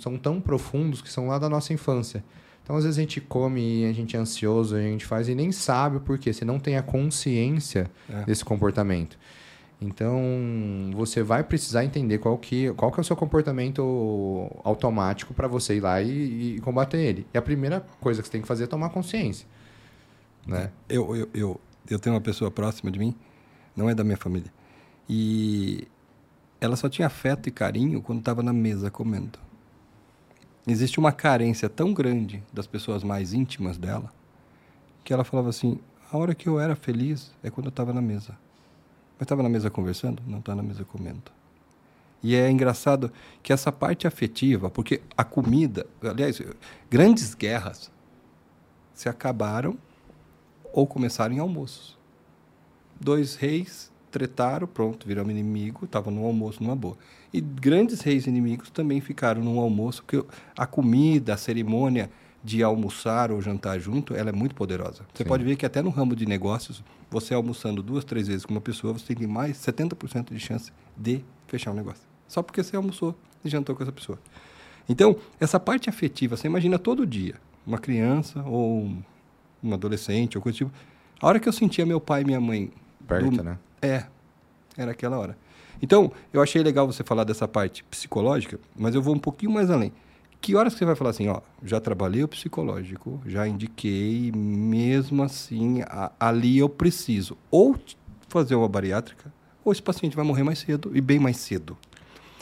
são 0.00 0.16
tão 0.16 0.40
profundos 0.40 1.02
que 1.02 1.10
são 1.10 1.28
lá 1.28 1.38
da 1.38 1.46
nossa 1.46 1.70
infância. 1.72 2.24
Então, 2.62 2.76
às 2.76 2.84
vezes 2.84 2.98
a 2.98 3.00
gente 3.00 3.20
come 3.20 3.82
e 3.82 3.84
a 3.86 3.92
gente 3.92 4.16
é 4.16 4.18
ansioso, 4.18 4.76
a 4.76 4.80
gente 4.80 5.04
faz 5.04 5.28
e 5.28 5.34
nem 5.34 5.50
sabe 5.50 5.96
o 5.96 6.00
porquê. 6.00 6.32
Você 6.32 6.44
não 6.44 6.60
tem 6.60 6.76
a 6.76 6.82
consciência 6.82 7.90
é. 8.08 8.24
desse 8.24 8.44
comportamento. 8.44 9.18
Então, 9.80 10.22
você 10.94 11.22
vai 11.22 11.42
precisar 11.42 11.84
entender 11.84 12.18
qual 12.18 12.38
que, 12.38 12.72
qual 12.74 12.92
que 12.92 13.00
é 13.00 13.02
o 13.02 13.04
seu 13.04 13.16
comportamento 13.16 13.82
automático 14.62 15.34
para 15.34 15.48
você 15.48 15.76
ir 15.76 15.80
lá 15.80 16.00
e, 16.00 16.56
e, 16.56 16.60
combater 16.60 16.98
ele. 16.98 17.26
E 17.34 17.38
a 17.38 17.42
primeira 17.42 17.80
coisa 18.00 18.22
que 18.22 18.28
você 18.28 18.32
tem 18.32 18.42
que 18.42 18.46
fazer 18.46 18.64
é 18.64 18.66
tomar 18.68 18.90
consciência. 18.90 19.46
Né? 20.46 20.70
Eu, 20.88 21.16
eu, 21.16 21.28
eu, 21.34 21.60
eu 21.90 21.98
tenho 21.98 22.14
uma 22.14 22.20
pessoa 22.20 22.50
próxima 22.50 22.90
de 22.90 22.98
mim, 22.98 23.14
não 23.76 23.90
é 23.90 23.94
da 23.94 24.04
minha 24.04 24.16
família, 24.16 24.52
e 25.08 25.86
ela 26.60 26.76
só 26.76 26.88
tinha 26.88 27.06
afeto 27.06 27.48
e 27.48 27.52
carinho 27.52 28.00
quando 28.00 28.20
estava 28.20 28.42
na 28.42 28.52
mesa 28.52 28.90
comendo. 28.90 29.38
Existe 30.66 31.00
uma 31.00 31.10
carência 31.10 31.68
tão 31.68 31.92
grande 31.92 32.42
das 32.52 32.66
pessoas 32.66 33.02
mais 33.02 33.32
íntimas 33.32 33.76
dela 33.76 34.12
que 35.02 35.12
ela 35.12 35.24
falava 35.24 35.48
assim: 35.48 35.80
a 36.10 36.16
hora 36.16 36.34
que 36.34 36.48
eu 36.48 36.60
era 36.60 36.76
feliz 36.76 37.32
é 37.42 37.50
quando 37.50 37.66
eu 37.66 37.70
estava 37.70 37.92
na 37.92 38.00
mesa. 38.00 38.36
Mas 39.18 39.26
estava 39.26 39.42
na 39.42 39.48
mesa 39.48 39.70
conversando? 39.70 40.22
Não 40.26 40.38
está 40.38 40.54
na 40.54 40.62
mesa 40.62 40.84
comendo. 40.84 41.32
E 42.22 42.36
é 42.36 42.48
engraçado 42.48 43.12
que 43.42 43.52
essa 43.52 43.72
parte 43.72 44.06
afetiva, 44.06 44.70
porque 44.70 45.02
a 45.16 45.24
comida, 45.24 45.86
aliás, 46.00 46.40
grandes 46.88 47.34
guerras 47.34 47.90
se 48.94 49.08
acabaram 49.08 49.76
ou 50.72 50.86
começaram 50.86 51.34
em 51.34 51.40
almoços. 51.40 51.98
Dois 53.00 53.34
reis 53.34 53.90
tretaram, 54.12 54.68
pronto, 54.68 55.08
viram 55.08 55.28
inimigo, 55.28 55.84
estavam 55.84 56.12
no 56.12 56.24
almoço 56.24 56.62
numa 56.62 56.76
boa. 56.76 56.96
E 57.32 57.40
grandes 57.40 58.00
reis 58.02 58.26
inimigos 58.26 58.70
também 58.70 59.00
ficaram 59.00 59.42
no 59.42 59.58
almoço, 59.58 60.02
porque 60.04 60.24
a 60.56 60.66
comida, 60.66 61.34
a 61.34 61.36
cerimônia 61.36 62.10
de 62.44 62.62
almoçar 62.62 63.30
ou 63.30 63.40
jantar 63.40 63.78
junto, 63.80 64.14
ela 64.14 64.28
é 64.28 64.32
muito 64.32 64.54
poderosa. 64.54 65.06
Você 65.14 65.22
Sim. 65.22 65.28
pode 65.28 65.44
ver 65.44 65.56
que 65.56 65.64
até 65.64 65.80
no 65.80 65.90
ramo 65.90 66.14
de 66.16 66.26
negócios, 66.26 66.82
você 67.10 67.32
almoçando 67.32 67.82
duas, 67.82 68.04
três 68.04 68.26
vezes 68.26 68.44
com 68.44 68.52
uma 68.52 68.60
pessoa, 68.60 68.92
você 68.92 69.14
tem 69.14 69.26
mais 69.26 69.56
70% 69.58 70.32
de 70.34 70.40
chance 70.40 70.72
de 70.96 71.24
fechar 71.46 71.70
um 71.70 71.74
negócio. 71.74 72.02
Só 72.28 72.42
porque 72.42 72.62
você 72.62 72.74
almoçou 72.76 73.16
e 73.44 73.48
jantou 73.48 73.74
com 73.76 73.82
essa 73.82 73.92
pessoa. 73.92 74.18
Então, 74.88 75.16
essa 75.38 75.60
parte 75.60 75.88
afetiva, 75.88 76.36
você 76.36 76.48
imagina 76.48 76.78
todo 76.78 77.06
dia, 77.06 77.36
uma 77.66 77.78
criança 77.78 78.42
ou 78.42 78.90
um, 79.62 79.72
adolescente 79.72 80.36
ou 80.36 80.42
coisa 80.42 80.58
tipo. 80.58 80.72
A 81.20 81.28
hora 81.28 81.38
que 81.38 81.48
eu 81.48 81.52
sentia 81.52 81.86
meu 81.86 82.00
pai 82.00 82.22
e 82.22 82.24
minha 82.24 82.40
mãe 82.40 82.70
Perto, 83.06 83.30
do- 83.30 83.42
né? 83.44 83.56
é, 83.80 84.04
era 84.76 84.90
aquela 84.90 85.16
hora. 85.16 85.38
Então, 85.82 86.12
eu 86.32 86.40
achei 86.40 86.62
legal 86.62 86.86
você 86.86 87.02
falar 87.02 87.24
dessa 87.24 87.48
parte 87.48 87.82
psicológica, 87.84 88.58
mas 88.76 88.94
eu 88.94 89.02
vou 89.02 89.14
um 89.14 89.18
pouquinho 89.18 89.50
mais 89.50 89.68
além. 89.68 89.92
Que 90.40 90.54
horas 90.54 90.72
que 90.72 90.78
você 90.78 90.84
vai 90.84 90.94
falar 90.94 91.10
assim, 91.10 91.28
ó, 91.28 91.40
já 91.62 91.80
trabalhei 91.80 92.22
o 92.22 92.28
psicológico, 92.28 93.20
já 93.26 93.46
indiquei, 93.46 94.30
mesmo 94.32 95.22
assim, 95.22 95.82
a- 95.82 96.12
ali 96.18 96.58
eu 96.58 96.68
preciso 96.68 97.36
ou 97.50 97.76
fazer 98.28 98.54
uma 98.54 98.68
bariátrica, 98.68 99.32
ou 99.64 99.72
esse 99.72 99.82
paciente 99.82 100.16
vai 100.16 100.24
morrer 100.24 100.42
mais 100.42 100.58
cedo 100.60 100.90
e 100.94 101.00
bem 101.00 101.18
mais 101.18 101.36
cedo. 101.36 101.76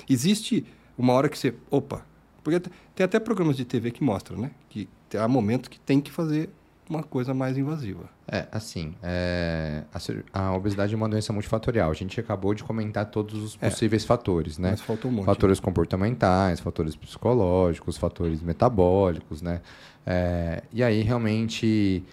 Existe 0.09 0.65
uma 0.97 1.13
hora 1.13 1.29
que 1.29 1.39
você, 1.39 1.55
opa, 1.71 2.05
porque 2.43 2.59
tem 2.95 3.05
até 3.05 3.19
programas 3.21 3.57
de 3.57 3.65
TV 3.65 3.91
que 3.91 4.03
mostram, 4.03 4.39
né, 4.39 4.51
que 4.69 4.89
há 5.19 5.27
momentos 5.29 5.69
que 5.69 5.79
tem 5.81 6.01
que 6.01 6.11
fazer 6.11 6.49
uma 6.91 7.05
coisa 7.05 7.33
mais 7.33 7.57
invasiva. 7.57 8.11
É, 8.27 8.49
assim, 8.51 8.95
é, 9.01 9.85
a, 10.33 10.41
a 10.41 10.57
obesidade 10.57 10.93
é 10.93 10.97
uma 10.97 11.09
doença 11.09 11.33
multifatorial. 11.33 11.91
A 11.91 11.95
gente 11.95 12.19
acabou 12.19 12.53
de 12.53 12.65
comentar 12.65 13.07
todos 13.07 13.41
os 13.41 13.57
possíveis 13.57 14.05
fatores, 14.05 14.59
né? 14.59 14.73
Mas 14.73 14.81
faltou 14.81 15.11
um 15.11 15.15
monte. 15.15 15.27
Fatores 15.27 15.61
comportamentais, 15.61 16.59
fatores 16.59 16.97
psicológicos, 16.97 17.97
fatores 17.97 18.43
metabólicos, 18.43 19.41
né? 19.41 19.61
É, 20.05 20.65
e 20.73 20.83
aí, 20.83 21.03
realmente, 21.03 22.05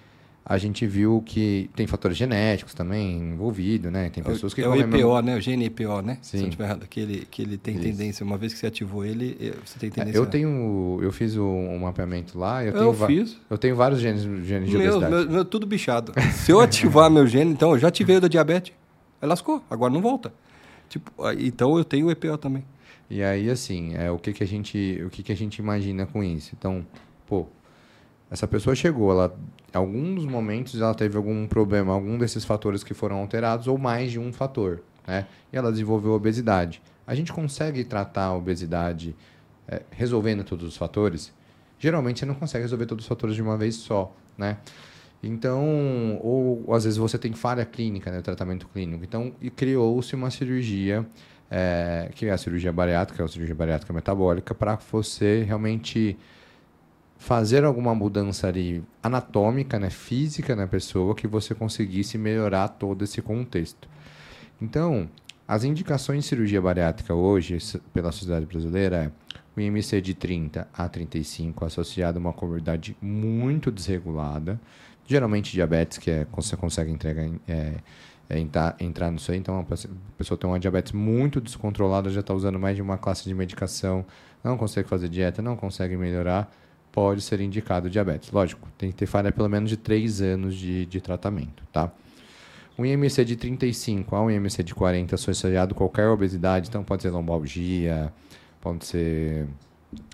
a 0.49 0.57
gente 0.57 0.87
viu 0.87 1.21
que 1.25 1.69
tem 1.75 1.85
fatores 1.85 2.15
genéticos 2.15 2.73
também 2.73 3.17
envolvidos, 3.17 3.91
né? 3.91 4.09
Tem 4.09 4.23
pessoas 4.23 4.53
que 4.53 4.61
é 4.61 4.65
o 4.65 4.69
comem 4.71 4.87
mesmo- 4.87 4.97
EPO, 5.11 5.21
né? 5.21 5.35
O 5.35 5.41
gene 5.41 5.65
EPO, 5.65 6.01
né? 6.01 6.17
Se 6.21 6.37
eu 6.37 6.39
Sim. 6.39 6.45
estiver 6.47 6.63
errado, 6.63 6.87
que 6.87 6.99
ele, 7.01 7.27
que 7.29 7.41
ele 7.41 7.57
tem 7.57 7.73
Isso. 7.75 7.83
tendência, 7.83 8.25
uma 8.25 8.37
vez 8.37 8.53
que 8.53 8.59
você 8.59 8.67
ativou 8.67 9.03
ele, 9.05 9.53
você 9.65 9.77
tem 9.77 9.89
É, 9.89 9.91
tendência 9.91 10.17
eu 10.17 10.23
a- 10.23 10.27
tenho, 10.27 10.99
eu 11.01 11.11
fiz 11.11 11.35
um, 11.35 11.43
um 11.43 11.79
mapeamento 11.79 12.39
lá. 12.39 12.63
Eu, 12.63 12.71
Eu, 12.73 12.93
tenho 12.95 13.07
fiz. 13.07 13.37
Eu 13.49 13.57
tenho 13.57 13.75
vários 13.75 13.99
genes, 13.99 14.21
genes 14.45 14.69
de 14.69 14.77
obesidade. 14.77 15.11
meu, 15.13 15.29
meu, 15.29 15.43
tudo 15.45 15.67
bichado. 15.67 16.13
Se 16.31 16.49
eu 16.51 16.61
ativar 16.61 17.11
meu 17.11 17.27
gene, 17.27 17.51
então 17.51 17.71
eu 17.71 17.79
já 17.79 17.89
ativei 17.89 18.15
o 18.15 18.21
da 18.21 18.29
diabetes. 18.29 18.73
Aí 19.21 19.27
lascou, 19.27 19.61
agora 19.69 19.91
não 19.91 20.01
volta. 20.01 20.33
Tipo, 20.87 21.11
então 21.39 21.77
eu 21.77 21.83
tenho 21.83 22.05
o 22.07 22.11
EPO 22.11 22.37
também. 22.37 22.63
E 23.09 23.21
aí, 23.21 23.49
assim, 23.49 23.93
é, 23.95 24.09
o, 24.09 24.17
que, 24.17 24.31
que, 24.31 24.43
a 24.43 24.47
gente, 24.47 25.01
o 25.05 25.09
que, 25.09 25.23
que 25.23 25.31
a 25.31 25.35
gente 25.35 25.57
imagina 25.57 26.05
com 26.05 26.23
isso? 26.23 26.53
Então, 26.57 26.85
pô, 27.25 27.47
essa 28.29 28.47
pessoa 28.47 28.75
chegou, 28.75 29.11
ela, 29.11 29.37
em 29.73 29.77
alguns 29.77 30.25
momentos 30.25 30.79
ela 30.79 30.93
teve 30.93 31.15
algum 31.15 31.47
problema, 31.47 31.93
algum 31.93 32.17
desses 32.17 32.43
fatores 32.43 32.83
que 32.83 32.93
foram 32.93 33.17
alterados, 33.17 33.67
ou 33.67 33.77
mais 33.77 34.11
de 34.11 34.19
um 34.19 34.33
fator, 34.33 34.81
né? 35.07 35.27
E 35.51 35.57
ela 35.57 35.71
desenvolveu 35.71 36.11
obesidade. 36.11 36.81
A 37.05 37.15
gente 37.15 37.31
consegue 37.31 37.83
tratar 37.83 38.25
a 38.25 38.35
obesidade 38.35 39.15
é, 39.67 39.81
resolvendo 39.91 40.43
todos 40.43 40.65
os 40.65 40.75
fatores? 40.75 41.33
Geralmente 41.79 42.19
você 42.19 42.25
não 42.25 42.35
consegue 42.35 42.63
resolver 42.63 42.85
todos 42.85 43.05
os 43.05 43.09
fatores 43.09 43.35
de 43.35 43.41
uma 43.41 43.57
vez 43.57 43.75
só, 43.75 44.15
né? 44.37 44.57
Então, 45.21 46.19
ou 46.21 46.73
às 46.73 46.83
vezes 46.83 46.97
você 46.97 47.17
tem 47.17 47.33
falha 47.33 47.65
clínica, 47.65 48.11
né, 48.11 48.21
tratamento 48.21 48.67
clínico. 48.67 49.03
Então, 49.03 49.33
criou-se 49.55 50.15
uma 50.15 50.29
cirurgia, 50.29 51.05
é, 51.49 52.09
que 52.13 52.27
é 52.27 52.31
a 52.31 52.37
cirurgia 52.37 52.71
bariátrica, 52.71 53.23
é 53.23 53.25
a 53.25 53.27
cirurgia 53.27 53.55
bariátrica 53.55 53.91
metabólica, 53.93 54.53
para 54.53 54.75
você 54.75 55.43
realmente 55.43 56.17
fazer 57.27 57.65
alguma 57.65 57.93
mudança 57.93 58.47
ali 58.47 58.81
anatômica, 59.03 59.77
né, 59.77 59.89
física 59.89 60.55
na 60.55 60.65
pessoa, 60.65 61.13
que 61.13 61.27
você 61.27 61.53
conseguisse 61.53 62.17
melhorar 62.17 62.69
todo 62.69 63.03
esse 63.03 63.21
contexto. 63.21 63.89
Então, 64.61 65.09
as 65.45 65.65
indicações 65.65 66.23
de 66.23 66.29
cirurgia 66.29 66.61
bariátrica 66.61 67.13
hoje, 67.13 67.57
pela 67.93 68.13
sociedade 68.13 68.45
brasileira, 68.45 68.95
é 68.95 69.11
o 69.57 69.59
IMC 69.59 69.99
de 69.99 70.13
30 70.13 70.69
a 70.73 70.87
35, 70.87 71.65
associado 71.65 72.17
a 72.17 72.21
uma 72.21 72.31
comorbidade 72.31 72.95
muito 73.01 73.71
desregulada, 73.71 74.57
geralmente 75.05 75.51
diabetes, 75.51 75.97
que 75.97 76.09
é, 76.09 76.25
você 76.31 76.55
consegue 76.55 76.91
entregar, 76.91 77.29
é, 77.45 77.73
é, 78.29 78.39
entrar, 78.39 78.73
entrar 78.79 79.11
nisso 79.11 79.33
aí. 79.33 79.37
Então, 79.37 79.59
a 79.59 80.17
pessoa 80.17 80.37
tem 80.37 80.49
uma 80.49 80.61
diabetes 80.61 80.93
muito 80.93 81.41
descontrolada, 81.41 82.09
já 82.09 82.21
está 82.21 82.33
usando 82.33 82.57
mais 82.57 82.77
de 82.77 82.81
uma 82.81 82.97
classe 82.97 83.25
de 83.25 83.33
medicação, 83.33 84.05
não 84.41 84.57
consegue 84.57 84.87
fazer 84.87 85.09
dieta, 85.09 85.41
não 85.41 85.57
consegue 85.57 85.97
melhorar, 85.97 86.49
pode 86.97 87.21
ser 87.21 87.39
indicado 87.41 87.91
diabetes. 87.91 88.31
Lógico, 88.31 88.67
tem 88.75 88.89
que 88.89 88.95
ter 88.95 89.05
falha 89.05 89.31
pelo 89.31 89.47
menos 89.47 89.69
de 89.69 89.77
3 89.77 90.19
anos 90.19 90.55
de, 90.55 90.83
de 90.87 90.99
tratamento, 90.99 91.61
tá? 91.71 91.91
Um 92.75 92.83
IMC 92.83 93.23
de 93.23 93.35
35 93.35 94.15
a 94.15 94.23
um 94.23 94.31
IMC 94.31 94.63
de 94.63 94.73
40 94.73 95.13
associado 95.13 95.75
a 95.75 95.77
qualquer 95.77 96.07
obesidade, 96.07 96.69
então 96.69 96.83
pode 96.83 97.03
ser 97.03 97.11
lombalgia, 97.11 98.11
pode 98.59 98.83
ser 98.83 99.45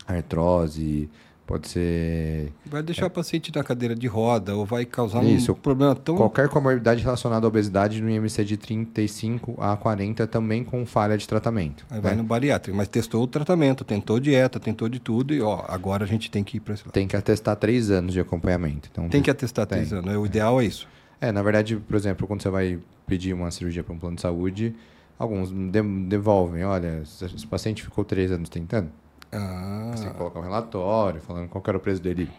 artrose, 0.06 1.10
pode 1.45 1.67
ser 1.67 2.51
Vai 2.65 2.82
deixar 2.82 3.08
o 3.08 3.10
paciente 3.10 3.51
na 3.53 3.63
cadeira 3.63 3.93
de 3.95 4.08
roda 4.08 4.56
ou 4.56 4.65
vai 4.65 4.86
causar 4.86 5.23
Isso. 5.23 5.51
um 5.51 5.56
problema 5.56 5.93
tão. 5.95 6.15
qualquer 6.15 6.47
comorbidade 6.49 7.03
relacionada 7.03 7.45
à 7.45 7.49
obesidade 7.49 8.01
no 8.01 8.10
IMC 8.10 8.43
de 8.45 8.58
35 8.58 9.56
a 9.62 9.75
40 9.75 10.25
também 10.27 10.63
com 10.63 10.86
falha 10.86 11.17
de 11.17 11.27
tratamento. 11.27 11.86
Aí 11.89 11.99
vai 11.99 12.12
né? 12.12 12.17
no 12.21 12.23
bariátrico, 12.23 12.75
mas 12.77 12.88
testou 12.88 13.23
o 13.23 13.27
tratamento, 13.27 13.84
tentou 13.84 14.19
dieta, 14.19 14.60
tentou 14.60 14.88
de 14.88 14.99
tudo 14.99 15.34
e 15.34 15.41
ó, 15.41 15.63
agora 15.67 16.03
a 16.03 16.08
gente 16.08 16.32
tem 16.32 16.43
que 16.43 16.58
ir 16.58 16.60
para 16.60 16.73
esse 16.75 16.84
lado. 16.84 16.93
Tem 16.93 17.08
que 17.08 17.15
atestar 17.15 17.56
3 17.56 17.91
anos 17.91 18.13
de 18.13 18.19
acompanhamento. 18.19 18.89
Então, 18.91 19.10
Tem 19.10 19.21
que 19.21 19.29
atestar 19.29 19.65
Tem. 19.67 19.79
três 19.79 19.91
anos. 19.93 20.15
O 20.15 20.25
ideal 20.25 20.62
é 20.62 20.65
isso. 20.65 20.88
É, 21.19 21.32
na 21.32 21.41
verdade, 21.41 21.75
por 21.77 21.95
exemplo, 21.95 22.27
quando 22.27 22.41
você 22.41 22.49
vai 22.49 22.79
pedir 23.08 23.34
uma 23.34 23.49
cirurgia 23.51 23.84
para 23.84 23.93
um 23.93 23.97
plano 23.99 24.15
de 24.15 24.21
saúde, 24.21 24.73
alguns 25.19 25.51
de- 25.51 25.82
devolvem. 26.08 26.63
Olha, 26.63 27.01
esse 27.03 27.47
paciente 27.47 27.84
ficou 27.84 28.03
três 28.03 28.32
anos 28.32 28.49
tentando. 28.49 28.89
Ah, 29.34 29.91
Você 29.96 30.04
tem 30.04 30.12
que 30.12 30.17
colocar 30.17 30.39
um 30.39 30.43
relatório 30.43 31.22
falando 31.22 31.48
qual 31.50 31.63
era 31.67 31.78
o 31.78 31.80
preço 31.80 32.02
dele 32.02 32.30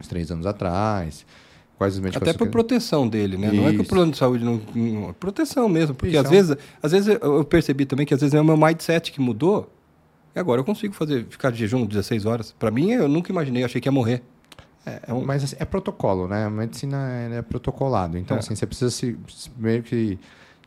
uns 0.00 0.06
três 0.08 0.30
anos 0.30 0.46
atrás, 0.46 1.24
quais 1.78 1.94
os 1.94 2.00
medicamentos. 2.00 2.28
até 2.30 2.38
por 2.38 2.46
que- 2.46 2.50
proteção 2.52 3.06
dele, 3.08 3.36
né? 3.36 3.50
Não 3.52 3.66
é 3.68 3.72
que 3.72 3.78
o 3.78 3.82
Isso. 3.82 3.90
plano 3.90 4.10
de 4.12 4.18
saúde 4.18 4.44
não. 4.44 4.60
não- 4.74 5.12
Proteção 5.14 5.68
mesmo, 5.68 5.94
porque 5.94 6.10
Isso, 6.16 6.20
às 6.20 6.26
é 6.26 6.30
vezes, 6.30 6.56
às 6.82 6.92
vezes 6.92 7.18
eu 7.20 7.44
percebi 7.44 7.84
também 7.86 8.04
que 8.06 8.14
às 8.14 8.20
vezes 8.20 8.34
é 8.34 8.40
o 8.40 8.44
meu 8.44 8.56
mindset 8.56 9.12
que 9.12 9.20
mudou. 9.20 9.70
E 10.34 10.40
agora 10.40 10.60
eu 10.60 10.64
consigo 10.64 10.94
fazer, 10.94 11.26
ficar 11.28 11.50
de 11.52 11.58
jejum 11.58 11.84
16 11.84 12.24
horas. 12.24 12.52
Para 12.58 12.70
mim, 12.70 12.90
eu 12.90 13.06
nunca 13.06 13.30
imaginei, 13.30 13.62
eu 13.62 13.66
achei 13.66 13.80
que 13.80 13.88
ia 13.88 13.92
morrer. 13.92 14.22
É, 14.84 15.00
mas 15.24 15.44
assim, 15.44 15.56
é 15.60 15.64
protocolo, 15.64 16.26
né? 16.26 16.46
A 16.46 16.50
medicina 16.50 16.96
ela 17.10 17.34
é 17.36 17.42
protocolado. 17.42 18.18
Então, 18.18 18.36
É. 18.36 18.40
assim, 18.40 18.54
você 18.56 18.66
precisa 18.66 18.90
se, 18.90 19.16
meio 19.56 19.82
que 19.82 20.18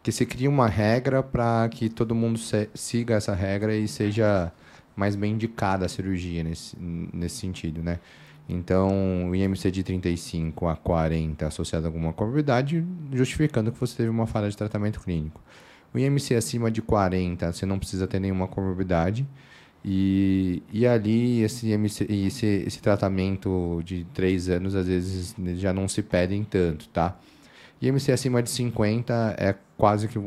que 0.03 0.12
se 0.12 0.23
crie 0.23 0.47
uma 0.47 0.67
regra 0.67 1.23
para 1.23 1.67
que 1.69 1.89
todo 1.89 2.13
mundo 2.13 2.38
se- 2.38 2.69
siga 2.75 3.15
essa 3.15 3.34
regra 3.34 3.75
e 3.75 3.88
seja 3.88 4.51
mais 4.95 5.15
bem 5.15 5.34
indicada 5.34 5.86
a 5.86 5.89
cirurgia 5.89 6.43
nesse, 6.43 6.77
nesse 6.79 7.38
sentido, 7.38 7.84
né? 7.84 7.99
Então, 8.47 9.29
o 9.29 9.36
IMC 9.36 9.71
de 9.71 9.84
35 9.84 10.67
a 10.67 10.75
40 10.75 11.47
associado 11.47 11.86
a 11.86 11.89
alguma 11.89 12.13
comorbidade, 12.13 12.86
justificando 13.12 13.71
que 13.71 13.79
você 13.79 13.97
teve 13.97 14.10
uma 14.10 14.27
falha 14.27 14.49
de 14.49 14.55
tratamento 14.55 14.99
clínico. 14.99 15.41
O 15.93 15.97
IMC 15.97 16.36
acima 16.36 16.69
de 16.69 16.81
40, 16.81 17.51
você 17.51 17.65
não 17.65 17.79
precisa 17.79 18.05
ter 18.05 18.19
nenhuma 18.19 18.47
comorbidade. 18.47 19.25
E, 19.84 20.62
e 20.71 20.86
ali, 20.86 21.41
esse, 21.41 21.71
IMC, 21.71 22.05
esse, 22.10 22.45
esse 22.67 22.81
tratamento 22.81 23.81
de 23.84 24.05
3 24.13 24.49
anos, 24.49 24.75
às 24.75 24.88
vezes, 24.88 25.36
já 25.55 25.73
não 25.73 25.88
se 25.88 26.03
pedem 26.03 26.43
tanto, 26.43 26.88
tá? 26.89 27.17
IMC 27.81 28.12
acima 28.12 28.41
de 28.41 28.49
50 28.49 29.36
é 29.38 29.55
quase 29.77 30.08
que, 30.08 30.17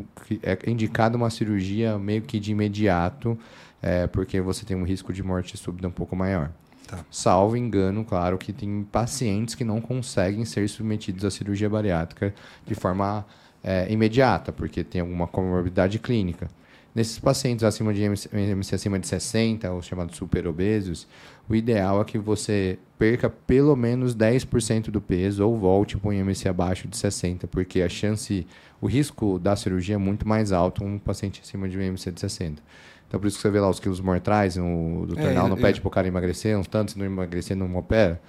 é 0.42 0.70
indicado 0.70 1.16
uma 1.16 1.30
cirurgia 1.30 1.98
meio 1.98 2.22
que 2.22 2.38
de 2.38 2.52
imediato, 2.52 3.38
é, 3.82 4.06
porque 4.06 4.40
você 4.40 4.64
tem 4.64 4.76
um 4.76 4.84
risco 4.84 5.12
de 5.12 5.22
morte 5.22 5.56
súbita 5.56 5.88
um 5.88 5.92
pouco 5.92 6.16
maior. 6.16 6.50
Tá. 6.86 7.04
Salvo 7.10 7.56
engano, 7.56 8.04
claro 8.04 8.38
que 8.38 8.52
tem 8.52 8.82
pacientes 8.90 9.54
que 9.54 9.64
não 9.64 9.80
conseguem 9.80 10.44
ser 10.44 10.66
submetidos 10.68 11.24
à 11.24 11.30
cirurgia 11.30 11.68
bariátrica 11.68 12.34
de 12.66 12.74
forma 12.74 13.26
é, 13.62 13.90
imediata, 13.92 14.52
porque 14.52 14.82
tem 14.82 15.00
alguma 15.02 15.26
comorbidade 15.26 15.98
clínica. 15.98 16.48
Nesses 16.94 17.18
pacientes 17.18 17.62
acima 17.62 17.92
de 17.92 18.02
IMC 18.02 18.74
acima 18.74 18.98
de 18.98 19.06
60, 19.06 19.72
os 19.72 19.86
chamados 19.86 20.16
superobesos, 20.16 21.06
o 21.48 21.54
ideal 21.54 22.00
é 22.00 22.04
que 22.04 22.18
você 22.18 22.78
perca 22.98 23.30
pelo 23.30 23.76
menos 23.76 24.16
10% 24.16 24.90
do 24.90 25.00
peso 25.00 25.46
ou 25.46 25.56
volte 25.56 25.96
para 25.96 26.10
um 26.10 26.12
IMC 26.12 26.48
abaixo 26.48 26.88
de 26.88 26.96
60, 26.96 27.46
porque 27.46 27.82
a 27.82 27.88
chance, 27.88 28.46
o 28.80 28.86
risco 28.86 29.38
da 29.38 29.54
cirurgia 29.54 29.94
é 29.94 29.98
muito 29.98 30.26
mais 30.26 30.50
alto 30.50 30.82
um 30.82 30.98
paciente 30.98 31.40
acima 31.40 31.68
de 31.68 31.78
um 31.78 31.82
IMC 31.82 32.10
de 32.10 32.20
60. 32.20 32.62
Então, 33.08 33.18
por 33.18 33.26
isso 33.26 33.36
que 33.38 33.42
você 33.42 33.50
vê 33.50 33.58
lá 33.58 33.68
os 33.70 33.80
quilos 33.80 34.00
mortais, 34.00 34.56
o 34.58 35.04
doutor 35.06 35.24
É, 35.30 35.34
não 35.34 35.52
é. 35.54 35.56
pede 35.56 35.80
para 35.80 35.88
o 35.88 35.90
cara 35.90 36.06
emagrecer, 36.06 36.56
uns 36.58 36.66
tantos, 36.68 36.92
se 36.92 36.98
não 36.98 37.06
emagrecer, 37.06 37.56
não 37.56 37.74
opera. 37.76 38.20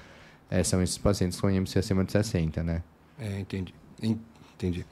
É, 0.49 0.63
são 0.63 0.82
esses 0.82 0.97
pacientes 0.97 1.39
com 1.39 1.49
IMC 1.49 1.77
acima 1.77 2.03
de 2.03 2.11
60, 2.13 2.63
né? 2.63 2.82
É, 3.19 3.39
entendi. 3.39 3.73
En- 4.01 4.17
Entendi. 4.55 4.86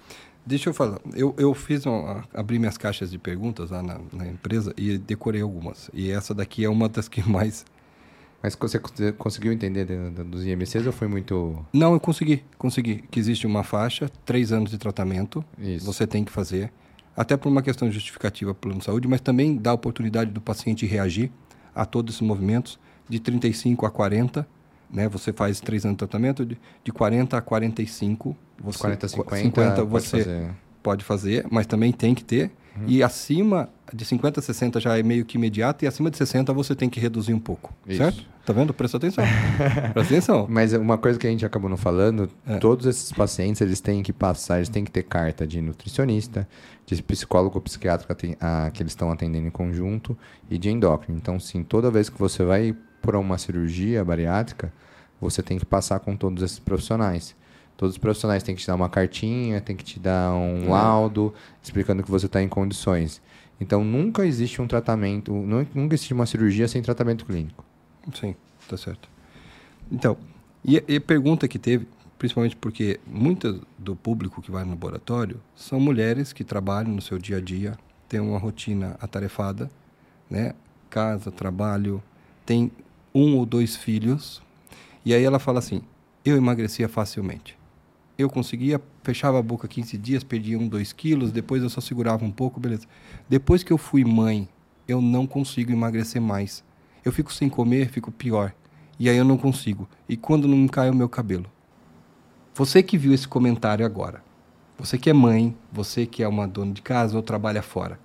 Deixa 0.46 0.70
eu 0.70 0.74
falar. 0.74 1.00
Eu, 1.14 1.34
eu 1.38 1.54
fiz 1.54 1.86
uma, 1.86 2.24
abri 2.34 2.58
minhas 2.60 2.78
caixas 2.78 3.12
de 3.12 3.18
perguntas 3.18 3.70
lá 3.70 3.82
na, 3.84 4.00
na 4.14 4.28
empresa 4.28 4.74
e 4.78 4.98
decorei 4.98 5.42
algumas. 5.42 5.90
E 5.94 6.10
essa 6.12 6.34
daqui 6.34 6.64
é 6.64 6.70
uma 6.70 6.88
das 6.88 7.10
que 7.10 7.22
mais 7.28 7.66
Mas 8.42 8.56
você 8.56 8.80
conseguiu 9.18 9.52
entender 9.52 9.86
dos 10.26 10.46
IMCs 10.46 10.86
ou 10.86 10.94
foi 10.94 11.08
muito. 11.10 11.66
Não, 11.74 11.92
eu 11.94 12.00
consegui. 12.00 12.44
Consegui. 12.58 13.04
Que 13.12 13.20
existe 13.20 13.46
uma 13.48 13.62
faixa, 13.64 14.10
três 14.26 14.52
anos 14.54 14.70
de 14.72 14.78
tratamento. 14.78 15.44
Isso. 15.58 15.86
Você 15.86 16.06
tem 16.08 16.24
que 16.24 16.32
fazer. 16.32 16.72
Até 17.18 17.36
por 17.36 17.50
uma 17.50 17.64
questão 17.64 17.92
justificativa 17.92 18.54
para 18.54 18.60
o 18.60 18.62
plano 18.62 18.80
de 18.80 18.86
saúde, 18.86 19.08
mas 19.08 19.20
também 19.20 19.58
dá 19.58 19.72
a 19.72 19.74
oportunidade 19.74 20.30
do 20.30 20.40
paciente 20.40 20.86
reagir 20.86 21.32
a 21.74 21.84
todos 21.84 22.14
esses 22.14 22.26
movimentos, 22.26 22.80
de 23.10 23.20
35 23.20 23.88
a 23.88 23.90
40. 23.90 24.48
Né? 24.90 25.10
Você 25.10 25.34
faz 25.34 25.60
três 25.60 25.84
anos 25.84 25.96
de 25.96 26.00
tratamento, 26.00 26.46
de, 26.46 26.58
de 26.84 26.92
40 26.92 27.36
a 27.36 27.42
45. 27.42 28.38
Você, 28.60 28.80
40 28.80 29.06
a 29.06 29.10
50, 29.10 29.36
50 29.38 29.84
você 29.86 30.12
pode 30.12 30.24
fazer. 30.24 30.56
pode 30.84 31.04
fazer, 31.04 31.48
mas 31.50 31.66
também 31.66 31.92
tem 31.92 32.14
que 32.14 32.24
ter. 32.24 32.52
Uhum. 32.78 32.84
E 32.88 33.02
acima 33.02 33.68
de 33.94 34.06
50 34.06 34.40
a 34.40 34.44
60 34.44 34.80
já 34.80 34.98
é 34.98 35.04
meio 35.04 35.26
que 35.26 35.38
imediato, 35.38 35.86
e 35.86 35.88
acima 35.88 36.10
de 36.10 36.18
60 36.18 36.52
você 36.54 36.76
tem 36.76 36.90
que 36.90 37.00
reduzir 37.00 37.34
um 37.34 37.40
pouco. 37.40 37.74
Isso. 37.88 37.98
Certo? 37.98 38.26
Tá 38.46 38.54
vendo? 38.54 38.74
Presta 38.74 38.98
atenção. 38.98 39.24
Presta 39.94 40.14
atenção. 40.14 40.48
Mas 40.50 40.74
uma 40.74 40.98
coisa 40.98 41.20
que 41.20 41.28
a 41.28 41.30
gente 41.30 41.46
acabou 41.46 41.70
não 41.70 41.78
falando, 41.78 42.30
é. 42.46 42.58
todos 42.58 42.86
esses 42.86 43.12
pacientes 43.12 43.62
eles 43.62 43.82
têm 43.82 44.02
que 44.02 44.14
passar, 44.14 44.58
eles 44.58 44.70
têm 44.70 44.84
que 44.84 44.92
ter 44.92 45.04
carta 45.04 45.46
de 45.46 45.62
nutricionista, 45.62 46.48
de 46.86 47.02
psicólogo 47.04 47.56
ou 47.58 47.62
psiquiatra 47.62 48.16
que, 48.16 48.38
a, 48.40 48.72
que 48.72 48.82
eles 48.82 48.94
estão 48.94 49.12
atendendo 49.12 49.48
em 49.48 49.52
conjunto 49.52 50.18
e 50.50 50.58
de 50.58 50.70
endócrino. 50.70 51.18
Então, 51.18 51.40
sim, 51.40 51.64
toda 51.64 51.92
vez 51.92 52.10
que 52.10 52.18
você 52.18 52.44
vai 52.44 52.76
para 53.02 53.20
uma 53.20 53.38
cirurgia 53.38 54.04
bariátrica, 54.04 54.72
você 55.20 55.42
tem 55.42 55.58
que 55.58 55.66
passar 55.66 56.00
com 56.00 56.16
todos 56.16 56.44
esses 56.44 56.60
profissionais. 56.60 57.36
Todos 57.76 57.94
os 57.94 57.98
profissionais 58.00 58.42
têm 58.42 58.56
que 58.56 58.62
te 58.62 58.68
dar 58.68 58.76
uma 58.76 58.90
cartinha, 58.90 59.62
têm 59.62 59.76
que 59.76 59.84
te 59.84 60.00
dar 60.00 60.34
um 60.34 60.66
é. 60.66 60.70
laudo 60.70 61.34
explicando 61.62 62.02
que 62.02 62.10
você 62.10 62.26
está 62.26 62.42
em 62.42 62.48
condições. 62.48 63.22
Então, 63.60 63.84
nunca 63.84 64.26
existe 64.26 64.62
um 64.62 64.68
tratamento, 64.68 65.34
nunca 65.34 65.96
existe 65.96 66.14
uma 66.14 66.26
cirurgia 66.26 66.68
sem 66.68 66.82
tratamento 66.82 67.26
clínico. 67.26 67.66
Sim, 68.14 68.36
tá 68.68 68.78
certo. 68.78 69.10
Então, 69.92 70.18
e, 70.64 70.82
e 70.88 70.96
a 70.98 71.02
pergunta 71.02 71.48
que 71.48 71.58
teve, 71.58 71.88
principalmente 72.20 72.56
porque 72.56 73.00
muito 73.06 73.66
do 73.78 73.96
público 73.96 74.42
que 74.42 74.52
vai 74.52 74.64
no 74.64 74.72
laboratório 74.72 75.42
são 75.56 75.80
mulheres 75.80 76.32
que 76.32 76.44
trabalham 76.44 76.92
no 76.92 77.02
seu 77.02 77.18
dia 77.18 77.38
a 77.38 77.42
dia, 77.42 77.78
têm 78.08 78.20
uma 78.20 78.38
rotina 78.38 78.96
atarefada, 79.02 79.70
né? 80.30 80.54
Casa, 80.90 81.32
trabalho, 81.32 82.02
tem 82.46 82.72
um 83.14 83.36
ou 83.38 83.46
dois 83.46 83.76
filhos, 83.76 84.42
e 85.04 85.14
aí 85.14 85.24
ela 85.24 85.40
fala 85.40 85.60
assim: 85.60 85.82
eu 86.24 86.38
emagrecia 86.38 86.88
facilmente 86.88 87.58
eu 88.18 88.30
conseguia, 88.30 88.82
fechava 89.04 89.38
a 89.38 89.42
boca 89.42 89.68
15 89.68 89.98
dias, 89.98 90.24
perdia 90.24 90.58
um, 90.58 90.68
dois 90.68 90.92
quilos, 90.92 91.32
depois 91.32 91.62
eu 91.62 91.70
só 91.70 91.80
segurava 91.80 92.26
um 92.26 92.32
pouco, 92.32 92.60
beleza. 92.60 92.88
Depois 93.30 93.64
que 93.64 93.72
eu 93.72 93.78
fui 93.78 94.04
mãe, 94.04 94.50
eu 94.88 95.02
não 95.02 95.28
consigo 95.28 95.72
emagrecer 95.72 96.22
mais. 96.22 96.64
Eu 97.06 97.12
fico 97.12 97.32
sem 97.32 97.48
comer, 97.48 97.90
fico 97.90 98.12
pior. 98.12 98.54
E 99.00 99.08
aí 99.10 99.18
eu 99.18 99.26
não 99.26 99.38
consigo. 99.38 99.88
E 100.10 100.18
quando 100.18 100.48
não 100.48 100.68
cai 100.68 100.90
o 100.90 100.96
meu 100.96 101.08
cabelo? 101.08 101.46
Você 102.56 102.82
que 102.82 102.98
viu 102.98 103.14
esse 103.14 103.28
comentário 103.28 103.86
agora, 103.86 104.24
você 104.80 104.98
que 104.98 105.10
é 105.10 105.14
mãe, 105.14 105.56
você 105.72 106.08
que 106.08 106.24
é 106.24 106.28
uma 106.28 106.48
dona 106.48 106.74
de 106.74 106.82
casa 106.82 107.16
ou 107.16 107.22
trabalha 107.22 107.62
fora, 107.62 108.00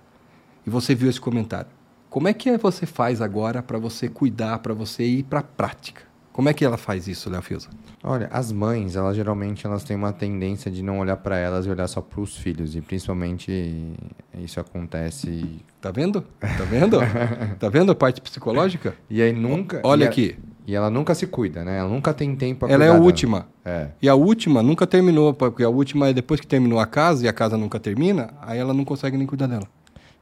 e 0.65 0.69
você 0.69 0.93
viu 0.93 1.09
esse 1.09 1.19
comentário, 1.19 1.71
como 2.07 2.27
é 2.27 2.33
que 2.33 2.55
você 2.57 2.85
faz 2.85 3.19
agora 3.19 3.63
para 3.63 3.79
você 3.79 4.07
cuidar, 4.07 4.59
para 4.59 4.75
você 4.75 5.03
ir 5.03 5.23
para 5.23 5.39
a 5.39 5.43
prática? 5.43 6.12
Como 6.33 6.49
é 6.49 6.53
que 6.53 6.65
ela 6.65 6.77
faz 6.77 7.07
isso, 7.07 7.29
Léo 7.29 7.43
Fiusa? 7.43 7.69
Olha, 8.03 8.27
as 8.33 8.51
mães, 8.51 8.95
elas 8.95 9.15
geralmente 9.15 9.67
elas 9.67 9.83
têm 9.83 9.95
uma 9.95 10.11
tendência 10.11 10.71
de 10.71 10.81
não 10.81 10.99
olhar 10.99 11.15
para 11.17 11.37
elas 11.37 11.67
e 11.67 11.69
olhar 11.69 11.87
só 11.87 12.01
para 12.01 12.19
os 12.19 12.35
filhos. 12.35 12.75
E 12.75 12.81
principalmente 12.81 13.93
isso 14.39 14.59
acontece. 14.59 15.61
Tá 15.79 15.91
vendo? 15.91 16.21
Tá 16.39 16.63
vendo? 16.67 16.97
tá 17.59 17.69
vendo 17.69 17.91
a 17.91 17.95
parte 17.95 18.19
psicológica? 18.19 18.95
E 19.07 19.21
aí 19.21 19.31
nunca. 19.31 19.79
Olha 19.83 20.05
e 20.05 20.07
aqui. 20.07 20.35
A, 20.49 20.53
e 20.65 20.75
ela 20.75 20.89
nunca 20.89 21.13
se 21.13 21.27
cuida, 21.27 21.63
né? 21.63 21.77
Ela 21.77 21.89
nunca 21.89 22.11
tem 22.13 22.35
tempo 22.35 22.65
Ela 22.65 22.83
é 22.83 22.89
a 22.89 22.93
última. 22.93 23.47
É. 23.63 23.89
E 24.01 24.09
a 24.09 24.15
última 24.15 24.63
nunca 24.63 24.87
terminou, 24.87 25.35
porque 25.35 25.63
a 25.63 25.69
última 25.69 26.09
é 26.09 26.13
depois 26.13 26.39
que 26.39 26.47
terminou 26.47 26.79
a 26.79 26.87
casa 26.87 27.25
e 27.25 27.27
a 27.27 27.33
casa 27.33 27.57
nunca 27.57 27.79
termina, 27.79 28.33
aí 28.41 28.57
ela 28.57 28.73
não 28.73 28.83
consegue 28.83 29.17
nem 29.17 29.27
cuidar 29.27 29.47
dela. 29.47 29.67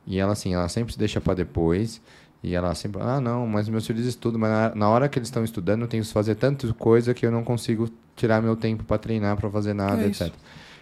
E 0.06 0.20
ela, 0.20 0.34
assim, 0.34 0.54
ela 0.54 0.68
sempre 0.68 0.92
se 0.92 1.00
deixa 1.00 1.22
para 1.22 1.36
depois. 1.36 2.02
E 2.44 2.56
ela 2.56 2.74
sempre, 2.74 3.02
ah, 3.02 3.22
não, 3.22 3.46
mas 3.46 3.70
meus 3.70 3.86
filhos 3.86 4.06
estudam, 4.06 4.40
mas 4.40 4.74
na, 4.74 4.90
hora 4.90 5.08
que 5.08 5.20
eles 5.20 5.28
estão 5.28 5.44
estudando, 5.44 5.82
eu 5.82 5.88
tenho 5.88 6.04
que 6.04 6.12
fazer 6.12 6.36
tanta 6.36 6.72
coisa 6.74 7.14
que 7.14 7.26
eu 7.26 7.32
não 7.32 7.44
consigo 7.44 7.88
tirar 8.16 8.42
meu 8.42 8.56
tempo 8.56 8.84
para 8.84 8.98
treinar, 8.98 9.38
para 9.38 9.50
fazer 9.50 9.74
nada, 9.74 10.02
é 10.02 10.08
etc. 10.08 10.22
Isso. 10.22 10.34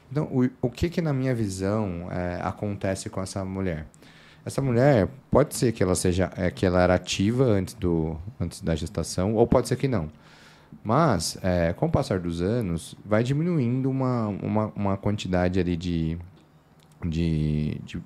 Então, 0.09 0.23
o, 0.31 0.49
o 0.61 0.69
que 0.69 0.89
que 0.89 1.01
na 1.01 1.11
minha 1.11 1.35
visão 1.35 2.07
é, 2.11 2.39
acontece 2.41 3.09
com 3.09 3.21
essa 3.21 3.43
mulher? 3.43 3.85
Essa 4.45 4.61
mulher 4.61 5.09
pode 5.29 5.53
ser 5.53 5.73
que 5.73 5.83
ela 5.83 5.95
seja 5.95 6.31
é, 6.35 6.49
que 6.49 6.65
ela 6.65 6.81
era 6.81 6.95
ativa 6.95 7.43
antes 7.43 7.73
do 7.73 8.17
antes 8.39 8.61
da 8.61 8.73
gestação, 8.73 9.35
ou 9.35 9.45
pode 9.45 9.67
ser 9.67 9.75
que 9.75 9.87
não. 9.87 10.09
Mas, 10.83 11.37
é, 11.43 11.73
com 11.73 11.87
o 11.87 11.91
passar 11.91 12.19
dos 12.19 12.41
anos, 12.41 12.95
vai 13.05 13.23
diminuindo 13.23 13.89
uma, 13.89 14.27
uma, 14.27 14.71
uma 14.75 14.97
quantidade 14.97 15.59
ali 15.59 15.75
de, 15.75 16.17
de, 17.05 17.79
de 17.83 18.01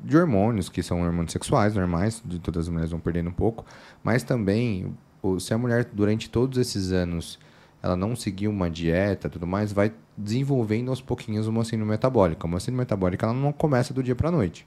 de 0.00 0.16
hormônios, 0.16 0.68
que 0.68 0.82
são 0.82 1.02
hormônios 1.02 1.32
sexuais 1.32 1.74
normais, 1.74 2.22
de 2.24 2.38
todas 2.38 2.66
as 2.66 2.68
mulheres 2.68 2.90
vão 2.90 3.00
perdendo 3.00 3.30
um 3.30 3.32
pouco, 3.32 3.64
mas 4.02 4.22
também, 4.22 4.94
se 5.40 5.52
a 5.52 5.58
mulher, 5.58 5.88
durante 5.92 6.30
todos 6.30 6.58
esses 6.58 6.92
anos, 6.92 7.38
ela 7.82 7.96
não 7.96 8.16
seguir 8.16 8.48
uma 8.48 8.70
dieta 8.70 9.28
tudo 9.28 9.46
mais, 9.46 9.72
vai 9.72 9.92
desenvolvendo 10.16 10.90
aos 10.90 11.00
pouquinhos 11.00 11.46
uma 11.46 11.64
síndrome 11.64 11.92
metabólica. 11.92 12.46
Uma 12.46 12.58
síndrome 12.58 12.78
metabólica 12.78 13.26
ela 13.26 13.34
não 13.34 13.52
começa 13.52 13.94
do 13.94 14.02
dia 14.02 14.16
para 14.16 14.28
a 14.28 14.32
noite. 14.32 14.66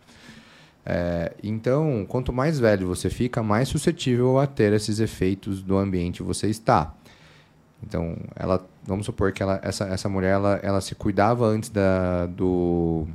É, 0.86 1.34
então, 1.44 2.06
quanto 2.08 2.34
mais 2.34 2.60
velho 2.60 2.88
você 2.88 3.10
fica, 3.10 3.44
mais 3.44 3.68
suscetível 3.68 4.40
a 4.40 4.48
ter 4.48 4.74
esses 4.74 5.00
efeitos 5.00 5.62
do 5.62 5.78
ambiente 5.78 6.24
você 6.24 6.48
está. 6.48 6.94
Então, 7.84 8.16
ela, 8.36 8.66
vamos 8.84 9.06
supor 9.06 9.32
que 9.32 9.44
ela, 9.44 9.60
essa, 9.64 9.86
essa 9.86 10.08
mulher 10.08 10.34
ela, 10.34 10.60
ela 10.64 10.82
se 10.82 10.96
cuidava 10.96 11.46
antes 11.46 11.70
da, 11.70 12.28
do, 12.28 13.08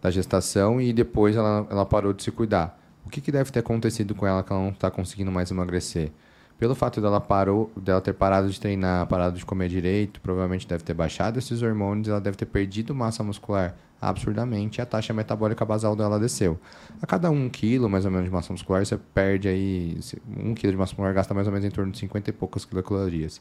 da 0.00 0.10
gestação 0.10 0.80
e 0.80 0.92
depois 0.92 1.36
ela, 1.36 1.66
ela 1.70 1.86
parou 1.86 2.12
de 2.12 2.22
se 2.22 2.30
cuidar. 2.30 2.78
O 3.04 3.10
que, 3.10 3.20
que 3.20 3.32
deve 3.32 3.50
ter 3.50 3.60
acontecido 3.60 4.14
com 4.14 4.26
ela 4.26 4.42
que 4.42 4.52
ela 4.52 4.62
não 4.62 4.70
está 4.70 4.90
conseguindo 4.90 5.30
mais 5.30 5.50
emagrecer? 5.50 6.10
Pelo 6.58 6.74
fato 6.74 7.00
dela 7.00 7.20
parou, 7.20 7.72
dela 7.74 8.02
ter 8.02 8.12
parado 8.12 8.50
de 8.50 8.60
treinar, 8.60 9.06
parado 9.06 9.38
de 9.38 9.46
comer 9.46 9.68
direito, 9.68 10.20
provavelmente 10.20 10.68
deve 10.68 10.84
ter 10.84 10.92
baixado 10.92 11.38
esses 11.38 11.62
hormônios, 11.62 12.08
ela 12.08 12.20
deve 12.20 12.36
ter 12.36 12.44
perdido 12.44 12.94
massa 12.94 13.24
muscular 13.24 13.74
absurdamente 14.00 14.78
e 14.78 14.82
a 14.82 14.86
taxa 14.86 15.12
metabólica 15.12 15.64
basal 15.64 15.94
dela 15.94 16.18
desceu. 16.18 16.58
A 17.00 17.06
cada 17.06 17.30
um 17.30 17.48
quilo, 17.48 17.88
mais 17.88 18.04
ou 18.04 18.10
menos, 18.10 18.26
de 18.26 18.30
massa 18.30 18.52
muscular, 18.52 18.84
você 18.84 18.96
perde 18.96 19.48
aí... 19.48 19.98
Um 20.38 20.54
quilo 20.54 20.72
de 20.72 20.78
massa 20.78 20.92
muscular 20.92 21.12
gasta 21.14 21.34
mais 21.34 21.46
ou 21.46 21.52
menos 21.52 21.66
em 21.66 21.70
torno 21.70 21.92
de 21.92 21.98
50 21.98 22.30
e 22.30 22.32
poucas 22.32 22.64
quilocalorias. 22.64 23.40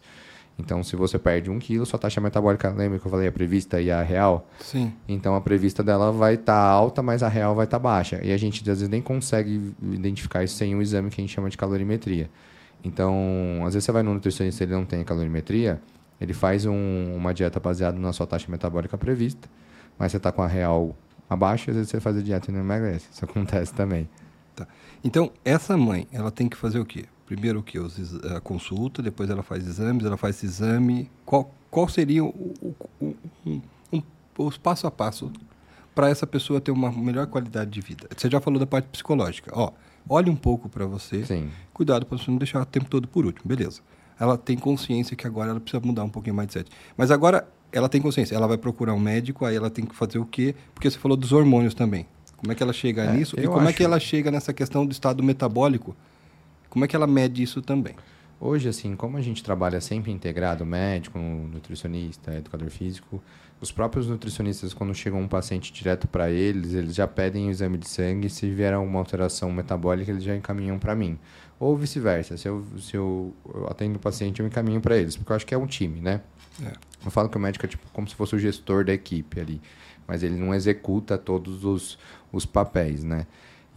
Então, 0.60 0.84
se 0.84 0.96
você 0.98 1.18
perde 1.18 1.50
um 1.50 1.58
quilo, 1.58 1.86
sua 1.86 1.98
taxa 1.98 2.20
metabólica, 2.20 2.70
lembra 2.70 3.00
que 3.00 3.06
eu 3.06 3.10
falei 3.10 3.30
a 3.30 3.32
prevista 3.32 3.82
e 3.82 3.90
a 3.90 4.02
real? 4.02 4.46
Sim. 4.60 4.94
Então, 5.08 5.34
a 5.34 5.40
prevista 5.40 5.82
dela 5.82 6.12
vai 6.12 6.34
estar 6.34 6.54
tá 6.54 6.60
alta, 6.60 7.02
mas 7.02 7.24
a 7.24 7.30
real 7.30 7.56
vai 7.56 7.64
estar 7.64 7.80
tá 7.80 7.84
baixa. 7.84 8.20
E 8.22 8.34
a 8.34 8.38
gente, 8.38 8.60
às 8.62 8.80
vezes, 8.80 8.90
nem 8.90 9.02
consegue 9.02 9.74
identificar 9.82 10.44
isso 10.44 10.56
sem 10.56 10.76
um 10.76 10.82
exame 10.82 11.10
que 11.10 11.22
a 11.22 11.24
gente 11.24 11.34
chama 11.34 11.50
de 11.50 11.58
calorimetria. 11.58 12.30
Então, 12.84 13.16
às 13.66 13.74
vezes 13.74 13.86
você 13.86 13.92
vai 13.92 14.04
no 14.04 14.14
nutricionista 14.14 14.64
e 14.64 14.66
ele 14.66 14.74
não 14.74 14.86
tem 14.86 15.04
calorimetria, 15.04 15.82
ele 16.20 16.34
faz 16.34 16.66
um, 16.66 17.16
uma 17.16 17.34
dieta 17.34 17.60
baseada 17.60 17.98
na 17.98 18.12
sua 18.12 18.28
taxa 18.28 18.52
metabólica 18.52 18.98
prevista, 18.98 19.50
mas 19.98 20.12
você 20.12 20.18
está 20.18 20.32
com 20.32 20.42
a 20.42 20.48
real 20.48 20.96
abaixo, 21.30 21.70
às 21.70 21.76
vezes 21.76 21.90
você 21.90 22.00
faz 22.00 22.18
a 22.18 22.22
dieta 22.22 22.52
e 22.52 22.54
não 22.54 22.60
emagrece. 22.60 23.08
Isso 23.12 23.24
acontece 23.24 23.74
também. 23.74 24.10
Tá. 24.56 24.68
Então, 25.04 25.32
essa 25.46 25.78
mãe, 25.78 26.06
ela 26.12 26.32
tem 26.32 26.50
que 26.50 26.58
fazer 26.58 26.80
o 26.80 26.86
quê? 26.86 27.06
Primeiro 27.30 27.60
o 27.60 27.64
que? 27.64 27.78
A 28.36 28.42
consulta, 28.42 29.04
depois 29.04 29.30
ela 29.30 29.44
faz 29.44 29.68
exames, 29.68 30.04
ela 30.04 30.18
faz 30.18 30.38
esse 30.38 30.48
exame. 30.48 31.12
Qual, 31.24 31.54
qual 31.70 31.88
seria 31.88 32.26
o, 32.26 32.30
o, 32.60 32.76
o, 33.00 33.16
um, 33.46 33.62
um, 33.94 34.02
os 34.40 34.58
passo 34.58 34.88
a 34.88 34.92
passo 34.92 35.32
para 35.94 36.10
essa 36.10 36.26
pessoa 36.26 36.60
ter 36.60 36.72
uma 36.72 36.92
melhor 36.92 37.28
qualidade 37.28 37.70
de 37.70 37.82
vida? 37.82 38.10
Você 38.18 38.28
já 38.32 38.42
falou 38.42 38.60
da 38.60 38.66
parte 38.66 38.88
psicológica. 38.88 39.52
Ó, 39.54 39.72
olhe 40.10 40.28
um 40.28 40.36
pouco 40.36 40.68
para 40.68 40.88
você. 40.88 41.24
Sim. 41.24 41.52
Cuidado 41.72 42.04
para 42.04 42.18
você 42.18 42.32
não 42.32 42.40
deixar 42.40 42.64
o 42.64 42.66
tempo 42.66 42.90
todo 42.90 43.08
por 43.08 43.24
último. 43.28 43.48
Beleza. 43.48 43.82
Ela 44.20 44.36
tem 44.36 44.58
consciência 44.58 45.16
que 45.16 45.28
agora 45.28 45.52
ela 45.52 45.60
precisa 45.60 45.86
mudar 45.86 46.04
um 46.04 46.10
pouquinho 46.10 46.34
mais 46.34 46.50
de 46.50 46.58
mindset. 46.58 46.76
Mas 46.98 47.12
agora 47.12 47.48
ela 47.72 47.88
tem 47.88 48.02
consciência. 48.02 48.34
Ela 48.34 48.48
vai 48.48 48.58
procurar 48.58 48.96
um 48.96 49.00
médico, 49.00 49.46
aí 49.46 49.56
ela 49.56 49.70
tem 49.70 49.86
que 49.86 49.96
fazer 49.96 50.18
o 50.18 50.26
quê? 50.26 50.56
Porque 50.74 50.90
você 50.90 50.98
falou 50.98 51.16
dos 51.16 51.32
hormônios 51.32 51.76
também. 51.76 52.08
Como 52.38 52.52
é 52.52 52.56
que 52.56 52.64
ela 52.64 52.74
chega 52.74 53.04
é, 53.04 53.14
nisso? 53.14 53.40
E 53.40 53.46
como 53.46 53.60
acho... 53.60 53.70
é 53.70 53.74
que 53.74 53.84
ela 53.84 54.00
chega 54.00 54.32
nessa 54.32 54.52
questão 54.52 54.84
do 54.84 54.92
estado 54.92 55.22
metabólico? 55.22 55.96
Como 56.70 56.86
é 56.86 56.88
que 56.88 56.96
ela 56.96 57.08
mede 57.08 57.42
isso 57.42 57.62
também? 57.62 57.96
Hoje, 58.40 58.70
assim, 58.70 58.96
como 58.96 59.18
a 59.18 59.22
gente 59.22 59.44
trabalha 59.44 59.82
sempre 59.82 60.12
integrado, 60.12 60.66
médico, 60.66 61.20
nutricionista, 61.20 62.34
educador 62.36 62.70
físico, 62.70 63.22
os 63.60 63.72
próprios 63.72 64.08
nutricionistas, 64.08 64.74
quando 64.74 64.96
chega 64.96 65.18
um 65.18 65.28
paciente 65.28 65.74
direto 65.74 66.08
para 66.08 66.32
eles, 66.32 66.74
eles 66.74 66.96
já 66.96 67.06
pedem 67.06 67.48
o 67.48 67.52
exame 67.52 67.78
de 67.78 67.90
sangue. 67.90 68.30
Se 68.30 68.50
vier 68.50 68.74
alguma 68.74 69.00
alteração 69.00 69.52
metabólica, 69.52 70.12
eles 70.12 70.24
já 70.24 70.34
encaminham 70.34 70.80
para 70.80 70.96
mim. 70.96 71.20
Ou 71.60 71.76
vice-versa. 71.76 72.38
Se, 72.38 72.48
eu, 72.48 72.66
se 72.80 72.96
eu, 72.96 73.36
eu 73.54 73.68
atendo 73.68 73.98
o 73.98 74.00
paciente, 74.00 74.40
eu 74.40 74.48
encaminho 74.48 74.80
para 74.80 74.96
eles, 74.96 75.18
porque 75.18 75.32
eu 75.34 75.36
acho 75.36 75.46
que 75.46 75.54
é 75.54 75.58
um 75.58 75.68
time, 75.68 76.00
né? 76.00 76.22
É. 76.64 76.72
Eu 77.04 77.12
falo 77.12 77.28
que 77.28 77.36
o 77.36 77.40
médico 77.40 77.66
é 77.66 77.70
tipo 77.70 77.86
como 77.92 78.08
se 78.08 78.16
fosse 78.16 78.36
o 78.36 78.40
gestor 78.40 78.86
da 78.86 78.94
equipe 78.94 79.40
ali, 79.40 79.62
mas 80.08 80.24
ele 80.24 80.36
não 80.36 80.54
executa 80.54 81.18
todos 81.18 81.66
os, 81.66 82.00
os 82.32 82.46
papéis, 82.46 83.04
né? 83.04 83.28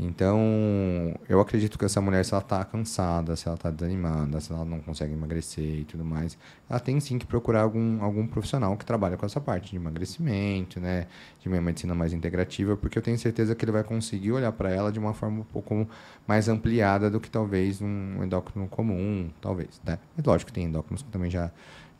Então, 0.04 1.14
eu 1.28 1.40
acredito 1.40 1.78
que 1.78 1.84
essa 1.84 2.00
mulher, 2.00 2.24
se 2.24 2.34
ela 2.34 2.42
está 2.42 2.64
cansada, 2.64 3.36
se 3.36 3.46
ela 3.46 3.54
está 3.54 3.70
desanimada, 3.70 4.40
se 4.40 4.52
ela 4.52 4.64
não 4.64 4.80
consegue 4.80 5.12
emagrecer 5.12 5.80
e 5.80 5.84
tudo 5.84 6.04
mais, 6.04 6.36
ela 6.68 6.80
tem 6.80 6.98
sim 6.98 7.18
que 7.18 7.26
procurar 7.26 7.62
algum, 7.62 8.02
algum 8.02 8.26
profissional 8.26 8.76
que 8.76 8.84
trabalhe 8.84 9.16
com 9.16 9.24
essa 9.24 9.40
parte 9.40 9.70
de 9.70 9.76
emagrecimento, 9.76 10.80
né? 10.80 11.06
De 11.40 11.48
uma 11.48 11.60
medicina 11.60 11.94
mais 11.94 12.12
integrativa, 12.12 12.76
porque 12.76 12.98
eu 12.98 13.02
tenho 13.02 13.16
certeza 13.16 13.54
que 13.54 13.64
ele 13.64 13.70
vai 13.72 13.84
conseguir 13.84 14.32
olhar 14.32 14.50
para 14.52 14.70
ela 14.70 14.90
de 14.90 14.98
uma 14.98 15.14
forma 15.14 15.40
um 15.40 15.44
pouco 15.44 15.88
mais 16.26 16.48
ampliada 16.48 17.08
do 17.08 17.20
que 17.20 17.30
talvez 17.30 17.80
um 17.80 18.22
endócrino 18.24 18.66
comum, 18.66 19.30
talvez, 19.40 19.80
né? 19.84 19.98
Mas 20.16 20.26
lógico 20.26 20.48
que 20.48 20.54
tem 20.54 20.64
endócrinos 20.64 21.02
que 21.02 21.10
também 21.10 21.30
já, 21.30 21.50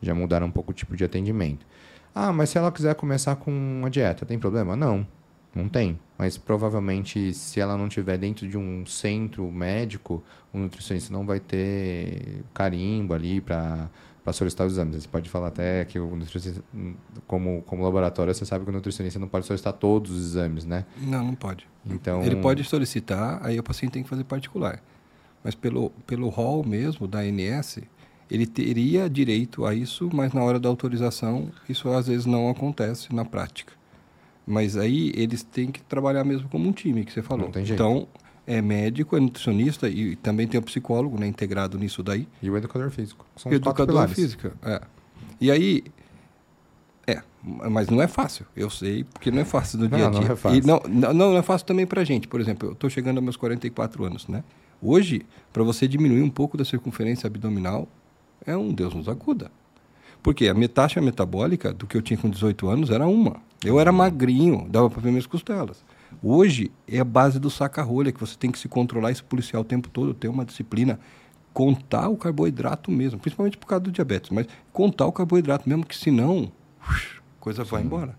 já 0.01 0.13
mudaram 0.13 0.47
um 0.47 0.51
pouco 0.51 0.71
o 0.71 0.73
tipo 0.73 0.95
de 0.97 1.05
atendimento. 1.05 1.65
Ah, 2.13 2.33
mas 2.33 2.49
se 2.49 2.57
ela 2.57 2.71
quiser 2.71 2.95
começar 2.95 3.35
com 3.37 3.51
uma 3.51 3.89
dieta, 3.89 4.25
tem 4.25 4.37
problema? 4.37 4.75
Não. 4.75 5.07
Não 5.55 5.69
tem. 5.69 5.99
Mas 6.17 6.37
provavelmente, 6.37 7.33
se 7.33 7.59
ela 7.59 7.77
não 7.77 7.87
estiver 7.87 8.17
dentro 8.17 8.47
de 8.47 8.57
um 8.57 8.85
centro 8.85 9.49
médico, 9.51 10.23
o 10.51 10.57
nutricionista 10.57 11.13
não 11.13 11.25
vai 11.25 11.39
ter 11.39 12.43
carimbo 12.53 13.13
ali 13.13 13.39
para 13.39 13.89
para 14.23 14.31
solicitar 14.31 14.65
os 14.65 14.73
exames. 14.73 15.03
Você 15.03 15.07
pode 15.07 15.29
falar 15.29 15.47
até 15.47 15.83
que 15.83 15.99
o 15.99 16.15
nutricionista, 16.15 16.63
como, 17.27 17.61
como 17.63 17.83
laboratório, 17.83 18.33
você 18.33 18.45
sabe 18.45 18.63
que 18.63 18.71
o 18.71 18.73
nutricionista 18.73 19.19
não 19.19 19.27
pode 19.27 19.45
solicitar 19.45 19.73
todos 19.73 20.11
os 20.11 20.25
exames, 20.25 20.63
né? 20.65 20.85
Não, 20.97 21.25
não 21.25 21.35
pode. 21.35 21.67
Então... 21.85 22.23
Ele 22.23 22.37
pode 22.37 22.63
solicitar, 22.63 23.45
aí 23.45 23.59
o 23.59 23.63
paciente 23.63 23.91
tem 23.91 24.03
que 24.03 24.07
fazer 24.07 24.23
particular. 24.23 24.81
Mas 25.43 25.55
pelo, 25.55 25.89
pelo 26.07 26.29
rol 26.29 26.63
mesmo 26.65 27.05
da 27.05 27.19
ANS, 27.19 27.79
ele 28.31 28.45
teria 28.45 29.09
direito 29.09 29.65
a 29.65 29.75
isso, 29.75 30.09
mas 30.13 30.31
na 30.31 30.41
hora 30.41 30.57
da 30.57 30.69
autorização, 30.69 31.51
isso 31.67 31.89
às 31.89 32.07
vezes 32.07 32.25
não 32.25 32.49
acontece 32.49 33.13
na 33.13 33.25
prática. 33.25 33.73
Mas 34.45 34.75
aí 34.75 35.11
eles 35.15 35.43
têm 35.43 35.71
que 35.71 35.81
trabalhar 35.81 36.23
mesmo 36.23 36.49
como 36.49 36.67
um 36.67 36.71
time, 36.71 37.05
que 37.05 37.13
você 37.13 37.21
falou. 37.21 37.45
Não 37.45 37.51
tem 37.51 37.65
jeito. 37.65 37.81
Então, 37.81 38.07
é 38.45 38.61
médico, 38.61 39.15
é 39.15 39.19
nutricionista 39.19 39.87
e 39.87 40.15
também 40.17 40.47
tem 40.47 40.59
o 40.59 40.63
psicólogo 40.63 41.17
né, 41.19 41.25
integrado 41.27 41.77
nisso 41.77 42.03
daí. 42.03 42.27
E 42.41 42.49
o 42.49 42.57
educador 42.57 42.89
físico. 42.89 43.25
São 43.35 43.49
os 43.51 43.55
educador 43.55 44.07
físico. 44.09 44.51
É. 44.61 44.81
E 45.39 45.49
aí. 45.49 45.83
É, 47.07 47.21
mas 47.41 47.89
não 47.89 48.01
é 48.01 48.07
fácil. 48.07 48.45
Eu 48.55 48.69
sei, 48.69 49.03
porque 49.03 49.29
não 49.31 49.39
é 49.39 49.45
fácil 49.45 49.79
no 49.79 49.89
Não, 49.89 49.97
dia 49.97 50.07
a 50.07 50.09
não 50.09 50.19
dia. 50.21 50.31
é 50.31 50.35
fácil. 50.35 50.59
E 50.59 50.65
não, 50.65 50.81
não, 50.87 51.13
não 51.13 51.37
é 51.37 51.41
fácil 51.41 51.67
também 51.67 51.85
pra 51.85 52.03
gente. 52.03 52.27
Por 52.27 52.39
exemplo, 52.39 52.69
eu 52.69 52.73
estou 52.73 52.89
chegando 52.89 53.17
aos 53.17 53.23
meus 53.23 53.37
44 53.37 54.05
anos, 54.05 54.27
né? 54.27 54.43
Hoje, 54.81 55.25
para 55.51 55.63
você 55.63 55.87
diminuir 55.87 56.21
um 56.21 56.29
pouco 56.29 56.57
da 56.57 56.65
circunferência 56.65 57.27
abdominal, 57.27 57.87
é 58.45 58.55
um 58.55 58.73
Deus 58.73 58.93
nos 58.93 59.07
acuda. 59.07 59.49
Porque 60.21 60.47
a 60.47 60.53
minha 60.53 60.69
taxa 60.69 61.01
metabólica 61.01 61.73
do 61.73 61.85
que 61.85 61.97
eu 61.97 62.01
tinha 62.01 62.17
com 62.17 62.29
18 62.29 62.67
anos 62.69 62.89
era 62.89 63.05
uma. 63.05 63.41
Eu 63.63 63.79
era 63.79 63.91
magrinho, 63.91 64.67
dava 64.69 64.89
para 64.89 65.01
ver 65.01 65.09
minhas 65.09 65.25
costelas. 65.25 65.83
Hoje 66.21 66.71
é 66.87 66.99
a 66.99 67.03
base 67.03 67.39
do 67.39 67.49
saca-rolha, 67.49 68.11
que 68.11 68.19
você 68.19 68.35
tem 68.37 68.51
que 68.51 68.59
se 68.59 68.67
controlar 68.67 69.11
e 69.11 69.15
se 69.15 69.23
policiar 69.23 69.61
o 69.61 69.65
tempo 69.65 69.89
todo, 69.89 70.13
ter 70.13 70.27
uma 70.27 70.45
disciplina. 70.45 70.99
Contar 71.53 72.09
o 72.09 72.17
carboidrato 72.17 72.91
mesmo, 72.91 73.19
principalmente 73.19 73.57
por 73.57 73.67
causa 73.67 73.83
do 73.83 73.91
diabetes, 73.91 74.31
mas 74.31 74.47
contar 74.71 75.05
o 75.05 75.11
carboidrato 75.11 75.69
mesmo, 75.69 75.85
que 75.85 75.95
senão 75.95 76.51
coisa 77.39 77.63
vai 77.63 77.83
embora. 77.83 78.15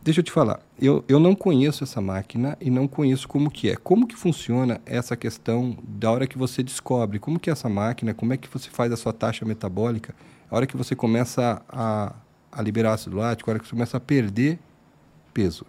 Deixa 0.00 0.20
eu 0.20 0.24
te 0.24 0.32
falar, 0.32 0.60
eu, 0.80 1.04
eu 1.06 1.20
não 1.20 1.34
conheço 1.34 1.84
essa 1.84 2.00
máquina 2.00 2.56
e 2.60 2.70
não 2.70 2.88
conheço 2.88 3.28
como 3.28 3.50
que 3.50 3.68
é. 3.68 3.76
Como 3.76 4.06
que 4.06 4.16
funciona 4.16 4.80
essa 4.86 5.14
questão 5.14 5.76
da 5.82 6.10
hora 6.10 6.26
que 6.26 6.38
você 6.38 6.62
descobre? 6.62 7.18
Como 7.18 7.38
que 7.38 7.50
é 7.50 7.52
essa 7.52 7.68
máquina? 7.68 8.14
Como 8.14 8.32
é 8.32 8.38
que 8.38 8.48
você 8.48 8.70
faz 8.70 8.90
a 8.90 8.96
sua 8.96 9.12
taxa 9.12 9.44
metabólica? 9.44 10.14
A 10.50 10.56
hora 10.56 10.66
que 10.66 10.76
você 10.76 10.96
começa 10.96 11.60
a, 11.68 12.14
a 12.50 12.62
liberar 12.62 12.94
ácido 12.94 13.16
lático, 13.16 13.50
a 13.50 13.52
hora 13.52 13.60
que 13.60 13.66
você 13.66 13.72
começa 13.72 13.96
a 13.96 14.00
perder 14.00 14.58
peso. 15.32 15.66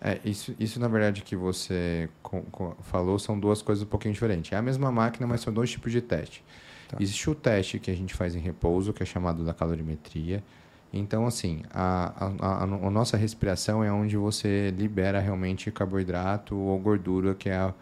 É, 0.00 0.20
isso, 0.24 0.54
isso 0.60 0.78
na 0.78 0.86
verdade 0.86 1.22
que 1.22 1.34
você 1.34 2.10
co- 2.22 2.42
co- 2.52 2.76
falou 2.82 3.18
são 3.18 3.38
duas 3.40 3.62
coisas 3.62 3.84
um 3.84 3.86
pouquinho 3.86 4.12
diferentes. 4.12 4.52
É 4.52 4.56
a 4.56 4.62
mesma 4.62 4.92
máquina, 4.92 5.26
mas 5.26 5.40
são 5.40 5.52
dois 5.52 5.70
tipos 5.70 5.90
de 5.90 6.02
teste. 6.02 6.44
Tá. 6.88 6.98
Existe 7.00 7.30
o 7.30 7.34
teste 7.34 7.78
que 7.78 7.90
a 7.90 7.94
gente 7.96 8.12
faz 8.14 8.34
em 8.36 8.38
repouso, 8.40 8.92
que 8.92 9.02
é 9.02 9.06
chamado 9.06 9.44
da 9.44 9.54
calorimetria. 9.54 10.44
Então, 10.92 11.26
assim, 11.26 11.62
a, 11.72 12.12
a, 12.40 12.46
a, 12.46 12.62
a 12.64 12.90
nossa 12.90 13.16
respiração 13.16 13.82
é 13.82 13.90
onde 13.90 14.16
você 14.16 14.70
libera 14.76 15.18
realmente 15.20 15.70
carboidrato 15.72 16.54
ou 16.54 16.78
gordura, 16.78 17.34
que 17.34 17.48
é 17.48 17.56
a, 17.56 17.74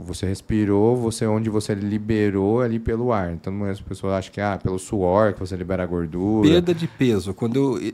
você 0.00 0.26
respirou, 0.26 0.96
você 0.96 1.26
onde 1.26 1.50
você 1.50 1.74
liberou 1.74 2.62
ali 2.62 2.78
pelo 2.78 3.12
ar. 3.12 3.32
Então, 3.32 3.64
as 3.64 3.80
pessoas 3.80 4.14
acham 4.14 4.32
que 4.32 4.40
ah, 4.40 4.58
pelo 4.62 4.78
suor 4.78 5.34
que 5.34 5.40
você 5.40 5.56
libera 5.56 5.82
a 5.82 5.86
gordura. 5.86 6.48
Perda 6.48 6.74
de 6.74 6.86
peso. 6.86 7.34
Quando 7.34 7.56
eu 7.56 7.92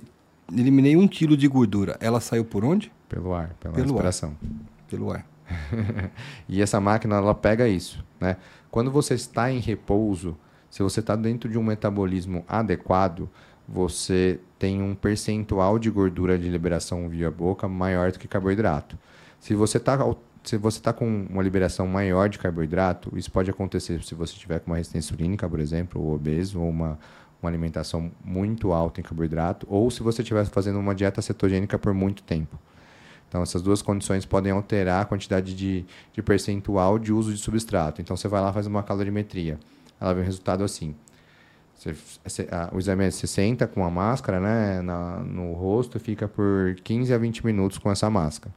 eliminei 0.52 0.96
um 0.96 1.08
quilo 1.08 1.36
de 1.36 1.48
gordura, 1.48 1.96
ela 2.00 2.20
saiu 2.20 2.44
por 2.44 2.64
onde? 2.64 2.92
Pelo 3.08 3.34
ar, 3.34 3.54
pela 3.60 3.74
Pelo 3.74 3.86
ar. 3.86 3.92
respiração. 3.92 4.36
Pelo 4.88 5.12
ar. 5.12 5.26
E 6.48 6.62
essa 6.62 6.80
máquina 6.80 7.16
ela 7.16 7.34
pega 7.34 7.66
isso, 7.66 8.04
né? 8.20 8.36
Quando 8.70 8.90
você 8.90 9.14
está 9.14 9.50
em 9.50 9.58
repouso, 9.58 10.36
se 10.70 10.82
você 10.82 11.00
está 11.00 11.16
dentro 11.16 11.50
de 11.50 11.58
um 11.58 11.62
metabolismo 11.62 12.44
adequado, 12.48 13.28
você 13.66 14.38
tem 14.58 14.80
um 14.82 14.94
percentual 14.94 15.78
de 15.78 15.90
gordura 15.90 16.38
de 16.38 16.48
liberação 16.48 17.08
via 17.08 17.30
boca 17.30 17.66
maior 17.68 18.12
do 18.12 18.18
que 18.18 18.28
carboidrato. 18.28 18.96
Se 19.40 19.54
você 19.54 19.78
está 19.78 19.98
se 20.42 20.56
você 20.56 20.78
está 20.78 20.92
com 20.92 21.26
uma 21.30 21.42
liberação 21.42 21.86
maior 21.86 22.28
de 22.28 22.38
carboidrato, 22.38 23.12
isso 23.16 23.30
pode 23.30 23.50
acontecer 23.50 24.02
se 24.02 24.14
você 24.14 24.34
tiver 24.34 24.60
com 24.60 24.70
uma 24.70 24.76
resistência 24.76 25.12
insulínica, 25.12 25.48
por 25.48 25.60
exemplo, 25.60 26.00
ou 26.02 26.14
obeso, 26.14 26.60
ou 26.60 26.68
uma, 26.68 26.98
uma 27.42 27.50
alimentação 27.50 28.10
muito 28.24 28.72
alta 28.72 29.00
em 29.00 29.04
carboidrato, 29.04 29.66
ou 29.70 29.90
se 29.90 30.02
você 30.02 30.22
estiver 30.22 30.44
fazendo 30.46 30.78
uma 30.78 30.94
dieta 30.94 31.20
cetogênica 31.20 31.78
por 31.78 31.92
muito 31.92 32.22
tempo. 32.22 32.58
Então, 33.28 33.42
essas 33.42 33.62
duas 33.62 33.80
condições 33.80 34.24
podem 34.26 34.50
alterar 34.50 35.02
a 35.02 35.04
quantidade 35.04 35.54
de, 35.54 35.84
de 36.12 36.22
percentual 36.22 36.98
de 36.98 37.12
uso 37.12 37.32
de 37.32 37.38
substrato. 37.38 38.00
Então, 38.00 38.16
você 38.16 38.26
vai 38.26 38.40
lá 38.40 38.52
faz 38.52 38.66
uma 38.66 38.82
calorimetria. 38.82 39.58
Ela 40.00 40.14
vem 40.14 40.22
o 40.22 40.26
resultado 40.26 40.64
assim. 40.64 40.96
Você, 42.24 42.48
a- 42.50 42.70
o 42.74 42.78
exame 42.78 43.04
é, 43.04 43.10
você 43.10 43.26
senta 43.26 43.66
com 43.66 43.84
a 43.84 43.90
máscara 43.90 44.38
né, 44.40 44.82
na- 44.82 45.18
no 45.20 45.52
rosto 45.52 45.98
fica 45.98 46.28
por 46.28 46.74
15 46.82 47.14
a 47.14 47.18
20 47.18 47.44
minutos 47.46 47.78
com 47.78 47.90
essa 47.90 48.10
máscara. 48.10 48.54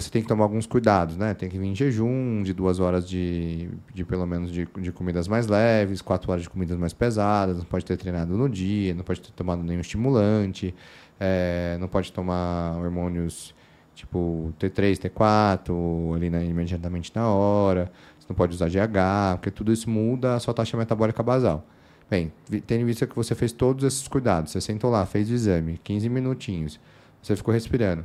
Você 0.00 0.10
tem 0.10 0.22
que 0.22 0.28
tomar 0.28 0.44
alguns 0.44 0.66
cuidados, 0.66 1.16
né? 1.16 1.34
Tem 1.34 1.48
que 1.48 1.58
vir 1.58 1.66
em 1.66 1.74
jejum 1.74 2.42
de 2.42 2.52
duas 2.52 2.80
horas 2.80 3.08
de, 3.08 3.68
de 3.94 4.04
pelo 4.04 4.26
menos 4.26 4.50
de, 4.52 4.66
de 4.80 4.92
comidas 4.92 5.28
mais 5.28 5.46
leves, 5.46 6.02
quatro 6.02 6.30
horas 6.30 6.42
de 6.42 6.50
comidas 6.50 6.76
mais 6.78 6.92
pesadas, 6.92 7.58
não 7.58 7.64
pode 7.64 7.84
ter 7.84 7.96
treinado 7.96 8.36
no 8.36 8.48
dia, 8.48 8.94
não 8.94 9.04
pode 9.04 9.20
ter 9.20 9.30
tomado 9.32 9.62
nenhum 9.62 9.80
estimulante, 9.80 10.74
é, 11.20 11.76
não 11.80 11.88
pode 11.88 12.12
tomar 12.12 12.76
hormônios 12.78 13.54
tipo 13.94 14.52
T3, 14.58 14.98
T4, 14.98 16.16
ali 16.16 16.28
na- 16.28 16.42
imediatamente 16.42 17.12
na 17.14 17.28
hora, 17.28 17.90
você 18.18 18.26
não 18.28 18.36
pode 18.36 18.54
usar 18.54 18.68
GH, 18.68 19.36
porque 19.36 19.50
tudo 19.50 19.72
isso 19.72 19.88
muda 19.88 20.34
a 20.34 20.40
sua 20.40 20.52
taxa 20.52 20.76
metabólica 20.76 21.22
basal. 21.22 21.64
Bem, 22.10 22.32
tendo 22.66 22.82
em 22.82 22.84
vista 22.84 23.06
que 23.06 23.14
você 23.16 23.34
fez 23.34 23.52
todos 23.52 23.84
esses 23.84 24.06
cuidados, 24.08 24.52
você 24.52 24.60
sentou 24.60 24.90
lá, 24.90 25.06
fez 25.06 25.30
o 25.30 25.34
exame, 25.34 25.78
15 25.82 26.08
minutinhos, 26.08 26.78
você 27.22 27.34
ficou 27.36 27.54
respirando. 27.54 28.04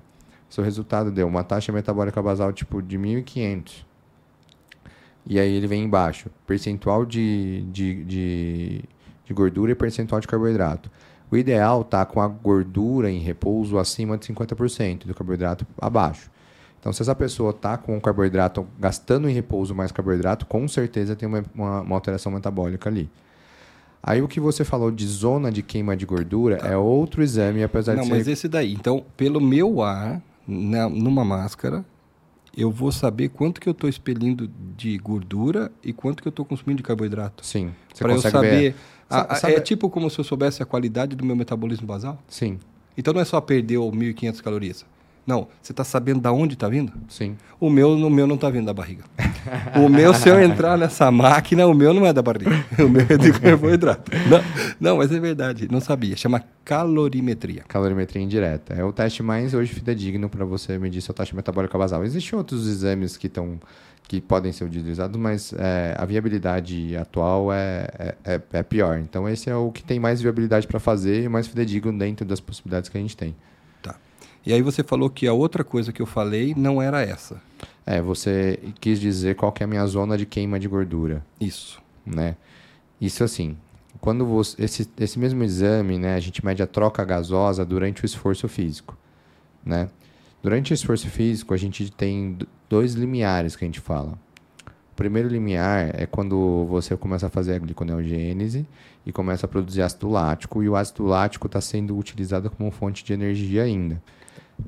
Seu 0.50 0.64
resultado 0.64 1.12
deu 1.12 1.28
uma 1.28 1.44
taxa 1.44 1.72
metabólica 1.72 2.22
basal 2.22 2.52
tipo 2.52 2.82
de 2.82 2.98
1.500. 2.98 3.86
E 5.26 5.40
aí 5.40 5.54
ele 5.54 5.68
vem 5.68 5.84
embaixo, 5.84 6.30
percentual 6.48 7.06
de, 7.06 7.62
de, 7.72 8.04
de, 8.04 8.82
de 9.26 9.34
gordura 9.34 9.72
e 9.72 9.76
percentual 9.76 10.20
de 10.20 10.28
carboidrato. 10.28 10.90
O 11.32 11.38
ideal 11.38 11.84
tá 11.84 12.04
com 12.06 12.20
a 12.20 12.28
gordura 12.28 13.12
em 13.12 13.20
repouso 13.20 13.78
acima 13.78 14.18
de 14.18 14.26
50% 14.26 15.04
e 15.04 15.08
do 15.08 15.14
carboidrato 15.14 15.68
abaixo. 15.80 16.32
Então, 16.80 16.92
se 16.92 17.02
essa 17.02 17.14
pessoa 17.14 17.54
tá 17.54 17.78
com 17.78 17.96
o 17.98 18.02
carboidrato 18.02 18.66
gastando 18.80 19.30
em 19.30 19.34
repouso 19.34 19.76
mais 19.76 19.92
carboidrato, 19.92 20.46
com 20.46 20.68
certeza 20.68 21.16
tem 21.16 21.28
uma, 21.28 21.44
uma, 21.54 21.82
uma 21.82 21.96
alteração 21.96 22.32
metabólica 22.32 22.90
ali. 22.90 23.10
Aí 24.02 24.22
o 24.22 24.28
que 24.28 24.40
você 24.40 24.64
falou 24.64 24.90
de 24.90 25.06
zona 25.06 25.52
de 25.52 25.62
queima 25.62 25.96
de 25.96 26.06
gordura 26.06 26.56
é 26.64 26.76
outro 26.78 27.22
exame, 27.22 27.62
apesar 27.62 27.98
Não, 27.98 28.04
de 28.04 28.10
mas 28.10 28.26
ser 28.26 28.32
esse 28.32 28.48
daí. 28.48 28.74
Então, 28.74 29.04
pelo 29.18 29.42
meu 29.42 29.82
ar, 29.82 30.22
na- 30.50 30.90
numa 30.90 31.24
máscara, 31.24 31.86
eu 32.58 32.72
vou 32.72 32.92
saber 32.92 33.30
quanto 33.30 33.62
que 33.62 33.70
eu 33.70 33.72
estou 33.72 33.90
expelindo 33.90 34.50
de 34.76 34.98
gordura 34.98 35.72
e 35.84 35.94
quanto 35.94 36.22
que 36.22 36.28
eu 36.28 36.32
estou 36.32 36.44
consumindo 36.44 36.78
de 36.78 36.84
carboidrato. 36.84 37.46
Sim. 37.46 37.72
Para 37.98 38.14
eu 38.14 38.22
saber. 38.22 38.50
ver. 38.60 38.76
a- 39.10 39.34
a- 39.34 39.36
sabe- 39.36 39.54
É 39.56 39.60
tipo 39.60 39.90
como 39.90 40.10
se 40.10 40.20
eu 40.20 40.24
soubesse 40.24 40.62
a 40.62 40.66
qualidade 40.66 41.16
do 41.16 41.26
meu 41.26 41.36
metabolismo 41.36 41.88
basal? 41.88 42.22
Sim, 42.28 42.60
Então 42.98 43.14
não 43.14 43.22
é 43.22 43.26
só 43.26 43.40
perder 43.42 43.78
o 43.78 43.90
1.500 43.92 44.42
calorias. 44.42 44.86
Não, 45.30 45.48
você 45.62 45.72
está 45.72 45.84
sabendo 45.84 46.20
da 46.20 46.32
onde 46.32 46.56
está 46.56 46.68
vindo? 46.68 46.92
sim. 47.08 47.38
O 47.60 47.70
meu, 47.70 47.92
o 47.92 48.10
meu 48.10 48.26
não 48.26 48.34
está 48.36 48.50
vindo 48.50 48.66
da 48.66 48.74
barriga. 48.74 49.04
o 49.76 49.88
meu, 49.90 50.12
se 50.14 50.28
eu 50.28 50.40
entrar 50.42 50.76
nessa 50.78 51.12
máquina, 51.12 51.68
o 51.68 51.74
meu 51.74 51.94
não 51.94 52.04
é 52.06 52.12
da 52.12 52.22
barriga. 52.22 52.66
O 52.80 52.88
meu 52.90 53.06
é 53.08 53.18
de 53.18 53.32
carboidrato. 53.34 54.10
Não, 54.28 54.40
não, 54.80 54.98
mas 54.98 55.12
é 55.12 55.20
verdade. 55.20 55.68
Não 55.70 55.82
sabia. 55.82 56.16
Chama 56.16 56.42
calorimetria. 56.64 57.64
Calorimetria 57.68 58.22
indireta. 58.24 58.74
É 58.74 58.84
o 58.84 58.92
teste 58.94 59.22
mais 59.22 59.54
hoje 59.54 59.74
fidedigno 59.74 60.30
para 60.30 60.46
você 60.46 60.80
medir 60.80 61.02
sua 61.02 61.14
taxa 61.14 61.36
metabólica 61.36 61.78
basal. 61.78 62.04
Existem 62.06 62.38
outros 62.40 62.66
exames 62.66 63.18
que, 63.18 63.28
tão, 63.28 63.60
que 64.08 64.22
podem 64.22 64.52
ser 64.54 64.64
utilizados, 64.64 65.20
mas 65.20 65.54
é, 65.58 65.96
a 65.98 66.06
viabilidade 66.06 66.96
atual 66.96 67.52
é, 67.52 67.88
é, 68.00 68.16
é- 68.24 68.42
é 68.54 68.64
pior. 68.64 68.98
Então, 69.00 69.28
esse 69.28 69.50
é 69.50 69.56
o 69.56 69.70
que 69.70 69.84
tem 69.84 70.00
mais 70.00 70.22
viabilidade 70.22 70.66
para 70.66 70.80
fazer 70.80 71.24
e 71.26 71.28
mais 71.30 71.46
fidedigno 71.46 71.92
dentro 71.98 72.26
das 72.26 72.40
possibilidades 72.40 72.90
que 72.90 72.98
a 72.98 73.02
gente 73.02 73.18
tem. 73.18 73.36
E 74.50 74.54
aí 74.54 74.64
você 74.64 74.82
falou 74.82 75.12
que 75.12 75.28
a 75.28 75.32
outra 75.32 75.64
coisa 75.64 75.94
que 75.94 76.02
eu 76.02 76.08
falei 76.08 76.56
não 76.58 76.82
era 76.82 77.04
essa. 77.04 77.40
É, 77.86 78.02
você 78.02 78.60
quis 78.82 79.00
dizer 79.00 79.36
qual 79.36 79.52
que 79.52 79.62
é 79.62 79.66
a 79.66 79.68
minha 79.68 79.86
zona 79.86 80.18
de 80.18 80.26
queima 80.26 80.60
de 80.60 80.68
gordura, 80.68 81.24
Isso. 81.40 81.80
né? 82.04 82.36
Isso 83.00 83.24
assim, 83.24 83.56
quando 84.02 84.26
você, 84.26 84.60
esse, 84.64 84.90
esse 85.00 85.20
mesmo 85.20 85.44
exame, 85.44 86.00
né, 86.00 86.16
a 86.16 86.20
gente 86.20 86.44
mede 86.44 86.64
a 86.64 86.66
troca 86.66 87.06
gasosa 87.06 87.64
durante 87.64 88.04
o 88.04 88.08
esforço 88.08 88.48
físico, 88.48 88.98
né? 89.64 89.88
Durante 90.42 90.72
o 90.72 90.74
esforço 90.74 91.08
físico, 91.10 91.54
a 91.54 91.58
gente 91.58 91.92
tem 91.92 92.36
dois 92.68 92.96
limiares 92.96 93.56
que 93.56 93.64
a 93.64 93.68
gente 93.68 93.80
fala. 93.80 94.18
O 94.92 94.96
primeiro 94.96 95.30
limiar 95.30 95.92
é 95.94 96.08
quando 96.08 96.66
você 96.66 96.98
começa 96.98 97.28
a 97.28 97.30
fazer 97.30 97.54
a 97.54 97.60
gliconeogênese 97.60 98.66
e 99.06 99.12
começa 99.12 99.46
a 99.46 99.50
produzir 99.50 99.84
ácido 99.84 100.10
lático, 100.10 100.64
e 100.64 100.68
o 100.68 100.76
ácido 100.76 101.06
lático 101.06 101.46
está 101.46 101.62
sendo 101.62 101.96
utilizado 101.96 102.50
como 102.50 102.72
fonte 102.72 103.04
de 103.04 103.14
energia 103.14 103.62
ainda. 103.62 104.02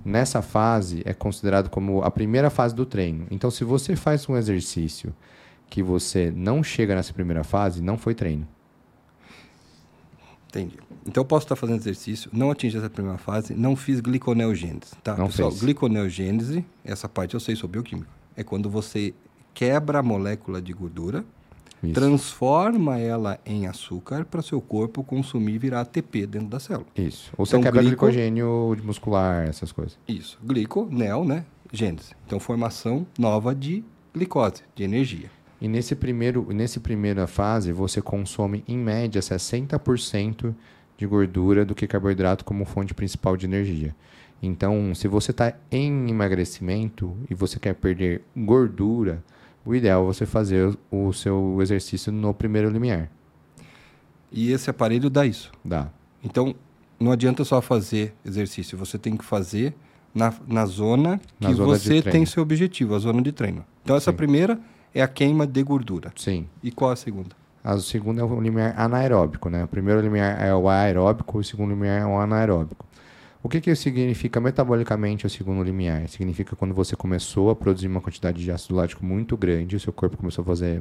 Nessa 0.04 0.42
fase 0.42 1.02
é 1.06 1.14
considerado 1.14 1.70
como 1.70 2.02
a 2.02 2.12
primeira 2.12 2.50
fase 2.50 2.74
do 2.74 2.86
treino. 2.86 3.28
Então, 3.30 3.52
se 3.52 3.64
você 3.64 3.96
faz 3.96 4.28
um 4.28 4.36
exercício 4.36 5.14
que 5.70 5.82
você 5.82 6.32
não 6.36 6.64
chega 6.64 6.96
nessa 6.96 7.14
primeira 7.14 7.44
fase, 7.44 7.82
não 7.82 7.98
foi 7.98 8.14
treino. 8.14 8.48
Entendi. 10.50 10.78
Então 11.06 11.22
eu 11.22 11.26
posso 11.26 11.46
estar 11.46 11.56
fazendo 11.56 11.78
exercício, 11.80 12.30
não 12.34 12.52
atingi 12.52 12.78
essa 12.78 12.90
primeira 12.90 13.18
fase, 13.18 13.54
não 13.56 13.76
fiz 13.76 14.02
gliconeogênese. 14.02 14.94
Tá, 15.02 15.16
Não 15.16 15.28
pessoal, 15.28 15.50
fez. 15.50 15.62
gliconeogênese, 15.64 16.66
essa 16.84 17.08
parte 17.08 17.34
eu 17.34 17.40
sei 17.40 17.56
sobre 17.56 17.80
bioquímica. 17.80 18.10
É 18.36 18.44
quando 18.44 18.70
você 18.70 19.14
quebra 19.54 20.00
a 20.00 20.04
molécula 20.04 20.62
de 20.62 20.74
gordura, 20.74 21.24
Isso. 21.84 21.94
transforma 21.94 22.98
ela 23.00 23.40
em 23.46 23.66
açúcar 23.68 24.26
para 24.26 24.42
seu 24.42 24.62
corpo 24.62 25.04
consumir 25.04 25.56
e 25.56 25.58
virar 25.58 25.82
ATP 25.82 26.26
dentro 26.28 26.48
da 26.48 26.60
célula. 26.60 26.86
Isso. 26.96 27.32
Ou 27.38 27.46
você 27.46 27.56
Então, 27.56 27.64
quebra 27.64 27.82
glico- 27.82 28.06
glicogênio 28.06 28.78
muscular, 28.84 29.48
essas 29.48 29.72
coisas. 29.72 29.98
Isso. 30.08 30.38
Glico, 30.44 30.88
neo, 30.92 31.24
né? 31.26 31.46
Gênese. 31.74 32.14
Então 32.28 32.40
formação 32.40 33.08
nova 33.18 33.56
de 33.56 33.84
glicose, 34.14 34.62
de 34.76 34.84
energia. 34.84 35.30
E 35.60 35.68
nesse 35.68 35.96
primeiro, 35.96 36.48
nesse 36.54 36.80
primeira 36.80 37.28
fase, 37.28 37.72
você 37.72 38.02
consome, 38.02 38.64
em 38.68 38.78
média, 38.78 39.22
60% 39.22 40.54
de 40.98 41.06
gordura 41.06 41.64
do 41.66 41.74
que 41.76 41.88
carboidrato 41.88 42.44
como 42.46 42.66
fonte 42.66 42.94
principal 42.94 43.36
de 43.38 43.46
energia. 43.46 43.96
Então, 44.44 44.94
se 44.96 45.08
você 45.08 45.32
está 45.32 45.54
em 45.72 46.10
emagrecimento 46.10 47.16
e 47.30 47.34
você 47.36 47.60
quer 47.60 47.76
perder 47.76 48.24
gordura, 48.36 49.24
o 49.66 49.76
ideal 49.76 50.04
é 50.04 50.06
você 50.06 50.26
fazer 50.26 50.76
o 50.90 51.14
seu 51.14 51.58
exercício 51.62 52.12
no 52.12 52.34
primeiro 52.34 52.70
limiar. 52.70 53.10
E 54.32 54.52
esse 54.52 54.70
aparelho 54.70 55.10
dá 55.10 55.26
isso. 55.26 55.52
Dá. 55.64 55.90
Então, 56.24 56.56
não 57.00 57.12
adianta 57.12 57.44
só 57.44 57.62
fazer 57.62 58.14
exercício, 58.26 58.78
você 58.78 58.98
tem 58.98 59.18
que 59.18 59.26
fazer 59.26 59.74
na, 60.14 60.34
na 60.48 60.66
zona 60.66 61.20
que 61.40 61.48
Na 61.48 61.54
zona 61.54 61.78
você 61.78 62.02
tem 62.02 62.26
seu 62.26 62.44
objetivo, 62.44 62.96
a 62.96 63.00
zona 63.00 63.22
de 63.22 63.32
treino. 63.32 63.66
Então, 63.84 63.96
essa 63.96 64.12
Sim. 64.12 64.18
primeira 64.18 64.60
é 64.94 65.02
a 65.02 65.08
queima 65.08 65.48
de 65.48 65.64
gordura. 65.64 66.12
Sim. 66.16 66.48
E 66.62 66.72
qual 66.72 66.92
a 66.92 66.96
segunda? 66.96 67.36
A 67.64 67.78
segunda 67.78 68.22
é 68.22 68.24
o 68.24 68.42
limiar 68.42 68.74
anaeróbico, 68.78 69.50
né? 69.50 69.64
O 69.64 69.68
primeiro 69.68 70.02
limiar 70.02 70.42
é 70.42 70.54
o 70.54 70.68
aeróbico, 70.68 71.38
o 71.38 71.44
segundo 71.44 71.70
limiar 71.70 72.02
é 72.02 72.06
o 72.06 72.18
anaeróbico. 72.20 72.86
O 73.44 73.50
que, 73.50 73.60
que 73.60 73.74
significa 73.74 74.40
metabolicamente 74.40 75.26
o 75.26 75.30
segundo 75.30 75.64
limiar? 75.64 76.08
Significa 76.08 76.56
quando 76.56 76.76
você 76.76 76.96
começou 76.96 77.50
a 77.50 77.56
produzir 77.56 77.88
uma 77.88 78.00
quantidade 78.00 78.40
de 78.40 78.52
ácido 78.52 78.76
lático 78.76 79.04
muito 79.04 79.36
grande, 79.36 79.76
o 79.76 79.80
seu 79.80 79.92
corpo 79.92 80.16
começou 80.16 80.44
a 80.44 80.46
fazer 80.46 80.80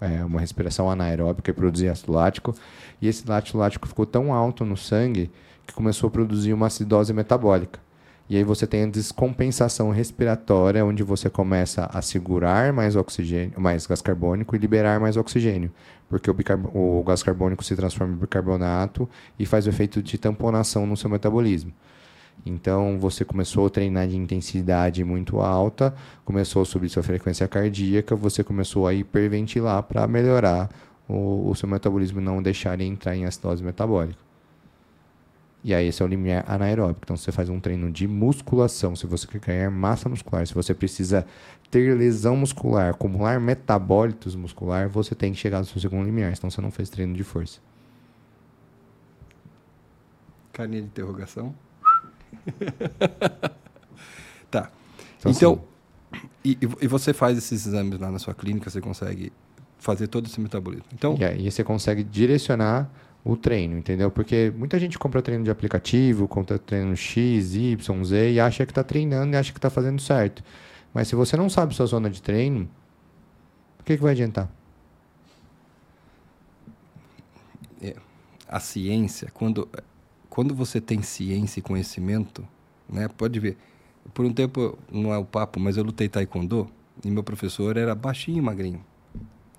é, 0.00 0.24
uma 0.24 0.38
respiração 0.38 0.88
anaeróbica 0.88 1.50
e 1.50 1.54
produzir 1.54 1.88
ácido 1.88 2.12
lático, 2.12 2.54
e 3.02 3.08
esse 3.08 3.24
ácido 3.28 3.58
lático 3.58 3.88
ficou 3.88 4.06
tão 4.06 4.32
alto 4.32 4.64
no 4.64 4.76
sangue 4.76 5.32
que 5.66 5.74
começou 5.74 6.06
a 6.06 6.10
produzir 6.10 6.52
uma 6.52 6.68
acidose 6.68 7.12
metabólica. 7.12 7.80
E 8.30 8.36
aí 8.36 8.44
você 8.44 8.68
tem 8.68 8.84
a 8.84 8.86
descompensação 8.86 9.90
respiratória, 9.90 10.84
onde 10.84 11.02
você 11.02 11.28
começa 11.28 11.90
a 11.92 12.00
segurar 12.00 12.72
mais 12.72 12.94
oxigênio, 12.94 13.60
mais 13.60 13.84
gás 13.84 14.00
carbônico 14.00 14.54
e 14.54 14.58
liberar 14.60 15.00
mais 15.00 15.16
oxigênio, 15.16 15.72
porque 16.08 16.30
o, 16.30 16.34
o 16.72 17.02
gás 17.04 17.24
carbônico 17.24 17.64
se 17.64 17.74
transforma 17.74 18.14
em 18.14 18.16
bicarbonato 18.16 19.08
e 19.36 19.44
faz 19.44 19.66
o 19.66 19.70
efeito 19.70 20.00
de 20.00 20.16
tamponação 20.18 20.86
no 20.86 20.96
seu 20.96 21.10
metabolismo. 21.10 21.72
Então 22.44 22.98
você 23.00 23.24
começou 23.24 23.66
a 23.66 23.70
treinar 23.70 24.06
de 24.06 24.16
intensidade 24.16 25.02
muito 25.02 25.40
alta, 25.40 25.94
começou 26.24 26.62
a 26.62 26.64
subir 26.64 26.88
sua 26.88 27.02
frequência 27.02 27.46
cardíaca, 27.48 28.14
você 28.14 28.44
começou 28.44 28.86
a 28.86 28.94
hiperventilar 28.94 29.82
para 29.82 30.06
melhorar 30.06 30.70
o, 31.08 31.50
o 31.50 31.54
seu 31.54 31.68
metabolismo 31.68 32.20
e 32.20 32.24
não 32.24 32.42
deixar 32.42 32.74
ele 32.74 32.84
entrar 32.84 33.16
em 33.16 33.24
acidose 33.24 33.64
metabólica. 33.64 34.26
E 35.64 35.74
aí 35.74 35.88
esse 35.88 36.00
é 36.00 36.04
o 36.04 36.08
limiar 36.08 36.44
anaeróbico. 36.46 37.00
Então 37.02 37.16
você 37.16 37.32
faz 37.32 37.48
um 37.48 37.58
treino 37.58 37.90
de 37.90 38.06
musculação, 38.06 38.94
se 38.94 39.04
você 39.04 39.26
quer 39.26 39.40
ganhar 39.40 39.70
massa 39.70 40.08
muscular, 40.08 40.46
se 40.46 40.54
você 40.54 40.72
precisa 40.72 41.26
ter 41.72 41.96
lesão 41.96 42.36
muscular, 42.36 42.90
acumular 42.90 43.40
metabólitos 43.40 44.36
muscular, 44.36 44.88
você 44.88 45.12
tem 45.12 45.32
que 45.32 45.38
chegar 45.38 45.58
no 45.58 45.64
seu 45.64 45.80
segundo 45.80 46.04
limiar, 46.04 46.36
senão 46.36 46.50
você 46.50 46.60
não 46.60 46.70
fez 46.70 46.88
treino 46.88 47.14
de 47.14 47.24
força. 47.24 47.58
Carinha 50.52 50.82
de 50.82 50.86
interrogação. 50.86 51.52
tá. 54.50 54.70
Então, 55.20 55.32
Então, 55.32 55.64
e, 56.44 56.58
e 56.80 56.86
você 56.86 57.12
faz 57.12 57.36
esses 57.36 57.66
exames 57.66 57.98
lá 57.98 58.10
na 58.10 58.18
sua 58.18 58.34
clínica, 58.34 58.70
você 58.70 58.80
consegue 58.80 59.32
fazer 59.78 60.06
todo 60.06 60.26
esse 60.26 60.40
metabolismo. 60.40 60.86
Então, 60.92 61.16
E 61.18 61.24
aí 61.24 61.50
você 61.50 61.64
consegue 61.64 62.04
direcionar 62.04 62.90
o 63.24 63.36
treino, 63.36 63.76
entendeu? 63.76 64.10
Porque 64.10 64.52
muita 64.56 64.78
gente 64.78 64.98
compra 64.98 65.20
treino 65.20 65.42
de 65.42 65.50
aplicativo, 65.50 66.28
compra 66.28 66.58
treino 66.58 66.96
X, 66.96 67.54
Y, 67.54 68.04
Z 68.04 68.32
e 68.32 68.40
acha 68.40 68.64
que 68.64 68.70
está 68.70 68.84
treinando 68.84 69.34
e 69.34 69.36
acha 69.36 69.52
que 69.52 69.58
está 69.58 69.68
fazendo 69.68 70.00
certo. 70.00 70.44
Mas 70.94 71.08
se 71.08 71.16
você 71.16 71.36
não 71.36 71.50
sabe 71.50 71.74
sua 71.74 71.86
zona 71.86 72.08
de 72.08 72.22
treino, 72.22 72.68
o 73.80 73.82
que, 73.82 73.96
que 73.96 74.02
vai 74.02 74.12
adiantar? 74.12 74.48
a 78.48 78.60
ciência, 78.60 79.28
quando, 79.34 79.68
quando 80.36 80.54
você 80.54 80.82
tem 80.82 81.00
ciência 81.00 81.60
e 81.60 81.62
conhecimento, 81.62 82.46
né, 82.86 83.08
pode 83.08 83.40
ver. 83.40 83.56
Por 84.12 84.26
um 84.26 84.30
tempo, 84.30 84.78
não 84.92 85.10
é 85.10 85.16
o 85.16 85.24
papo, 85.24 85.58
mas 85.58 85.78
eu 85.78 85.82
lutei 85.82 86.10
taekwondo 86.10 86.70
e 87.02 87.10
meu 87.10 87.24
professor 87.24 87.74
era 87.78 87.94
baixinho 87.94 88.36
e 88.36 88.40
magrinho. 88.42 88.84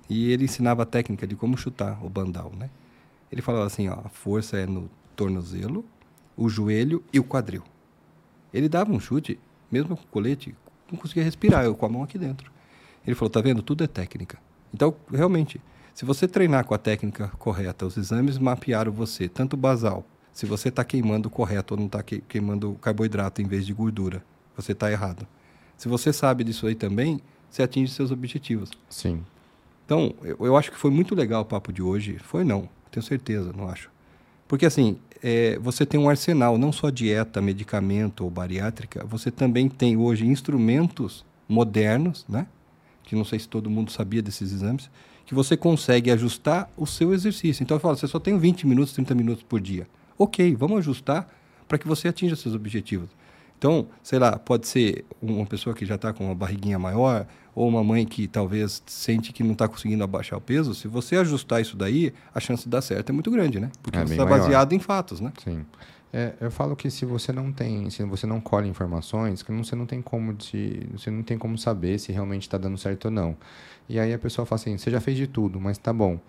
E 0.07 0.32
ele 0.32 0.43
ensinava 0.43 0.84
a 0.84 0.86
técnica 0.86 1.25
de 1.25 1.36
como 1.36 1.57
chutar 1.57 1.97
o 2.05 2.07
bandal, 2.07 2.51
né? 2.55 2.69
Ele 3.32 3.41
falava 3.41 3.65
assim, 3.65 3.89
ó, 3.89 4.01
a 4.05 4.09
força 4.09 4.55
é 4.55 4.67
no 4.67 4.88
tornozelo, 5.15 5.84
o 6.38 6.47
joelho 6.47 7.03
e 7.11 7.19
o 7.19 7.23
quadril. 7.23 7.63
Ele 8.53 8.69
dava 8.69 8.91
um 8.91 8.99
chute, 8.99 9.39
mesmo 9.71 9.97
com 9.97 10.03
colete, 10.11 10.53
não 10.91 10.99
conseguia 10.99 11.23
respirar, 11.23 11.65
eu 11.65 11.73
com 11.73 11.88
a 11.88 11.89
mão 11.89 12.03
aqui 12.03 12.19
dentro. 12.19 12.51
Ele 13.03 13.15
falou, 13.15 13.32
tá 13.32 13.41
vendo? 13.41 13.63
Tudo 13.63 13.84
é 13.84 13.88
técnica. 13.88 14.38
Então, 14.71 14.93
realmente, 15.11 15.59
se 15.95 16.05
você 16.05 16.28
treinar 16.28 16.65
com 16.65 16.75
a 16.75 16.78
técnica 16.78 17.30
correta, 17.39 17.84
os 17.84 17.97
exames 17.97 18.38
mapearam 18.38 18.91
você, 18.91 19.28
tanto 19.28 19.57
basal, 19.57 20.05
se 20.38 20.45
você 20.45 20.69
está 20.69 20.83
queimando 20.83 21.31
correto 21.31 21.73
ou 21.73 21.79
não 21.79 21.88
está 21.88 22.03
queimando 22.03 22.75
carboidrato 22.75 23.41
em 23.41 23.47
vez 23.47 23.65
de 23.65 23.73
gordura, 23.73 24.23
você 24.55 24.73
está 24.73 24.91
errado. 24.91 25.25
Se 25.75 25.88
você 25.88 26.13
sabe 26.13 26.43
disso 26.43 26.67
aí 26.67 26.75
também, 26.75 27.19
você 27.49 27.63
atinge 27.63 27.91
seus 27.91 28.11
objetivos. 28.11 28.69
Sim. 28.88 29.23
Então, 29.83 30.13
eu, 30.21 30.38
eu 30.41 30.55
acho 30.55 30.69
que 30.69 30.77
foi 30.77 30.91
muito 30.91 31.15
legal 31.15 31.41
o 31.41 31.45
papo 31.45 31.73
de 31.73 31.81
hoje. 31.81 32.19
Foi 32.19 32.43
não, 32.43 32.69
tenho 32.91 33.03
certeza, 33.03 33.51
não 33.51 33.67
acho. 33.67 33.89
Porque 34.47 34.67
assim, 34.67 34.99
é, 35.23 35.57
você 35.57 35.88
tem 35.88 35.99
um 35.99 36.07
arsenal, 36.07 36.55
não 36.55 36.71
só 36.71 36.91
dieta, 36.91 37.41
medicamento 37.41 38.23
ou 38.23 38.29
bariátrica, 38.29 39.03
você 39.05 39.31
também 39.31 39.67
tem 39.67 39.97
hoje 39.97 40.27
instrumentos 40.27 41.25
modernos, 41.49 42.27
né? 42.29 42.45
Que 43.01 43.15
não 43.15 43.25
sei 43.25 43.39
se 43.39 43.49
todo 43.49 43.71
mundo 43.71 43.91
sabia 43.91 44.21
desses 44.21 44.53
exames, 44.53 44.88
que 45.25 45.33
você 45.33 45.57
consegue 45.57 46.11
ajustar 46.11 46.69
o 46.77 46.85
seu 46.85 47.11
exercício. 47.11 47.63
Então 47.63 47.77
eu 47.77 47.81
falo, 47.81 47.97
você 47.97 48.05
só 48.05 48.19
tem 48.19 48.38
20 48.38 48.67
minutos, 48.67 48.93
30 48.93 49.15
minutos 49.15 49.41
por 49.41 49.59
dia. 49.59 49.88
Ok, 50.18 50.55
vamos 50.55 50.80
ajustar 50.80 51.28
para 51.68 51.78
que 51.78 51.88
você 51.88 52.07
atinja 52.07 52.36
seus 52.36 52.55
objetivos. 52.55 53.09
Então, 53.57 53.88
sei 54.03 54.20
lá, 54.20 54.38
pode 54.38 54.68
ser 54.68 55.03
uma 55.22 55.45
pessoa 55.45 55.76
que 55.76 55.86
já 55.86 55.95
está 55.95 56.13
com 56.13 56.26
uma 56.26 56.36
barriguinha 56.36 56.78
maior, 56.78 57.26
ou 57.55 57.68
uma 57.68 57.84
mãe 57.84 58.05
que 58.05 58.28
talvez 58.28 58.84
sente 58.86 59.34
que 59.34 59.43
não 59.43 59.53
está 59.53 59.68
conseguindo 59.68 60.03
abaixar 60.03 60.38
o 60.38 60.41
peso. 60.41 60.76
Se 60.76 60.88
você 60.88 61.15
ajustar 61.15 61.59
isso 61.59 61.76
daí, 61.76 62.13
a 62.34 62.39
chance 62.39 62.65
de 62.65 62.70
dar 62.70 62.82
certo 62.82 63.09
é 63.09 63.13
muito 63.13 63.32
grande, 63.32 63.59
né? 63.59 63.72
Porque 63.82 63.97
É 63.97 64.03
está 64.03 64.26
baseado 64.26 64.74
em 64.74 64.80
fatos, 64.80 65.20
né? 65.20 65.34
Sim. 65.43 65.65
É, 66.13 66.34
eu 66.39 66.51
falo 66.51 66.76
que 66.76 66.89
se 66.91 67.03
você 67.03 67.34
não 67.34 67.51
tem, 67.51 67.89
se 67.89 68.03
você 68.03 68.28
não 68.28 68.39
colhe 68.39 68.70
informações, 68.70 69.41
que 69.41 69.51
você 69.51 69.76
não 69.76 69.88
tem 69.88 70.03
como 70.03 70.36
te, 70.36 70.88
você 70.93 71.09
não 71.09 71.24
tem 71.24 71.38
como 71.38 71.57
saber 71.57 71.99
se 71.99 72.11
realmente 72.11 72.43
está 72.43 72.59
dando 72.59 72.78
certo 72.78 73.05
ou 73.05 73.11
não. 73.11 73.36
E 73.89 73.99
aí 73.99 74.13
a 74.13 74.20
pessoa 74.20 74.45
fala 74.45 74.61
assim, 74.61 74.78
você 74.78 74.91
já 74.91 75.01
fez 75.01 75.18
de 75.18 75.26
tudo, 75.26 75.59
mas 75.59 75.80
tá 75.80 75.91
bom. 75.91 76.20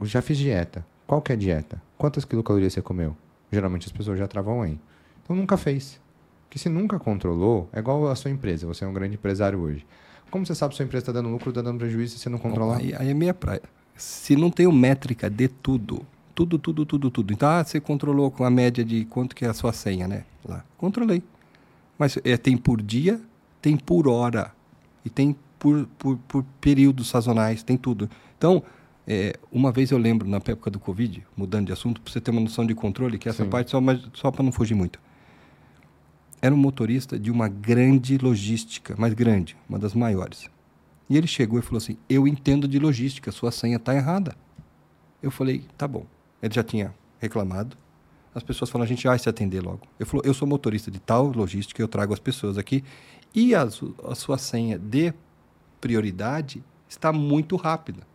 Eu 0.00 0.06
já 0.06 0.20
fiz 0.20 0.36
dieta. 0.36 0.84
Qual 1.06 1.22
que 1.22 1.32
é 1.32 1.34
a 1.34 1.38
dieta? 1.38 1.80
Quantas 1.96 2.24
quilocalorias 2.24 2.72
você 2.72 2.82
comeu? 2.82 3.16
Geralmente 3.50 3.86
as 3.86 3.92
pessoas 3.92 4.18
já 4.18 4.26
travam 4.26 4.62
aí. 4.62 4.78
Então 5.22 5.36
nunca 5.36 5.56
fez. 5.56 6.00
Porque 6.44 6.58
se 6.58 6.68
nunca 6.68 6.98
controlou, 6.98 7.68
é 7.72 7.78
igual 7.78 8.08
a 8.08 8.14
sua 8.14 8.30
empresa. 8.30 8.66
Você 8.66 8.84
é 8.84 8.88
um 8.88 8.92
grande 8.92 9.14
empresário 9.14 9.58
hoje. 9.60 9.86
Como 10.30 10.44
você 10.44 10.54
sabe 10.54 10.74
se 10.74 10.78
sua 10.78 10.84
empresa 10.84 11.02
está 11.02 11.12
dando 11.12 11.28
lucro 11.28 11.50
está 11.50 11.62
dando 11.62 11.78
prejuízo 11.78 12.14
se 12.14 12.20
você 12.20 12.28
não 12.28 12.38
controlar? 12.38 12.78
Aí, 12.78 12.94
aí 12.94 13.10
é 13.10 13.14
minha 13.14 13.34
praia. 13.34 13.62
Se 13.96 14.36
não 14.36 14.50
tem 14.50 14.70
métrica 14.72 15.30
de 15.30 15.48
tudo, 15.48 16.04
tudo, 16.34 16.58
tudo, 16.58 16.84
tudo, 16.84 17.10
tudo. 17.10 17.32
Então, 17.32 17.48
ah, 17.48 17.64
você 17.64 17.80
controlou 17.80 18.30
com 18.30 18.44
a 18.44 18.50
média 18.50 18.84
de 18.84 19.04
quanto 19.06 19.34
que 19.34 19.44
é 19.44 19.48
a 19.48 19.54
sua 19.54 19.72
senha, 19.72 20.06
né? 20.06 20.24
Lá. 20.44 20.64
Controlei. 20.76 21.22
Mas 21.98 22.18
é, 22.24 22.36
tem 22.36 22.56
por 22.56 22.82
dia, 22.82 23.20
tem 23.62 23.76
por 23.76 24.06
hora. 24.06 24.52
E 25.04 25.08
tem 25.08 25.36
por, 25.58 25.86
por, 25.98 26.18
por 26.28 26.44
períodos 26.60 27.08
sazonais, 27.08 27.62
tem 27.62 27.76
tudo. 27.76 28.10
Então, 28.36 28.62
é, 29.06 29.38
uma 29.52 29.70
vez 29.70 29.92
eu 29.92 29.98
lembro, 29.98 30.28
na 30.28 30.38
época 30.38 30.70
do 30.70 30.80
Covid, 30.80 31.24
mudando 31.36 31.66
de 31.66 31.72
assunto, 31.72 32.00
para 32.00 32.12
você 32.12 32.20
ter 32.20 32.32
uma 32.32 32.40
noção 32.40 32.66
de 32.66 32.74
controle, 32.74 33.18
que 33.18 33.28
essa 33.28 33.44
Sim. 33.44 33.50
parte 33.50 33.70
só, 33.70 33.80
mas 33.80 34.00
só 34.12 34.32
para 34.32 34.42
não 34.42 34.50
fugir 34.50 34.74
muito. 34.74 34.98
Era 36.42 36.52
um 36.54 36.58
motorista 36.58 37.18
de 37.18 37.30
uma 37.30 37.48
grande 37.48 38.18
logística, 38.18 38.96
mais 38.98 39.14
grande, 39.14 39.56
uma 39.68 39.78
das 39.78 39.94
maiores. 39.94 40.50
E 41.08 41.16
ele 41.16 41.26
chegou 41.26 41.58
e 41.58 41.62
falou 41.62 41.78
assim: 41.78 41.96
Eu 42.08 42.26
entendo 42.26 42.66
de 42.66 42.78
logística, 42.78 43.30
sua 43.30 43.52
senha 43.52 43.76
está 43.76 43.94
errada. 43.94 44.34
Eu 45.22 45.30
falei: 45.30 45.64
Tá 45.78 45.86
bom. 45.86 46.04
Ele 46.42 46.52
já 46.52 46.62
tinha 46.62 46.92
reclamado. 47.20 47.76
As 48.34 48.42
pessoas 48.42 48.68
falaram: 48.68 48.86
A 48.86 48.88
gente 48.88 49.06
vai 49.06 49.18
se 49.18 49.28
atender 49.28 49.62
logo. 49.62 49.82
Ele 49.98 50.08
falou: 50.08 50.26
Eu 50.26 50.34
sou 50.34 50.46
motorista 50.46 50.90
de 50.90 50.98
tal 50.98 51.28
logística, 51.28 51.80
eu 51.80 51.88
trago 51.88 52.12
as 52.12 52.18
pessoas 52.18 52.58
aqui. 52.58 52.82
E 53.34 53.54
a, 53.54 53.62
a 53.62 54.14
sua 54.14 54.36
senha 54.36 54.78
de 54.78 55.14
prioridade 55.80 56.62
está 56.88 57.12
muito 57.12 57.54
rápida. 57.56 58.06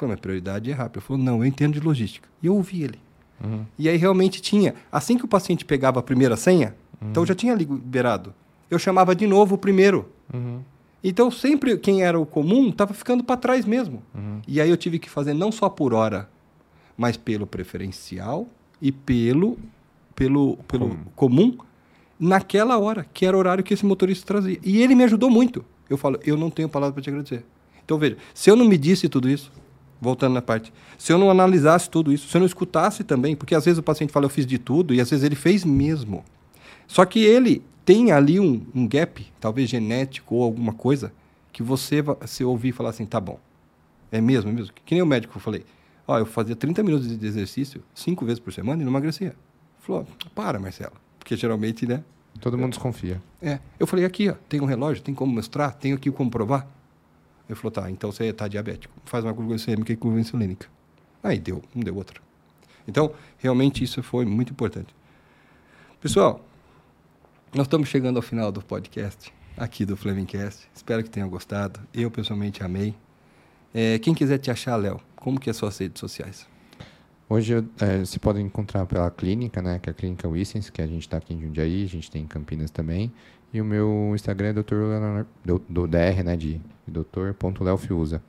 Falei: 0.00 0.14
Mas 0.14 0.20
prioridade 0.20 0.70
é 0.70 0.74
rápida. 0.74 0.98
Ele 0.98 1.06
falou: 1.06 1.22
Não, 1.22 1.38
eu 1.38 1.44
entendo 1.44 1.74
de 1.74 1.80
logística. 1.80 2.28
E 2.42 2.46
eu 2.46 2.54
ouvi 2.54 2.82
ele. 2.82 2.98
Uhum. 3.42 3.64
E 3.78 3.88
aí 3.88 3.96
realmente 3.96 4.40
tinha. 4.40 4.74
Assim 4.90 5.18
que 5.18 5.24
o 5.24 5.28
paciente 5.28 5.64
pegava 5.64 6.00
a 6.00 6.02
primeira 6.02 6.36
senha, 6.36 6.74
então 7.02 7.24
já 7.24 7.34
tinha 7.34 7.54
liberado. 7.54 8.34
Eu 8.70 8.78
chamava 8.78 9.14
de 9.14 9.26
novo 9.26 9.54
o 9.54 9.58
primeiro. 9.58 10.10
Uhum. 10.32 10.60
Então 11.02 11.30
sempre 11.30 11.76
quem 11.78 12.02
era 12.02 12.18
o 12.18 12.26
comum 12.26 12.68
estava 12.68 12.92
ficando 12.94 13.22
para 13.24 13.36
trás 13.36 13.64
mesmo. 13.64 14.02
Uhum. 14.14 14.40
E 14.46 14.60
aí 14.60 14.68
eu 14.68 14.76
tive 14.76 14.98
que 14.98 15.08
fazer 15.08 15.34
não 15.34 15.50
só 15.50 15.68
por 15.68 15.94
hora, 15.94 16.28
mas 16.96 17.16
pelo 17.16 17.46
preferencial 17.46 18.46
e 18.80 18.92
pelo 18.92 19.58
pelo 20.14 20.58
pelo 20.68 20.90
Comum. 20.90 21.04
comum 21.16 21.58
naquela 22.18 22.78
hora, 22.78 23.06
que 23.14 23.24
era 23.24 23.34
o 23.34 23.40
horário 23.40 23.64
que 23.64 23.72
esse 23.72 23.86
motorista 23.86 24.26
trazia. 24.26 24.58
E 24.62 24.82
ele 24.82 24.94
me 24.94 25.04
ajudou 25.04 25.30
muito. 25.30 25.64
Eu 25.88 25.96
falo, 25.96 26.20
eu 26.22 26.36
não 26.36 26.50
tenho 26.50 26.68
palavra 26.68 26.92
para 26.92 27.02
te 27.02 27.08
agradecer. 27.08 27.44
Então 27.82 27.98
veja, 27.98 28.18
se 28.34 28.50
eu 28.50 28.54
não 28.54 28.66
me 28.66 28.76
disse 28.76 29.08
tudo 29.08 29.28
isso, 29.28 29.50
voltando 30.00 30.34
na 30.34 30.42
parte, 30.42 30.72
se 30.96 31.12
eu 31.12 31.18
não 31.18 31.30
analisasse 31.30 31.90
tudo 31.90 32.12
isso, 32.12 32.28
se 32.28 32.36
eu 32.36 32.40
não 32.40 32.46
escutasse 32.46 33.04
também, 33.04 33.36
porque 33.36 33.54
às 33.54 33.64
vezes 33.64 33.78
o 33.78 33.82
paciente 33.82 34.12
fala, 34.12 34.26
eu 34.26 34.30
fiz 34.30 34.46
de 34.46 34.58
tudo, 34.58 34.94
e 34.94 35.00
às 35.00 35.10
vezes 35.10 35.24
ele 35.24 35.34
fez 35.34 35.64
mesmo. 35.64 36.24
Só 36.86 37.04
que 37.04 37.20
ele 37.20 37.62
tem 37.84 38.12
ali 38.12 38.40
um, 38.40 38.64
um 38.74 38.86
gap, 38.88 39.26
talvez 39.38 39.68
genético 39.68 40.36
ou 40.36 40.44
alguma 40.44 40.72
coisa, 40.72 41.12
que 41.52 41.62
você 41.62 42.02
se 42.26 42.44
ouvir 42.44 42.68
e 42.68 42.72
falar 42.72 42.90
assim, 42.90 43.04
tá 43.04 43.20
bom, 43.20 43.38
é 44.10 44.20
mesmo, 44.20 44.50
é 44.50 44.52
mesmo. 44.52 44.72
Que 44.84 44.94
nem 44.94 45.02
o 45.02 45.06
médico 45.06 45.36
eu 45.36 45.40
falei, 45.40 45.64
ó, 46.06 46.18
eu 46.18 46.26
fazia 46.26 46.56
30 46.56 46.82
minutos 46.82 47.18
de 47.18 47.26
exercício 47.26 47.82
cinco 47.94 48.24
vezes 48.24 48.40
por 48.40 48.52
semana 48.52 48.82
e 48.82 48.84
não 48.84 48.92
emagrecia. 48.92 49.34
Falou, 49.80 50.06
para, 50.34 50.58
Marcelo, 50.58 50.94
porque 51.18 51.36
geralmente, 51.36 51.86
né? 51.86 52.02
Todo 52.40 52.56
mundo 52.56 52.70
desconfia. 52.70 53.20
É. 53.42 53.58
Eu 53.78 53.86
falei, 53.86 54.04
aqui, 54.04 54.28
ó, 54.28 54.34
tem 54.48 54.60
um 54.60 54.64
relógio, 54.64 55.02
tem 55.02 55.14
como 55.14 55.32
mostrar, 55.32 55.72
tem 55.72 55.92
aqui 55.92 56.10
como 56.10 56.30
provar. 56.30 56.66
Ele 57.50 57.56
falou, 57.56 57.72
tá, 57.72 57.90
então 57.90 58.12
você 58.12 58.26
está 58.26 58.46
diabético. 58.46 58.94
Faz 59.04 59.24
uma 59.24 59.32
glucemia 59.32 59.84
e 59.88 59.96
curva 59.96 60.20
insulínica. 60.20 60.68
Aí 61.20 61.36
deu, 61.36 61.60
não 61.74 61.82
deu 61.82 61.96
outra. 61.96 62.20
Então, 62.86 63.12
realmente 63.38 63.82
isso 63.82 64.04
foi 64.04 64.24
muito 64.24 64.52
importante. 64.52 64.94
Pessoal, 66.00 66.44
nós 67.52 67.66
estamos 67.66 67.88
chegando 67.88 68.18
ao 68.18 68.22
final 68.22 68.52
do 68.52 68.62
podcast 68.62 69.34
aqui 69.56 69.84
do 69.84 69.96
Flamingcast. 69.96 70.68
Espero 70.72 71.02
que 71.02 71.10
tenham 71.10 71.28
gostado. 71.28 71.80
Eu, 71.92 72.08
pessoalmente, 72.08 72.62
amei. 72.62 72.94
É, 73.74 73.98
quem 73.98 74.14
quiser 74.14 74.38
te 74.38 74.48
achar, 74.48 74.76
Léo, 74.76 75.00
como 75.16 75.40
que 75.40 75.50
é 75.50 75.52
suas 75.52 75.76
redes 75.76 75.98
sociais? 75.98 76.46
Hoje 77.28 77.54
é, 77.56 78.18
pode 78.20 78.40
encontrar 78.40 78.86
pela 78.86 79.10
clínica, 79.10 79.60
né? 79.60 79.80
Que 79.80 79.90
é 79.90 79.92
a 79.92 79.94
Clínica 79.94 80.28
Wissens, 80.28 80.70
que 80.70 80.80
a 80.80 80.86
gente 80.86 81.02
está 81.02 81.16
aqui 81.16 81.34
em 81.34 81.40
Jundiaí, 81.40 81.82
a 81.82 81.88
gente 81.88 82.08
tem 82.08 82.22
em 82.22 82.26
Campinas 82.28 82.70
também. 82.70 83.12
E 83.52 83.60
o 83.60 83.64
meu 83.64 84.12
Instagram 84.14 84.48
é. 84.50 84.74
Leonardo- 84.74 85.28
do, 85.68 85.86
DR, 85.86 86.22
né? 86.24 86.36
De, 86.36 86.60
Dr.leofiusa. 86.86 88.22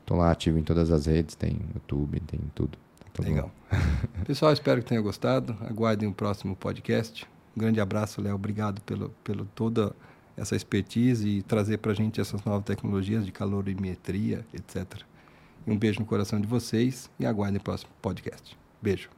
Estou 0.00 0.16
lá 0.16 0.30
ativo 0.30 0.58
em 0.58 0.62
todas 0.62 0.90
as 0.90 1.06
redes, 1.06 1.34
tem 1.34 1.58
YouTube, 1.74 2.20
tem 2.20 2.40
tudo. 2.54 2.78
Tá 3.12 3.22
Legal. 3.22 3.50
Pessoal, 4.26 4.52
espero 4.52 4.82
que 4.82 4.88
tenham 4.88 5.02
gostado. 5.02 5.56
Aguardem 5.68 6.08
o 6.08 6.12
próximo 6.12 6.54
podcast. 6.54 7.26
Um 7.56 7.60
grande 7.60 7.80
abraço, 7.80 8.20
Léo. 8.20 8.34
Obrigado 8.34 8.80
pelo, 8.82 9.10
pelo 9.24 9.46
toda 9.46 9.92
essa 10.36 10.54
expertise 10.54 11.26
e 11.26 11.42
trazer 11.42 11.78
para 11.78 11.92
a 11.92 11.94
gente 11.94 12.20
essas 12.20 12.44
novas 12.44 12.64
tecnologias 12.64 13.24
de 13.24 13.32
calorimetria, 13.32 14.44
etc. 14.52 15.00
E 15.66 15.70
um 15.70 15.76
beijo 15.78 15.98
no 15.98 16.06
coração 16.06 16.40
de 16.40 16.46
vocês 16.46 17.10
e 17.18 17.24
aguardem 17.24 17.58
o 17.58 17.62
próximo 17.62 17.90
podcast. 18.00 18.56
Beijo. 18.82 19.15